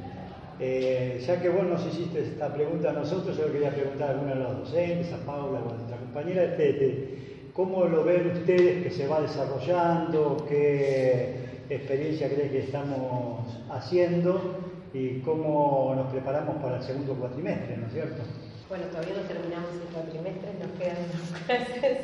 Eh, 0.62 1.22
ya 1.26 1.40
que 1.40 1.48
vos 1.48 1.64
nos 1.64 1.84
hiciste 1.86 2.20
esta 2.20 2.52
pregunta 2.52 2.90
a 2.90 2.92
nosotros, 2.92 3.36
yo 3.36 3.50
quería 3.50 3.70
preguntar 3.70 4.10
a 4.10 4.12
alguno 4.12 4.34
de 4.34 4.40
los 4.40 4.58
docentes, 4.58 5.12
a 5.12 5.24
Paula 5.24 5.60
o 5.60 5.70
a 5.70 5.74
nuestra 5.74 5.96
compañera, 5.96 6.44
este, 6.44 6.70
este, 6.70 7.50
¿cómo 7.54 7.86
lo 7.86 8.04
ven 8.04 8.30
ustedes 8.30 8.82
que 8.82 8.90
se 8.90 9.08
va 9.08 9.22
desarrollando? 9.22 10.44
¿Qué 10.48 11.64
experiencia 11.70 12.28
creen 12.28 12.50
que 12.50 12.58
estamos 12.64 13.46
haciendo? 13.70 14.58
¿Y 14.92 15.20
cómo 15.20 15.94
nos 15.96 16.12
preparamos 16.12 16.56
para 16.56 16.76
el 16.76 16.82
segundo 16.82 17.14
cuatrimestre, 17.14 17.78
¿no 17.78 17.86
es 17.86 17.92
cierto? 17.94 18.22
Bueno, 18.68 18.84
todavía 18.86 19.14
no 19.14 19.22
terminamos 19.22 19.70
el 19.72 19.94
cuatrimestre, 19.94 20.50
nos 20.60 20.78
quedan 20.78 20.96
dos 21.10 21.40
clases 21.46 21.98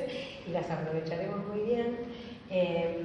y 0.48 0.50
las 0.50 0.70
aprovecharemos 0.70 1.46
muy 1.46 1.60
bien. 1.60 1.96
Eh, 2.48 3.02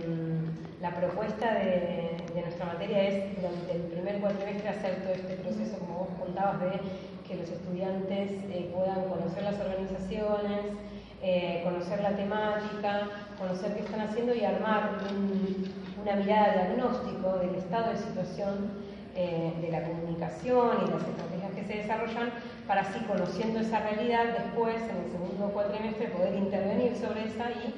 la 0.82 0.90
propuesta 0.96 1.54
de, 1.54 2.18
de 2.34 2.42
nuestra 2.42 2.66
materia 2.66 3.08
es 3.08 3.36
durante 3.36 3.72
el 3.72 3.82
primer 3.84 4.20
cuatrimestre 4.20 4.70
hacer 4.70 4.96
todo 5.04 5.14
este 5.14 5.36
proceso, 5.36 5.78
como 5.78 6.00
vos 6.00 6.10
contabas, 6.20 6.60
de 6.62 6.72
que 7.28 7.36
los 7.36 7.50
estudiantes 7.50 8.32
eh, 8.50 8.72
puedan 8.74 9.08
conocer 9.08 9.44
las 9.44 9.60
organizaciones, 9.60 10.74
eh, 11.22 11.62
conocer 11.64 12.02
la 12.02 12.16
temática, 12.16 13.08
conocer 13.38 13.74
qué 13.76 13.82
están 13.82 14.02
haciendo 14.02 14.34
y 14.34 14.44
armar 14.44 14.98
una 16.02 16.16
mirada 16.16 16.54
diagnóstico 16.54 17.38
del 17.38 17.56
estado 17.56 17.92
de 17.92 17.98
situación 17.98 18.92
de 19.14 19.68
la 19.70 19.84
comunicación 19.84 20.70
y 20.88 20.90
las 20.90 21.04
estrategias 21.04 21.52
que 21.54 21.66
se 21.66 21.74
desarrollan 21.82 22.32
para 22.66 22.82
así 22.82 23.00
conociendo 23.02 23.60
esa 23.60 23.80
realidad 23.80 24.24
después 24.40 24.78
en 24.78 25.04
el 25.04 25.12
segundo 25.12 25.52
cuatrimestre 25.52 26.08
poder 26.08 26.34
intervenir 26.34 26.96
sobre 26.96 27.28
esa 27.28 27.52
y 27.52 27.76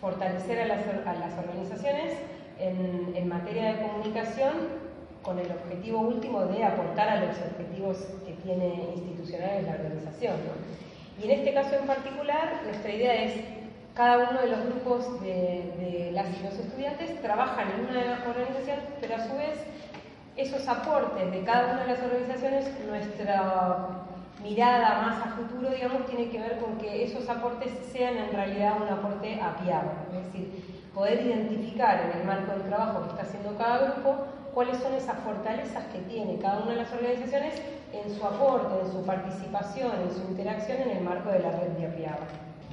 fortalecer 0.00 0.60
a 0.60 0.66
las, 0.66 0.80
a 1.06 1.14
las 1.14 1.38
organizaciones 1.38 2.18
en, 2.58 3.12
en, 3.14 3.28
materia 3.28 3.74
de 3.74 3.82
comunicación 3.82 4.52
con 5.22 5.38
el 5.38 5.50
objetivo 5.50 6.00
último 6.00 6.44
de 6.46 6.64
aportar 6.64 7.08
a 7.08 7.20
los 7.24 7.36
objetivos 7.38 7.98
que 8.26 8.32
tiene 8.44 8.90
institucionales 8.96 9.64
la 9.64 9.72
organización. 9.72 10.36
Y 11.20 11.24
en 11.24 11.30
este 11.30 11.54
caso 11.54 11.74
en 11.76 11.86
particular, 11.86 12.62
nuestra 12.64 12.92
idea 12.92 13.24
es 13.24 13.34
cada 13.94 14.30
uno 14.30 14.40
de 14.40 14.48
los 14.48 14.64
grupos 14.66 15.20
de, 15.22 15.72
de 15.78 16.10
las 16.12 16.26
y 16.28 16.42
los 16.42 16.54
estudiantes 16.54 17.20
trabajan 17.20 17.68
en 17.70 17.86
una 17.86 18.24
organización, 18.26 18.78
pero 19.00 19.16
a 19.16 19.26
su 19.26 19.36
vez 19.36 19.58
esos 20.36 20.66
aportes 20.66 21.30
de 21.30 21.42
cada 21.42 21.72
una 21.72 21.82
de 21.82 21.88
las 21.88 22.02
organizaciones, 22.02 22.66
nuestra 22.86 24.06
mirada 24.42 25.02
más 25.02 25.26
a 25.26 25.30
futuro, 25.36 25.70
digamos, 25.70 26.06
tiene 26.06 26.30
que 26.30 26.40
ver 26.40 26.58
con 26.58 26.78
que 26.78 27.04
esos 27.04 27.28
aportes 27.28 27.70
sean 27.92 28.16
en 28.16 28.32
realidad 28.32 28.80
un 28.80 28.88
aporte 28.88 29.40
apiado, 29.40 29.90
es 30.10 30.24
decir, 30.26 30.81
poder 30.94 31.26
identificar 31.26 32.10
en 32.10 32.20
el 32.20 32.26
marco 32.26 32.52
del 32.52 32.62
trabajo 32.62 33.02
que 33.02 33.08
está 33.10 33.22
haciendo 33.22 33.56
cada 33.56 33.92
grupo 33.92 34.26
cuáles 34.54 34.78
son 34.78 34.94
esas 34.94 35.18
fortalezas 35.20 35.84
que 35.86 35.98
tiene 36.00 36.38
cada 36.38 36.62
una 36.62 36.72
de 36.72 36.76
las 36.78 36.92
organizaciones 36.92 37.54
en 37.92 38.14
su 38.14 38.24
aporte, 38.24 38.84
en 38.84 38.92
su 38.92 39.04
participación, 39.04 39.92
en 40.02 40.10
su 40.10 40.20
interacción 40.30 40.82
en 40.82 40.96
el 40.98 41.04
marco 41.04 41.30
de 41.30 41.40
la 41.40 41.52
red 41.52 41.68
de 41.78 41.86
apiado. 41.86 42.24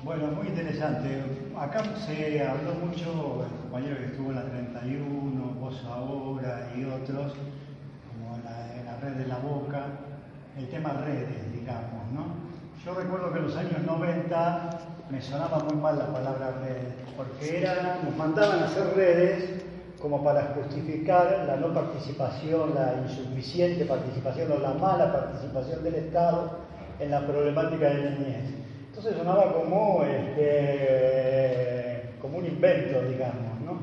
Bueno, 0.04 0.28
muy 0.28 0.48
interesante. 0.48 1.24
Acá 1.58 1.84
se 1.96 2.42
habló 2.42 2.74
mucho, 2.76 3.46
el 3.46 3.62
compañero 3.62 3.98
que 3.98 4.06
estuvo 4.06 4.30
en 4.30 4.36
la 4.36 4.44
31, 4.44 5.54
vos 5.60 5.86
ahora 5.86 6.72
y 6.76 6.86
otros, 6.86 7.34
como 8.08 8.38
la, 8.44 8.76
en 8.76 8.86
la 8.86 8.98
red 8.98 9.14
de 9.14 9.28
la 9.28 9.40
Boca, 9.40 9.86
el 10.58 10.70
tema 10.70 10.94
redes, 11.06 11.52
digamos, 11.52 12.12
¿no? 12.14 12.50
Yo 12.86 12.94
recuerdo 12.94 13.34
que 13.34 13.40
en 13.40 13.46
los 13.46 13.58
años 13.58 13.84
90 13.86 14.70
me 15.10 15.22
sonaba 15.22 15.60
muy 15.60 15.76
mal 15.76 15.98
la 15.98 16.08
palabra 16.08 16.52
redes, 16.62 16.94
porque 17.18 17.62
era, 17.62 18.00
nos 18.04 18.16
mandaban 18.16 18.60
a 18.60 18.66
hacer 18.66 18.94
redes 18.96 19.64
como 20.00 20.24
para 20.24 20.54
justificar 20.56 21.46
la 21.48 21.56
no 21.58 21.74
participación, 21.74 22.76
la 22.76 22.94
insuficiente 23.04 23.86
participación 23.86 24.52
o 24.52 24.60
la 24.60 24.74
mala 24.74 25.12
participación 25.12 25.84
del 25.84 25.96
Estado 25.96 26.60
en 27.00 27.12
la 27.12 27.26
problemática 27.26 27.90
de 27.90 28.04
la 28.04 28.10
niñez. 28.12 28.54
Entonces 28.90 29.16
sonaba 29.18 29.54
como, 29.54 30.04
este, 30.04 30.42
como 32.22 32.38
un 32.38 32.46
invento, 32.46 33.02
digamos, 33.02 33.60
¿no? 33.66 33.80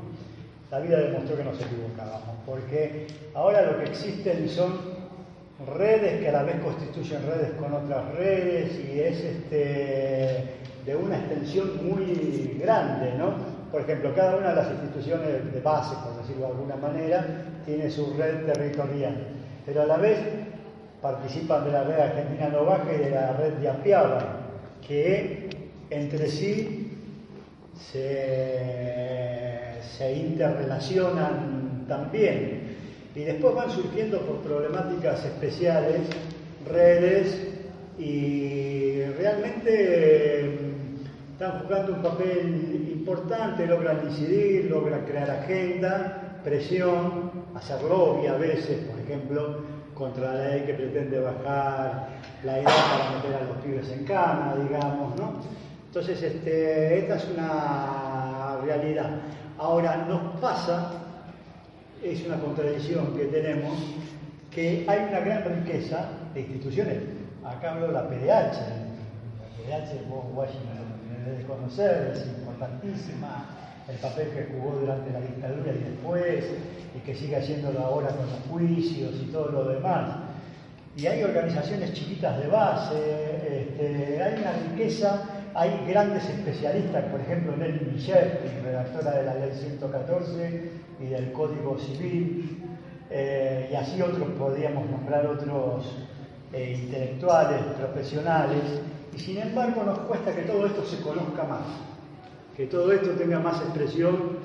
La 0.70 0.78
vida 0.80 0.98
demostró 0.98 1.36
que 1.36 1.44
nos 1.44 1.60
equivocábamos, 1.60 2.36
porque 2.46 3.08
ahora 3.34 3.62
lo 3.62 3.78
que 3.78 3.84
existen 3.84 4.48
son 4.48 4.96
redes 5.76 6.20
que 6.20 6.28
a 6.28 6.32
la 6.32 6.42
vez 6.44 6.60
constituyen 6.60 7.26
redes 7.26 7.52
con 7.58 7.72
otras 7.72 8.14
redes 8.14 8.78
y 8.78 9.00
es 9.00 9.20
este, 9.20 10.65
de 10.86 10.94
una 10.94 11.18
extensión 11.18 11.84
muy 11.84 12.56
grande, 12.60 13.12
¿no? 13.18 13.34
Por 13.72 13.80
ejemplo, 13.82 14.14
cada 14.14 14.36
una 14.36 14.50
de 14.50 14.56
las 14.56 14.70
instituciones 14.70 15.52
de 15.52 15.60
base, 15.60 15.96
por 16.04 16.16
decirlo 16.22 16.46
de 16.46 16.52
alguna 16.52 16.76
manera, 16.76 17.26
tiene 17.66 17.90
su 17.90 18.14
red 18.14 18.46
territorial, 18.46 19.16
pero 19.66 19.82
a 19.82 19.86
la 19.86 19.96
vez 19.96 20.18
participan 21.02 21.64
de 21.64 21.72
la 21.72 21.82
red 21.82 21.98
Argentina 21.98 22.48
Novaje 22.48 22.94
y 22.94 22.98
de 23.04 23.10
la 23.10 23.32
red 23.32 23.54
de 23.54 23.68
Apiaba, 23.68 24.36
que 24.86 25.50
entre 25.90 26.28
sí 26.28 26.92
se, 27.90 28.60
se 29.98 30.12
interrelacionan 30.12 31.84
también 31.88 32.76
y 33.14 33.20
después 33.24 33.54
van 33.54 33.70
surgiendo 33.70 34.20
por 34.20 34.36
problemáticas 34.36 35.24
especiales 35.24 36.00
redes 36.70 37.46
y 37.98 39.02
realmente 39.18 40.65
están 41.38 41.60
jugando 41.60 41.92
un 41.92 42.02
papel 42.02 42.92
importante, 42.96 43.66
logran 43.66 44.08
incidir, 44.08 44.70
logran 44.70 45.04
crear 45.04 45.30
agenda, 45.30 46.40
presión, 46.42 47.30
hacer 47.54 47.82
lobby 47.82 48.26
a 48.26 48.38
veces, 48.38 48.86
por 48.86 48.98
ejemplo, 49.00 49.60
contra 49.94 50.32
la 50.32 50.48
ley 50.48 50.62
que 50.62 50.72
pretende 50.72 51.20
bajar 51.20 52.08
la 52.42 52.58
edad 52.58 52.64
para 52.64 53.10
meter 53.16 53.34
a 53.34 53.44
los 53.48 53.56
pibes 53.58 53.90
en 53.90 54.04
cama, 54.06 54.56
digamos, 54.62 55.14
¿no? 55.16 55.34
Entonces, 55.88 56.22
este, 56.22 57.00
esta 57.00 57.16
es 57.16 57.28
una 57.28 58.56
realidad. 58.64 59.10
Ahora, 59.58 60.06
nos 60.08 60.40
pasa 60.40 60.90
es 62.02 62.24
una 62.24 62.40
contradicción 62.40 63.14
que 63.14 63.26
tenemos, 63.26 63.74
que 64.50 64.86
hay 64.88 65.06
una 65.10 65.20
gran 65.20 65.44
riqueza 65.44 66.08
de 66.32 66.40
instituciones. 66.40 66.96
Acá 67.44 67.72
hablo 67.72 67.88
de 67.88 67.92
la 67.92 68.08
PDH, 68.08 68.56
la 69.68 69.84
PDH 69.84 70.08
Washington 70.34 70.85
debe 71.26 71.44
conocer, 71.44 72.12
es 72.14 72.26
importantísima, 72.26 73.46
el 73.88 73.96
papel 73.96 74.28
que 74.30 74.48
jugó 74.52 74.80
durante 74.80 75.12
la 75.12 75.20
dictadura 75.20 75.72
y 75.72 75.90
después, 75.90 76.44
y 76.94 76.98
que 77.00 77.14
sigue 77.14 77.36
haciéndolo 77.36 77.80
ahora 77.80 78.08
con 78.08 78.26
los 78.26 78.40
juicios 78.50 79.14
y 79.22 79.26
todo 79.26 79.50
lo 79.50 79.64
demás. 79.68 80.16
Y 80.96 81.06
hay 81.06 81.22
organizaciones 81.22 81.92
chiquitas 81.92 82.38
de 82.38 82.48
base, 82.48 82.96
este, 83.46 84.22
hay 84.22 84.40
una 84.40 84.52
riqueza 84.52 85.36
hay 85.58 85.86
grandes 85.88 86.28
especialistas, 86.28 87.04
por 87.04 87.18
ejemplo, 87.18 87.56
Nelly 87.56 87.90
Michel, 87.90 88.38
redactora 88.62 89.12
de 89.12 89.22
la 89.24 89.34
Ley 89.36 89.52
114 89.54 90.70
y 91.00 91.06
del 91.06 91.32
Código 91.32 91.78
Civil, 91.78 92.62
eh, 93.08 93.70
y 93.72 93.74
así 93.74 94.02
otros, 94.02 94.28
podríamos 94.38 94.90
nombrar 94.90 95.26
otros 95.26 95.96
eh, 96.52 96.78
intelectuales, 96.82 97.62
profesionales, 97.78 98.60
y 99.16 99.18
sin 99.18 99.38
embargo 99.38 99.82
nos 99.82 99.98
cuesta 100.00 100.34
que 100.34 100.42
todo 100.42 100.66
esto 100.66 100.84
se 100.84 101.00
conozca 101.00 101.44
más, 101.44 101.62
que 102.54 102.66
todo 102.66 102.92
esto 102.92 103.10
tenga 103.12 103.38
más 103.38 103.62
expresión 103.62 104.38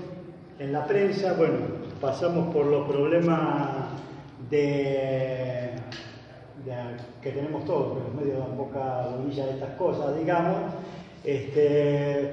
en 0.60 0.72
la 0.72 0.86
prensa. 0.86 1.34
Bueno, 1.34 1.58
pasamos 2.00 2.54
por 2.54 2.68
los 2.68 2.88
problemas 2.88 3.88
de, 4.50 5.72
que 7.22 7.32
tenemos 7.32 7.66
todos, 7.66 7.98
que 7.98 8.04
los 8.04 8.14
medios 8.14 8.40
dan 8.40 8.56
poca 8.58 9.08
bolilla 9.18 9.46
de 9.46 9.52
estas 9.52 9.76
cosas, 9.76 10.18
digamos, 10.18 10.58
este, 11.26 12.32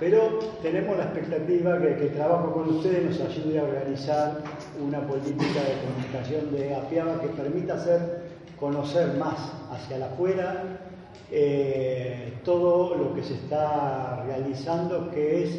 pero 0.00 0.40
tenemos 0.62 0.96
la 0.96 1.04
expectativa 1.04 1.78
que, 1.80 1.96
que 1.96 2.06
el 2.08 2.14
trabajo 2.14 2.52
con 2.52 2.68
ustedes 2.68 3.04
nos 3.04 3.20
ayude 3.20 3.60
a 3.60 3.62
organizar 3.62 4.38
una 4.84 5.00
política 5.06 5.60
de 5.60 5.86
comunicación 5.86 6.52
de 6.52 6.74
APIABA 6.74 7.20
que 7.20 7.28
permita 7.28 7.74
hacer 7.74 8.26
conocer 8.58 9.14
más 9.18 9.52
hacia 9.70 9.98
la 9.98 10.06
afuera 10.06 10.64
eh, 11.30 12.38
todo 12.44 12.94
lo 12.94 13.14
que 13.14 13.22
se 13.22 13.34
está 13.34 14.22
realizando, 14.24 15.10
que 15.10 15.44
es 15.44 15.58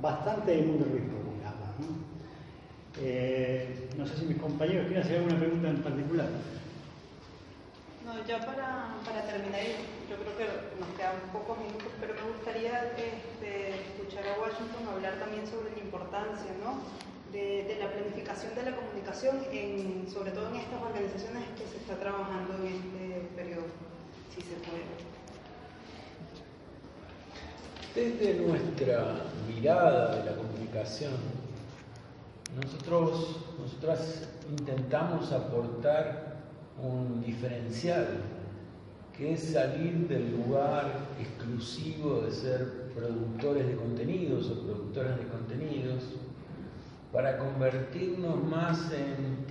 bastante 0.00 0.54
rico, 0.56 0.76
¿no? 0.78 1.32
Eh, 3.00 3.88
no 3.96 4.06
sé 4.06 4.16
si 4.16 4.26
mis 4.26 4.38
compañeros 4.38 4.86
quieren 4.86 5.02
hacer 5.02 5.16
alguna 5.18 5.38
pregunta 5.38 5.68
en 5.68 5.82
particular. 5.82 6.28
No, 8.04 8.12
ya 8.26 8.38
para, 8.44 8.98
para 9.04 9.22
terminar, 9.26 9.62
yo 10.10 10.16
creo 10.16 10.36
que 10.36 10.46
nos 10.78 10.90
quedan 10.98 11.16
pocos 11.32 11.56
minutos, 11.58 11.88
pero 12.00 12.14
me 12.14 12.34
gustaría 12.34 12.92
este, 12.98 13.80
escuchar 13.94 14.26
a 14.26 14.40
Washington 14.42 14.86
hablar 14.90 15.14
también 15.22 15.46
sobre 15.46 15.70
la 15.70 15.78
importancia 15.78 16.50
¿no? 16.62 16.82
de, 17.32 17.64
de, 17.64 17.78
la 17.78 17.90
planificación 17.90 18.54
de 18.54 18.70
la 18.70 18.76
comunicación, 18.76 19.46
en, 19.50 20.10
sobre 20.10 20.32
todo 20.32 20.50
en 20.50 20.56
estas 20.56 20.82
organizaciones 20.82 21.42
que 21.56 21.64
se 21.64 21.78
está 21.78 21.94
trabajando 21.96 22.58
en 22.60 22.74
este 22.74 23.22
periodo, 23.34 23.70
si 24.34 24.40
se 24.40 24.54
puede. 24.64 25.02
Desde 27.94 28.46
nuestra 28.46 29.16
mirada 29.46 30.16
de 30.16 30.30
la 30.30 30.36
comunicación, 30.36 31.12
nosotros, 32.56 33.36
nosotras 33.58 34.28
intentamos 34.48 35.30
aportar 35.32 36.36
un 36.82 37.22
diferencial, 37.22 38.06
que 39.16 39.34
es 39.34 39.52
salir 39.52 40.08
del 40.08 40.32
lugar 40.32 40.90
exclusivo 41.20 42.22
de 42.22 42.30
ser 42.30 42.90
productores 42.94 43.66
de 43.66 43.76
contenidos 43.76 44.50
o 44.50 44.62
productoras 44.62 45.18
de 45.18 45.26
contenidos 45.26 46.02
para 47.12 47.36
convertirnos 47.36 48.42
más 48.44 48.90
en, 48.92 49.44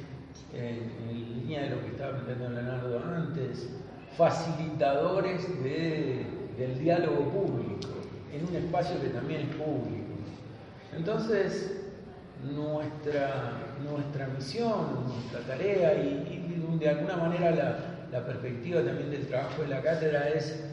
en, 0.59 1.39
línea 1.41 1.63
de 1.63 1.69
lo 1.71 1.81
que 1.81 1.87
estaba 1.87 2.17
planteando 2.17 2.49
Leonardo 2.49 2.99
antes, 3.05 3.69
facilitadores 4.17 5.63
de, 5.63 6.25
del 6.57 6.79
diálogo 6.79 7.29
público, 7.29 7.87
en 8.33 8.47
un 8.47 8.55
espacio 8.55 9.01
que 9.01 9.09
también 9.09 9.41
es 9.41 9.55
público. 9.55 10.11
Entonces, 10.95 11.71
nuestra, 12.43 13.53
nuestra 13.83 14.27
misión, 14.27 15.07
nuestra 15.07 15.39
tarea 15.41 15.93
y, 15.95 16.77
de 16.79 16.89
alguna 16.89 17.15
manera 17.15 18.07
la 18.11 18.25
perspectiva 18.25 18.81
también 18.81 19.11
del 19.11 19.27
trabajo 19.27 19.61
de 19.61 19.67
la 19.67 19.81
cátedra 19.81 20.29
es 20.29 20.63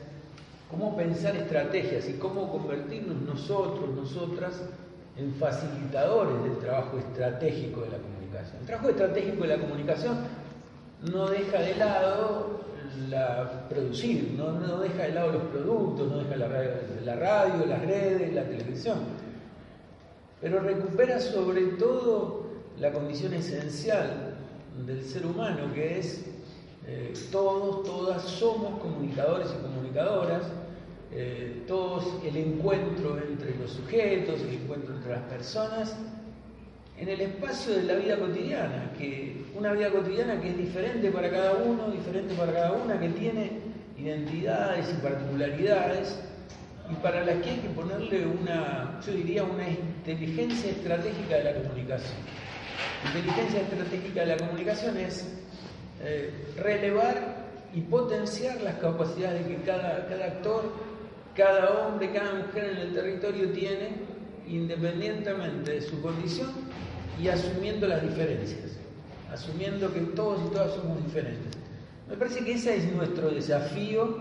cómo 0.71 0.97
pensar 0.97 1.37
estrategias 1.37 2.09
y 2.09 2.15
cómo 2.15 2.51
convertirnos 2.51 3.21
nosotros, 3.23 3.91
nosotras, 3.91 4.63
en 5.17 5.35
facilitadores 5.35 6.43
del 6.45 6.59
trabajo 6.59 6.99
estratégico 6.99 7.83
de 7.83 7.91
la 7.91 7.99
comunicación. 7.99 8.61
El 8.61 8.67
trabajo 8.67 8.89
estratégico 8.91 9.43
de 9.43 9.49
la 9.49 9.59
comunicación 9.59 10.19
no 11.13 11.29
deja 11.29 11.59
de 11.59 11.75
lado 11.77 12.61
la 13.09 13.69
producir, 13.69 14.35
no, 14.37 14.53
no 14.53 14.81
deja 14.81 15.05
de 15.05 15.13
lado 15.13 15.33
los 15.33 15.43
productos, 15.45 16.11
no 16.11 16.19
deja 16.19 16.37
la 16.37 16.49
radio, 16.49 16.71
la 17.05 17.17
radio, 17.17 17.67
las 17.67 17.83
redes, 17.83 18.35
la 18.35 18.45
televisión, 18.45 18.99
pero 20.41 20.61
recupera 20.61 21.21
sobre 21.21 21.63
todo 21.79 22.47
la 22.79 22.93
condición 22.93 23.35
esencial 23.35 24.37
del 24.87 25.05
ser 25.05 25.27
humano, 25.27 25.73
que 25.75 25.99
es 25.99 26.25
eh, 26.87 27.13
todos, 27.31 27.85
todas 27.85 28.23
somos 28.23 28.81
comunicadores 28.81 29.49
y 29.51 29.63
comunicadoras, 29.63 30.43
eh, 31.13 31.65
todos 31.67 32.05
el 32.25 32.37
encuentro 32.37 33.19
entre 33.19 33.57
los 33.59 33.73
sujetos, 33.73 34.41
el 34.41 34.55
encuentro 34.55 34.95
entre 34.95 35.13
las 35.13 35.23
personas, 35.23 35.97
en 37.01 37.09
el 37.09 37.21
espacio 37.21 37.75
de 37.75 37.83
la 37.85 37.95
vida 37.95 38.17
cotidiana, 38.19 38.91
que 38.99 39.45
una 39.55 39.73
vida 39.73 39.91
cotidiana 39.91 40.41
que 40.41 40.49
es 40.51 40.59
diferente 40.59 41.11
para 41.11 41.31
cada 41.31 41.55
uno, 41.55 41.91
diferente 41.91 42.35
para 42.35 42.53
cada 42.53 42.73
una, 42.73 42.99
que 42.99 43.09
tiene 43.11 43.53
identidades 43.97 44.87
y 44.91 45.03
particularidades, 45.03 46.19
y 46.91 46.95
para 46.97 47.25
las 47.25 47.37
que 47.43 47.51
hay 47.51 47.57
que 47.59 47.69
ponerle 47.69 48.27
una, 48.27 48.99
yo 49.05 49.13
diría, 49.13 49.45
una 49.45 49.69
inteligencia 49.69 50.71
estratégica 50.71 51.37
de 51.37 51.45
la 51.45 51.55
comunicación. 51.55 52.19
Inteligencia 53.07 53.61
estratégica 53.61 54.21
de 54.21 54.27
la 54.27 54.37
comunicación 54.39 54.97
es 54.97 55.27
eh, 56.03 56.33
relevar 56.57 57.47
y 57.75 57.83
potenciar 57.83 58.61
las 58.63 58.77
capacidades 58.77 59.47
que 59.47 59.57
cada, 59.57 60.07
cada 60.09 60.25
actor, 60.25 60.73
cada 61.37 61.71
hombre, 61.79 62.11
cada 62.11 62.35
mujer 62.35 62.71
en 62.73 62.77
el 62.79 62.95
territorio 62.95 63.51
tiene, 63.51 63.91
independientemente 64.49 65.73
de 65.73 65.83
su 65.83 66.01
condición 66.01 66.69
y 67.21 67.29
asumiendo 67.29 67.87
las 67.87 68.03
diferencias, 68.03 68.73
asumiendo 69.33 69.93
que 69.93 70.01
todos 70.01 70.41
y 70.47 70.55
todas 70.55 70.73
somos 70.75 71.05
diferentes. 71.05 71.59
Me 72.09 72.17
parece 72.17 72.45
que 72.45 72.53
ese 72.53 72.77
es 72.77 72.93
nuestro 72.93 73.31
desafío 73.31 74.17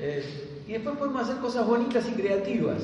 eh, 0.00 0.24
y 0.66 0.72
después 0.72 0.96
podemos 0.96 1.22
hacer 1.22 1.36
cosas 1.36 1.66
bonitas 1.66 2.08
y 2.08 2.12
creativas. 2.12 2.82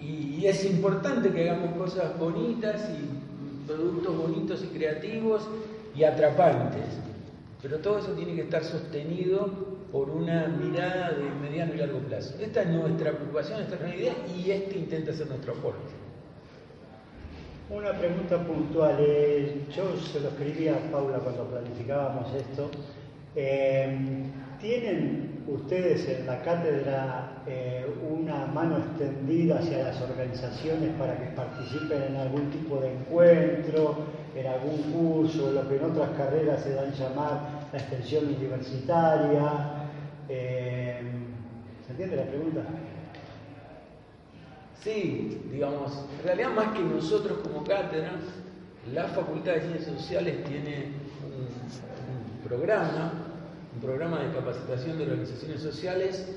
Y, 0.00 0.44
es 0.46 0.64
importante 0.64 1.30
que 1.30 1.50
hagamos 1.50 1.76
cosas 1.76 2.16
bonitas 2.20 2.88
y 2.90 3.66
productos 3.66 4.16
bonitos 4.16 4.62
y 4.62 4.66
creativos 4.66 5.42
y 5.96 6.04
atrapantes. 6.04 6.84
Pero 7.60 7.78
todo 7.78 7.98
eso 7.98 8.12
tiene 8.12 8.36
que 8.36 8.42
estar 8.42 8.62
sostenido 8.62 9.50
por 9.90 10.08
una 10.10 10.46
mirada 10.46 11.10
de 11.12 11.24
mediano 11.40 11.74
y 11.74 11.78
largo 11.78 11.98
plazo. 12.00 12.36
Esta 12.38 12.62
es 12.62 12.68
nuestra 12.68 13.12
preocupación, 13.12 13.60
esta 13.60 13.74
es 13.74 13.80
nuestra 13.80 13.98
idea 13.98 14.14
y 14.36 14.50
este 14.52 14.78
intenta 14.78 15.12
ser 15.12 15.26
nuestro 15.28 15.54
aporte. 15.54 16.05
Una 17.68 17.90
pregunta 17.90 18.38
puntual. 18.38 18.96
Eh, 19.00 19.66
yo 19.74 19.96
se 19.96 20.20
lo 20.20 20.28
escribí 20.28 20.68
a 20.68 20.78
Paula 20.92 21.18
cuando 21.18 21.46
planificábamos 21.46 22.32
esto. 22.32 22.70
Eh, 23.34 23.98
¿Tienen 24.60 25.42
ustedes 25.48 26.08
en 26.08 26.26
la 26.26 26.42
cátedra 26.42 27.42
eh, 27.44 27.84
una 28.08 28.46
mano 28.46 28.78
extendida 28.78 29.58
hacia 29.58 29.78
las 29.78 30.00
organizaciones 30.00 30.90
para 30.96 31.18
que 31.18 31.26
participen 31.34 32.02
en 32.04 32.16
algún 32.16 32.50
tipo 32.50 32.76
de 32.76 32.92
encuentro, 32.92 33.96
en 34.36 34.46
algún 34.46 34.78
curso, 34.92 35.50
lo 35.50 35.68
que 35.68 35.76
en 35.76 35.84
otras 35.86 36.10
carreras 36.10 36.62
se 36.62 36.72
dan 36.72 36.92
llamar 36.92 37.66
la 37.72 37.78
extensión 37.80 38.26
universitaria? 38.26 39.88
¿Se 40.28 41.90
entiende 41.90 42.16
la 42.16 42.26
pregunta? 42.26 42.62
Sí, 44.86 45.40
digamos, 45.50 46.04
en 46.16 46.24
realidad 46.24 46.50
más 46.54 46.68
que 46.68 46.84
nosotros 46.84 47.38
como 47.42 47.64
cátedra, 47.64 48.12
la 48.94 49.08
Facultad 49.08 49.54
de 49.54 49.62
Ciencias 49.62 49.96
Sociales 49.96 50.44
tiene 50.44 50.92
un, 51.24 51.42
un 51.42 52.48
programa, 52.48 53.10
un 53.74 53.80
programa 53.80 54.20
de 54.20 54.32
capacitación 54.32 54.96
de 54.96 55.02
organizaciones 55.06 55.60
sociales 55.60 56.28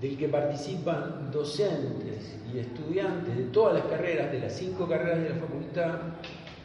del 0.00 0.16
que 0.16 0.28
participan 0.28 1.32
docentes 1.32 2.36
y 2.54 2.60
estudiantes 2.60 3.36
de 3.36 3.44
todas 3.46 3.82
las 3.82 3.86
carreras, 3.86 4.30
de 4.30 4.38
las 4.38 4.52
cinco 4.52 4.86
carreras 4.88 5.18
de 5.24 5.30
la 5.30 5.34
facultad. 5.34 5.94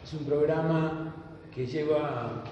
Es 0.04 0.12
un 0.12 0.24
programa 0.24 1.16
que 1.52 1.66
lleva, 1.66 2.44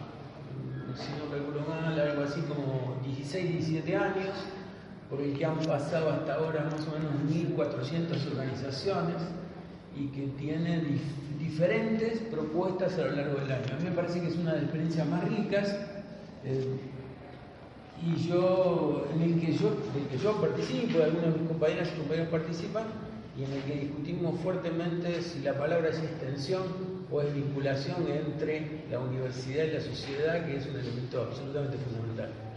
si 0.97 1.13
no 1.23 1.31
calculo 1.31 1.61
mal, 1.69 2.01
algo 2.01 2.25
así 2.25 2.41
como 2.41 3.01
16, 3.05 3.49
17 3.59 3.95
años 3.95 4.35
por 5.11 5.21
el 5.21 5.37
que 5.37 5.45
han 5.45 5.59
pasado 5.59 6.11
hasta 6.11 6.35
ahora 6.35 6.65
más 6.65 6.87
o 6.87 6.93
menos 6.93 7.13
1.400 7.57 8.33
organizaciones 8.33 9.17
y 9.97 10.09
que 10.09 10.27
tiene 10.39 10.81
dif 10.81 11.03
diferentes 11.39 12.19
propuestas 12.31 12.99
a 12.99 13.07
lo 13.07 13.13
largo 13.13 13.41
del 13.41 13.53
año. 13.53 13.75
A 13.75 13.77
mí 13.79 13.85
me 13.85 13.93
parece 13.93 14.21
que 14.21 14.29
es 14.29 14.37
una 14.37 14.53
de 14.53 14.57
las 14.57 14.63
experiencias 14.65 15.07
más 15.07 15.29
ricas 15.29 15.77
eh, 16.45 16.79
y 18.07 18.29
yo, 18.29 19.07
en 19.15 19.23
el 19.23 19.41
que 19.41 19.53
yo, 19.53 19.71
del 19.95 20.07
que 20.11 20.19
yo 20.19 20.41
participo, 20.41 21.03
algunos 21.03 21.35
de 21.35 21.41
mis 21.41 21.49
compañeras 21.49 21.91
y 21.93 21.99
compañeros 21.99 22.29
participan, 22.29 22.85
y 23.37 23.45
en 23.45 23.53
el 23.53 23.63
que 23.63 23.75
discutimos 23.75 24.41
fuertemente 24.41 25.23
si 25.23 25.41
la 25.41 25.55
palabra 25.55 25.89
es 25.89 25.99
extensión 25.99 26.63
o 27.11 27.21
es 27.21 27.35
vinculación 27.35 28.07
entre 28.09 28.85
la 28.91 29.01
universidad 29.01 29.65
y 29.65 29.73
la 29.73 29.81
sociedad, 29.81 30.47
que 30.47 30.57
es 30.57 30.67
un 30.67 30.77
elemento 30.77 31.23
absolutamente 31.23 31.77
fundamental. 31.79 32.48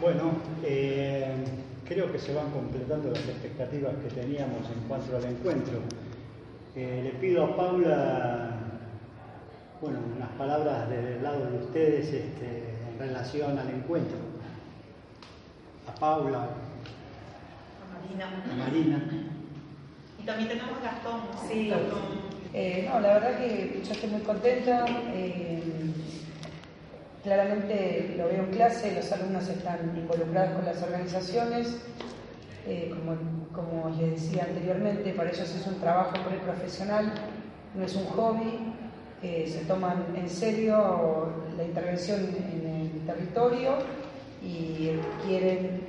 Bueno, 0.00 0.30
eh, 0.62 1.34
creo 1.84 2.12
que 2.12 2.20
se 2.20 2.32
van 2.32 2.50
completando 2.50 3.10
las 3.10 3.28
expectativas 3.28 3.94
que 3.96 4.08
teníamos 4.08 4.68
en 4.70 4.86
cuanto 4.86 5.16
al 5.16 5.24
encuentro. 5.24 5.80
Eh, 6.76 7.00
le 7.02 7.10
pido 7.18 7.44
a 7.44 7.56
Paula, 7.56 8.50
bueno, 9.80 9.98
unas 10.16 10.28
palabras 10.30 10.88
del 10.88 11.20
lado 11.20 11.50
de 11.50 11.58
ustedes 11.58 12.06
este, 12.12 12.74
en 12.92 12.98
relación 12.98 13.58
al 13.58 13.70
encuentro. 13.70 14.18
A 15.88 15.94
Paula. 15.98 16.48
A 17.82 17.98
Marina. 17.98 18.44
A 18.52 18.56
Marina. 18.56 19.02
Y 20.22 20.24
también 20.24 20.48
tenemos 20.48 20.78
a 20.78 20.92
Gastón. 20.92 21.20
¿no? 21.32 21.48
Sí. 21.48 21.68
Gastón. 21.70 22.38
Eh, 22.54 22.88
no, 22.88 23.00
la 23.00 23.14
verdad 23.14 23.38
que 23.38 23.82
yo 23.84 23.92
estoy 23.92 24.10
muy 24.10 24.20
contenta. 24.20 24.84
Eh, 25.12 25.57
claramente 27.28 28.14
lo 28.16 28.26
veo 28.26 28.44
en 28.44 28.50
clase, 28.50 28.94
los 28.94 29.12
alumnos 29.12 29.46
están 29.50 29.92
involucrados 29.94 30.56
con 30.56 30.64
las 30.64 30.82
organizaciones. 30.82 31.76
Eh, 32.66 32.90
como, 33.52 33.90
les 34.00 34.12
decía 34.12 34.44
anteriormente, 34.44 35.12
para 35.12 35.30
ellos 35.30 35.54
es 35.54 35.66
un 35.66 35.78
trabajo 35.78 36.12
profesional, 36.44 37.12
no 37.74 37.84
es 37.84 37.94
un 37.96 38.06
hobby. 38.06 38.72
Eh, 39.22 39.46
se 39.46 39.66
toman 39.66 40.06
en 40.16 40.28
serio 40.30 41.28
la 41.56 41.64
intervención 41.64 42.20
en 42.20 42.92
el 42.96 43.06
territorio 43.06 43.72
y 44.42 44.92
quieren 45.26 45.82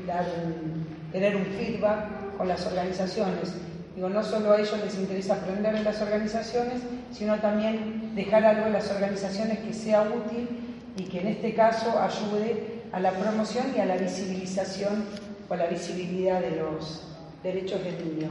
tener 1.14 1.36
un 1.38 1.46
feedback 1.46 2.36
con 2.38 2.50
las 2.50 2.66
organizaciones. 2.68 3.54
Digo, 3.96 4.10
no 4.10 4.24
solo 4.24 4.52
a 4.52 4.58
ellos 4.58 4.78
les 4.84 4.96
interesa 4.96 5.36
aprender 5.36 5.74
en 5.76 5.84
las 5.86 6.02
organizaciones, 6.02 6.82
sino 7.12 7.40
también 7.40 8.14
dejar 8.16 8.44
algo 8.44 8.68
en 8.68 8.74
las 8.74 8.92
organizaciones 8.92 9.60
que 9.60 9.74
sea 9.74 10.02
útil 10.02 10.69
y 11.00 11.04
que 11.04 11.22
en 11.22 11.28
este 11.28 11.54
caso 11.54 11.98
ayude 11.98 12.82
a 12.92 13.00
la 13.00 13.12
promoción 13.12 13.68
y 13.76 13.80
a 13.80 13.86
la 13.86 13.96
visibilización 13.96 15.06
o 15.48 15.54
a 15.54 15.58
la 15.58 15.68
visibilidad 15.68 16.42
de 16.42 16.58
los 16.58 17.08
derechos 17.42 17.82
del 17.86 17.98
niño. 18.04 18.30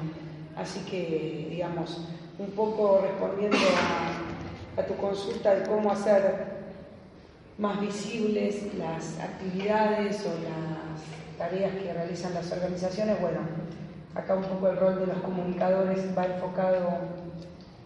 Así 0.54 0.80
que, 0.80 1.48
digamos, 1.48 1.98
un 2.38 2.50
poco 2.50 3.00
respondiendo 3.00 3.56
a, 4.76 4.82
tu 4.82 4.94
consulta 4.96 5.54
de 5.54 5.66
cómo 5.66 5.90
hacer 5.90 6.58
más 7.56 7.80
visibles 7.80 8.74
las 8.74 9.18
actividades 9.18 10.24
o 10.24 10.28
las 10.28 11.38
tareas 11.38 11.72
que 11.72 11.92
realizan 11.92 12.34
las 12.34 12.52
organizaciones, 12.52 13.20
bueno, 13.20 13.40
acá 14.14 14.34
un 14.34 14.44
poco 14.44 14.68
el 14.68 14.76
rol 14.76 15.00
de 15.00 15.06
los 15.06 15.18
comunicadores 15.18 16.16
va 16.16 16.26
enfocado 16.26 16.90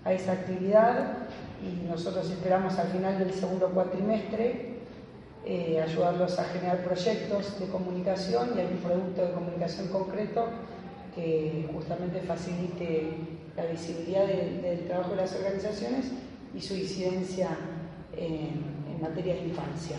a 0.04 0.12
esa 0.12 0.32
actividad 0.32 1.18
y 1.62 1.88
nosotros 1.88 2.28
esperamos 2.28 2.76
al 2.78 2.88
final 2.88 3.18
del 3.20 3.32
segundo 3.32 3.68
cuatrimestre 3.68 4.71
eh, 5.44 5.80
ayudarlos 5.82 6.38
a 6.38 6.44
generar 6.44 6.84
proyectos 6.84 7.58
de 7.58 7.66
comunicación 7.66 8.50
y 8.56 8.60
algún 8.60 8.78
producto 8.78 9.26
de 9.26 9.32
comunicación 9.32 9.88
concreto 9.88 10.46
que 11.14 11.68
justamente 11.72 12.20
facilite 12.20 13.10
la 13.56 13.66
visibilidad 13.66 14.26
de, 14.26 14.60
del 14.62 14.86
trabajo 14.86 15.10
de 15.10 15.16
las 15.16 15.34
organizaciones 15.34 16.06
y 16.54 16.60
su 16.60 16.74
incidencia 16.74 17.56
en, 18.16 18.64
en 18.88 19.00
materia 19.00 19.34
de 19.34 19.48
infancia. 19.48 19.96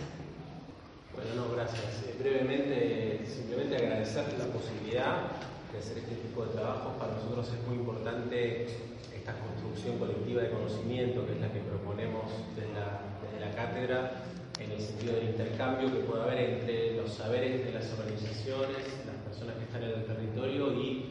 Bueno, 1.16 1.46
no, 1.46 1.56
gracias. 1.56 2.04
Eh, 2.08 2.16
brevemente, 2.20 3.26
simplemente 3.26 3.76
agradecer 3.76 4.26
la 4.40 4.46
posibilidad 4.46 5.30
de 5.72 5.78
hacer 5.78 5.98
este 6.00 6.16
tipo 6.16 6.46
de 6.46 6.54
trabajos. 6.54 6.94
Para 6.98 7.14
nosotros 7.14 7.52
es 7.54 7.68
muy 7.68 7.78
importante 7.78 8.66
esta 9.14 9.34
construcción 9.40 10.00
colectiva 10.00 10.42
de 10.42 10.50
conocimiento, 10.50 11.26
que 11.26 11.34
es 11.34 11.42
la 11.42 11.52
que 11.52 11.60
proponemos 11.60 12.32
desde 12.56 12.74
la, 12.74 13.02
desde 13.22 13.46
la 13.46 13.56
cátedra, 13.56 14.24
en 14.60 14.72
el 14.72 14.80
sentido 14.80 15.16
del 15.16 15.30
intercambio 15.30 15.92
que 15.92 16.00
puede 16.00 16.24
haber 16.24 16.40
entre 16.40 16.98
los 16.98 17.14
saberes 17.14 17.66
de 17.66 17.74
las 17.74 17.92
organizaciones, 17.92 18.78
las 19.06 19.18
personas 19.28 19.56
que 19.58 19.64
están 19.64 19.84
en 19.84 20.00
el 20.00 20.06
territorio 20.06 20.74
y 20.74 21.06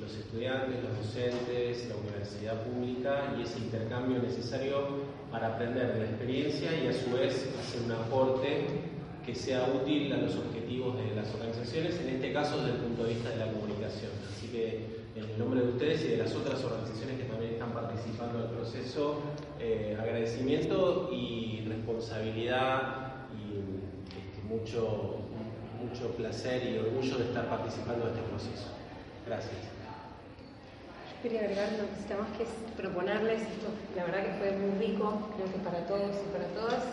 los 0.00 0.14
estudiantes, 0.14 0.76
los 0.82 0.96
docentes, 0.96 1.88
la 1.88 1.96
universidad 1.96 2.62
pública 2.64 3.34
y 3.38 3.42
ese 3.42 3.58
intercambio 3.58 4.22
necesario 4.22 5.18
para 5.30 5.54
aprender 5.54 5.92
de 5.92 5.98
la 6.00 6.04
experiencia 6.06 6.70
y 6.82 6.86
a 6.86 6.92
su 6.92 7.10
vez 7.10 7.48
hacer 7.58 7.82
un 7.84 7.92
aporte 7.92 8.66
que 9.24 9.34
sea 9.34 9.68
útil 9.74 10.12
a 10.12 10.16
los 10.16 10.36
objetivos 10.36 10.96
de 10.96 11.14
las 11.14 11.28
organizaciones, 11.34 12.00
en 12.00 12.08
este 12.08 12.32
caso 12.32 12.56
desde 12.58 12.76
el 12.76 12.76
punto 12.78 13.04
de 13.04 13.14
vista 13.14 13.28
de 13.30 13.36
la 13.36 13.52
comunicación. 13.52 14.10
Así 14.34 14.48
que 14.48 14.86
en 15.16 15.24
el 15.24 15.38
nombre 15.38 15.60
de 15.60 15.68
ustedes 15.68 16.04
y 16.04 16.08
de 16.08 16.16
las 16.16 16.34
otras 16.34 16.64
organizaciones 16.64 17.18
que 17.18 17.24
también 17.24 17.52
están 17.52 17.72
participando 17.72 18.38
del 18.38 18.48
proceso, 18.56 19.20
eh, 19.60 19.96
agradecimiento 20.00 21.10
y 21.12 21.64
responsabilidad 21.68 23.26
y 23.34 23.58
este, 24.06 24.42
mucho, 24.48 25.16
mucho 25.82 26.14
placer 26.16 26.64
y 26.64 26.78
orgullo 26.78 27.18
de 27.18 27.24
estar 27.24 27.48
participando 27.48 28.06
de 28.06 28.12
este 28.12 28.22
proceso. 28.28 28.68
Gracias. 29.26 29.52
Yo 31.10 31.22
quería 31.22 31.40
agregar 31.40 31.68
una 31.74 31.88
cosita 31.88 32.16
más 32.16 32.36
que 32.36 32.44
es 32.44 32.48
proponerles, 32.76 33.42
esto 33.42 33.68
la 33.96 34.04
verdad 34.04 34.24
que 34.26 34.32
fue 34.38 34.52
muy 34.52 34.78
rico, 34.78 35.28
creo 35.34 35.52
que 35.52 35.58
para 35.58 35.86
todos 35.86 36.14
y 36.14 36.32
para 36.32 36.46
todas, 36.54 36.84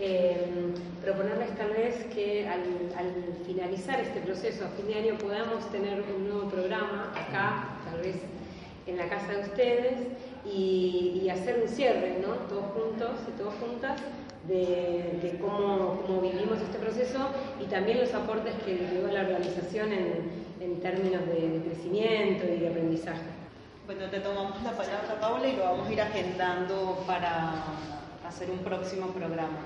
eh, 0.00 0.74
proponerles 1.04 1.56
tal 1.56 1.70
vez 1.70 2.04
que 2.12 2.48
al, 2.48 2.64
finalizar 3.46 4.00
este 4.00 4.20
proceso 4.20 4.64
a 4.64 4.68
fin 4.70 4.88
de 4.88 4.94
año 4.94 5.18
podamos 5.18 5.70
tener 5.70 6.02
un 6.16 6.28
nuevo 6.28 6.48
programa 6.48 7.12
acá, 7.14 7.78
tal 7.84 8.00
vez 8.00 8.16
en 8.86 8.96
la 8.96 9.08
casa 9.08 9.28
de 9.32 9.40
ustedes, 9.42 9.94
y, 10.44 11.28
hacer 11.30 11.62
un 11.62 11.68
cierre, 11.68 12.18
¿no? 12.20 12.34
Todos 12.46 12.72
juntos 12.72 13.10
y 13.26 13.38
todos 13.38 13.54
juntas, 13.54 13.98
de, 14.46 15.38
cómo, 15.40 16.20
vivimos 16.20 16.60
este 16.60 16.78
proceso 16.78 17.18
y 17.60 17.64
también 17.66 18.00
los 18.00 18.12
aportes 18.12 18.54
que 18.66 18.74
dio 18.74 19.06
la 19.10 19.22
organización 19.22 19.92
en, 19.92 20.30
en 20.60 20.80
términos 20.80 21.22
de 21.26 21.62
crecimiento 21.64 22.44
y 22.46 22.58
de 22.58 22.68
aprendizaje. 22.68 23.22
Bueno, 23.86 24.10
te 24.10 24.20
tomamos 24.20 24.62
la 24.62 24.72
palabra, 24.72 25.20
Paula, 25.20 25.48
y 25.48 25.56
lo 25.56 25.64
vamos 25.64 25.88
a 25.88 25.92
ir 25.92 26.00
agendando 26.00 27.02
para 27.06 27.54
hacer 28.26 28.50
un 28.50 28.58
próximo 28.58 29.08
programa. 29.08 29.58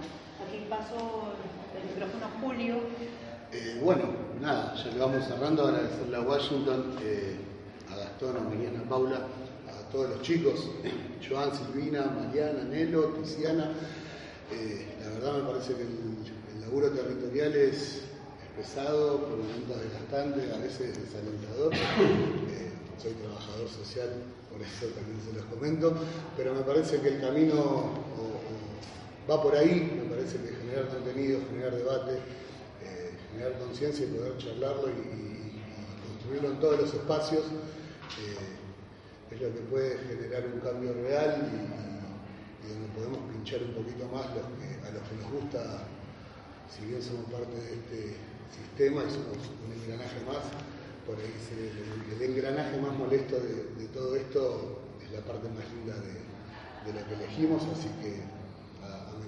Aquí 0.46 0.66
paso 0.68 1.34
el 1.76 1.88
micrófono 1.90 2.26
a 2.26 2.40
Julio. 2.40 2.76
Eh, 3.52 3.80
bueno, 3.82 4.04
nada, 4.40 4.74
ya 4.74 4.90
le 4.90 4.98
vamos 4.98 5.24
cerrando, 5.24 5.68
agradecerle 5.68 6.16
a 6.16 6.20
Washington, 6.20 6.96
eh, 7.02 7.36
a 7.92 7.96
Gastón, 7.96 8.36
a 8.36 8.40
Mariana, 8.40 8.80
a 8.80 8.88
Paula, 8.88 9.20
a 9.86 9.92
todos 9.92 10.10
los 10.10 10.22
chicos, 10.22 10.68
Joan, 11.26 11.50
Silvina, 11.54 12.06
Mariana, 12.06 12.64
Nelo, 12.64 13.08
Tiziana. 13.08 13.72
Eh, 14.52 14.86
la 15.00 15.10
verdad 15.10 15.42
me 15.42 15.50
parece 15.50 15.74
que 15.74 15.82
el, 15.82 16.60
laburo 16.60 16.90
territorial 16.90 17.54
es, 17.54 18.02
pesado, 18.56 19.20
por 19.20 19.38
momentos 19.38 19.80
desgastante, 19.80 20.52
a 20.52 20.58
veces 20.58 20.96
desalentador. 20.98 21.72
soy 23.00 23.12
trabajador 23.12 23.68
social, 23.68 24.10
por 24.50 24.60
eso 24.62 24.86
también 24.94 25.20
se 25.24 25.32
los 25.36 25.44
comento, 25.44 25.94
pero 26.36 26.54
me 26.54 26.62
parece 26.62 27.00
que 27.00 27.08
el 27.08 27.20
camino 27.20 27.90
va 29.30 29.42
por 29.42 29.54
ahí, 29.54 30.00
me 30.02 30.14
parece 30.14 30.38
que 30.38 30.56
generar 30.56 30.88
contenido, 30.88 31.38
generar 31.50 31.76
debate, 31.76 32.12
eh, 32.82 33.10
generar 33.30 33.58
conciencia 33.58 34.06
y 34.06 34.08
poder 34.08 34.36
charlarlo 34.38 34.88
y, 34.88 35.36
construirlo 36.08 36.50
en 36.50 36.60
todos 36.60 36.80
los 36.80 36.94
espacios 36.94 37.44
eh, 37.44 38.55
es 39.30 39.40
lo 39.40 39.52
que 39.52 39.60
puede 39.70 39.98
generar 40.06 40.44
un 40.46 40.60
cambio 40.60 40.92
real 40.94 41.48
y, 41.52 42.66
donde 42.66 42.88
podemos 42.98 43.18
pinchar 43.30 43.62
un 43.62 43.74
poquito 43.78 44.08
más 44.10 44.26
a 44.26 44.90
los 44.90 45.02
que 45.06 45.14
nos 45.22 45.30
gusta, 45.30 45.86
si 46.66 46.84
bien 46.86 47.00
somos 47.00 47.30
parte 47.30 47.54
de 47.54 47.74
este 47.78 48.18
sistema 48.50 49.06
y 49.06 49.10
somos 49.10 49.38
un 49.62 49.70
engranaje 49.70 50.18
más, 50.26 50.42
por 51.06 51.14
ahí 51.14 51.30
el, 51.54 52.22
engranaje 52.22 52.80
más 52.80 52.92
molesto 52.98 53.38
de, 53.38 53.86
todo 53.94 54.16
esto 54.16 54.82
es 55.04 55.12
la 55.12 55.20
parte 55.20 55.48
más 55.50 55.62
linda 55.78 55.94
de, 55.94 56.90
de 56.90 57.00
la 57.00 57.06
que 57.06 57.14
elegimos, 57.14 57.62
así 57.70 57.88
que 58.02 58.36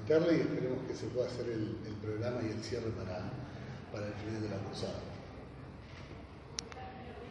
y 0.08 0.40
esperemos 0.40 0.78
que 0.88 0.94
se 0.94 1.06
pueda 1.08 1.26
hacer 1.28 1.50
el, 1.50 1.76
programa 2.00 2.40
y 2.42 2.50
el 2.50 2.64
cierre 2.64 2.88
para, 2.96 3.30
para 3.92 4.06
el 4.06 4.14
final 4.14 4.40
de 4.40 4.48
la 4.48 4.56
cursada. 4.56 5.17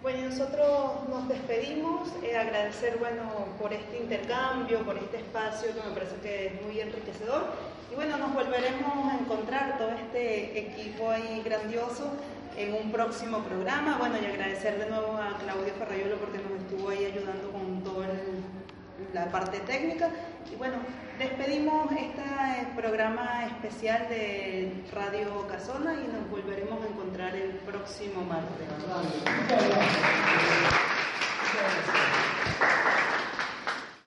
Bueno, 0.02 0.30
nosotros 0.30 1.10
nos 1.10 1.28
despedimos, 1.28 2.10
eh, 2.24 2.38
agradecer 2.38 2.98
bueno, 3.00 3.24
por 3.60 3.74
este 3.74 3.98
intercambio, 3.98 4.80
por 4.86 4.96
este 4.98 5.18
espacio 5.18 5.70
que 5.74 5.90
me 5.90 5.96
parece 5.96 6.16
que 6.22 6.48
es 6.48 6.62
muy 6.62 6.80
enriquecedor. 6.80 7.46
Y 7.92 7.96
bueno, 7.96 8.18
nos 8.18 8.34
volveremos 8.34 9.12
a 9.12 9.18
encontrar 9.18 9.78
todo 9.80 9.90
este 9.90 10.60
equipo 10.60 11.10
ahí 11.10 11.42
grandioso 11.44 12.12
en 12.56 12.76
un 12.76 12.92
próximo 12.92 13.40
programa. 13.40 13.98
Bueno, 13.98 14.18
y 14.22 14.26
agradecer 14.26 14.78
de 14.78 14.88
nuevo 14.88 15.18
a 15.18 15.36
Claudio 15.40 15.74
Ferrayolo 15.80 16.18
porque 16.18 16.38
nos 16.38 16.62
estuvo 16.62 16.90
ahí 16.90 17.06
ayudando 17.06 17.52
con 17.52 17.84
toda 17.84 18.08
la 19.14 19.26
parte 19.32 19.60
técnica. 19.60 20.10
Y 20.52 20.56
bueno, 20.56 20.78
despedimos 21.20 21.92
este 21.92 22.68
programa 22.76 23.46
especial 23.46 24.08
de 24.10 24.72
Radio 24.94 25.48
Casona 25.48 25.94
y 25.94 26.08
nos 26.08 26.30
volveremos 26.30 26.84
a 26.84 26.88
encontrar 26.88 27.36
el 27.36 27.52
próximo 27.66 28.22
martes. 28.24 28.68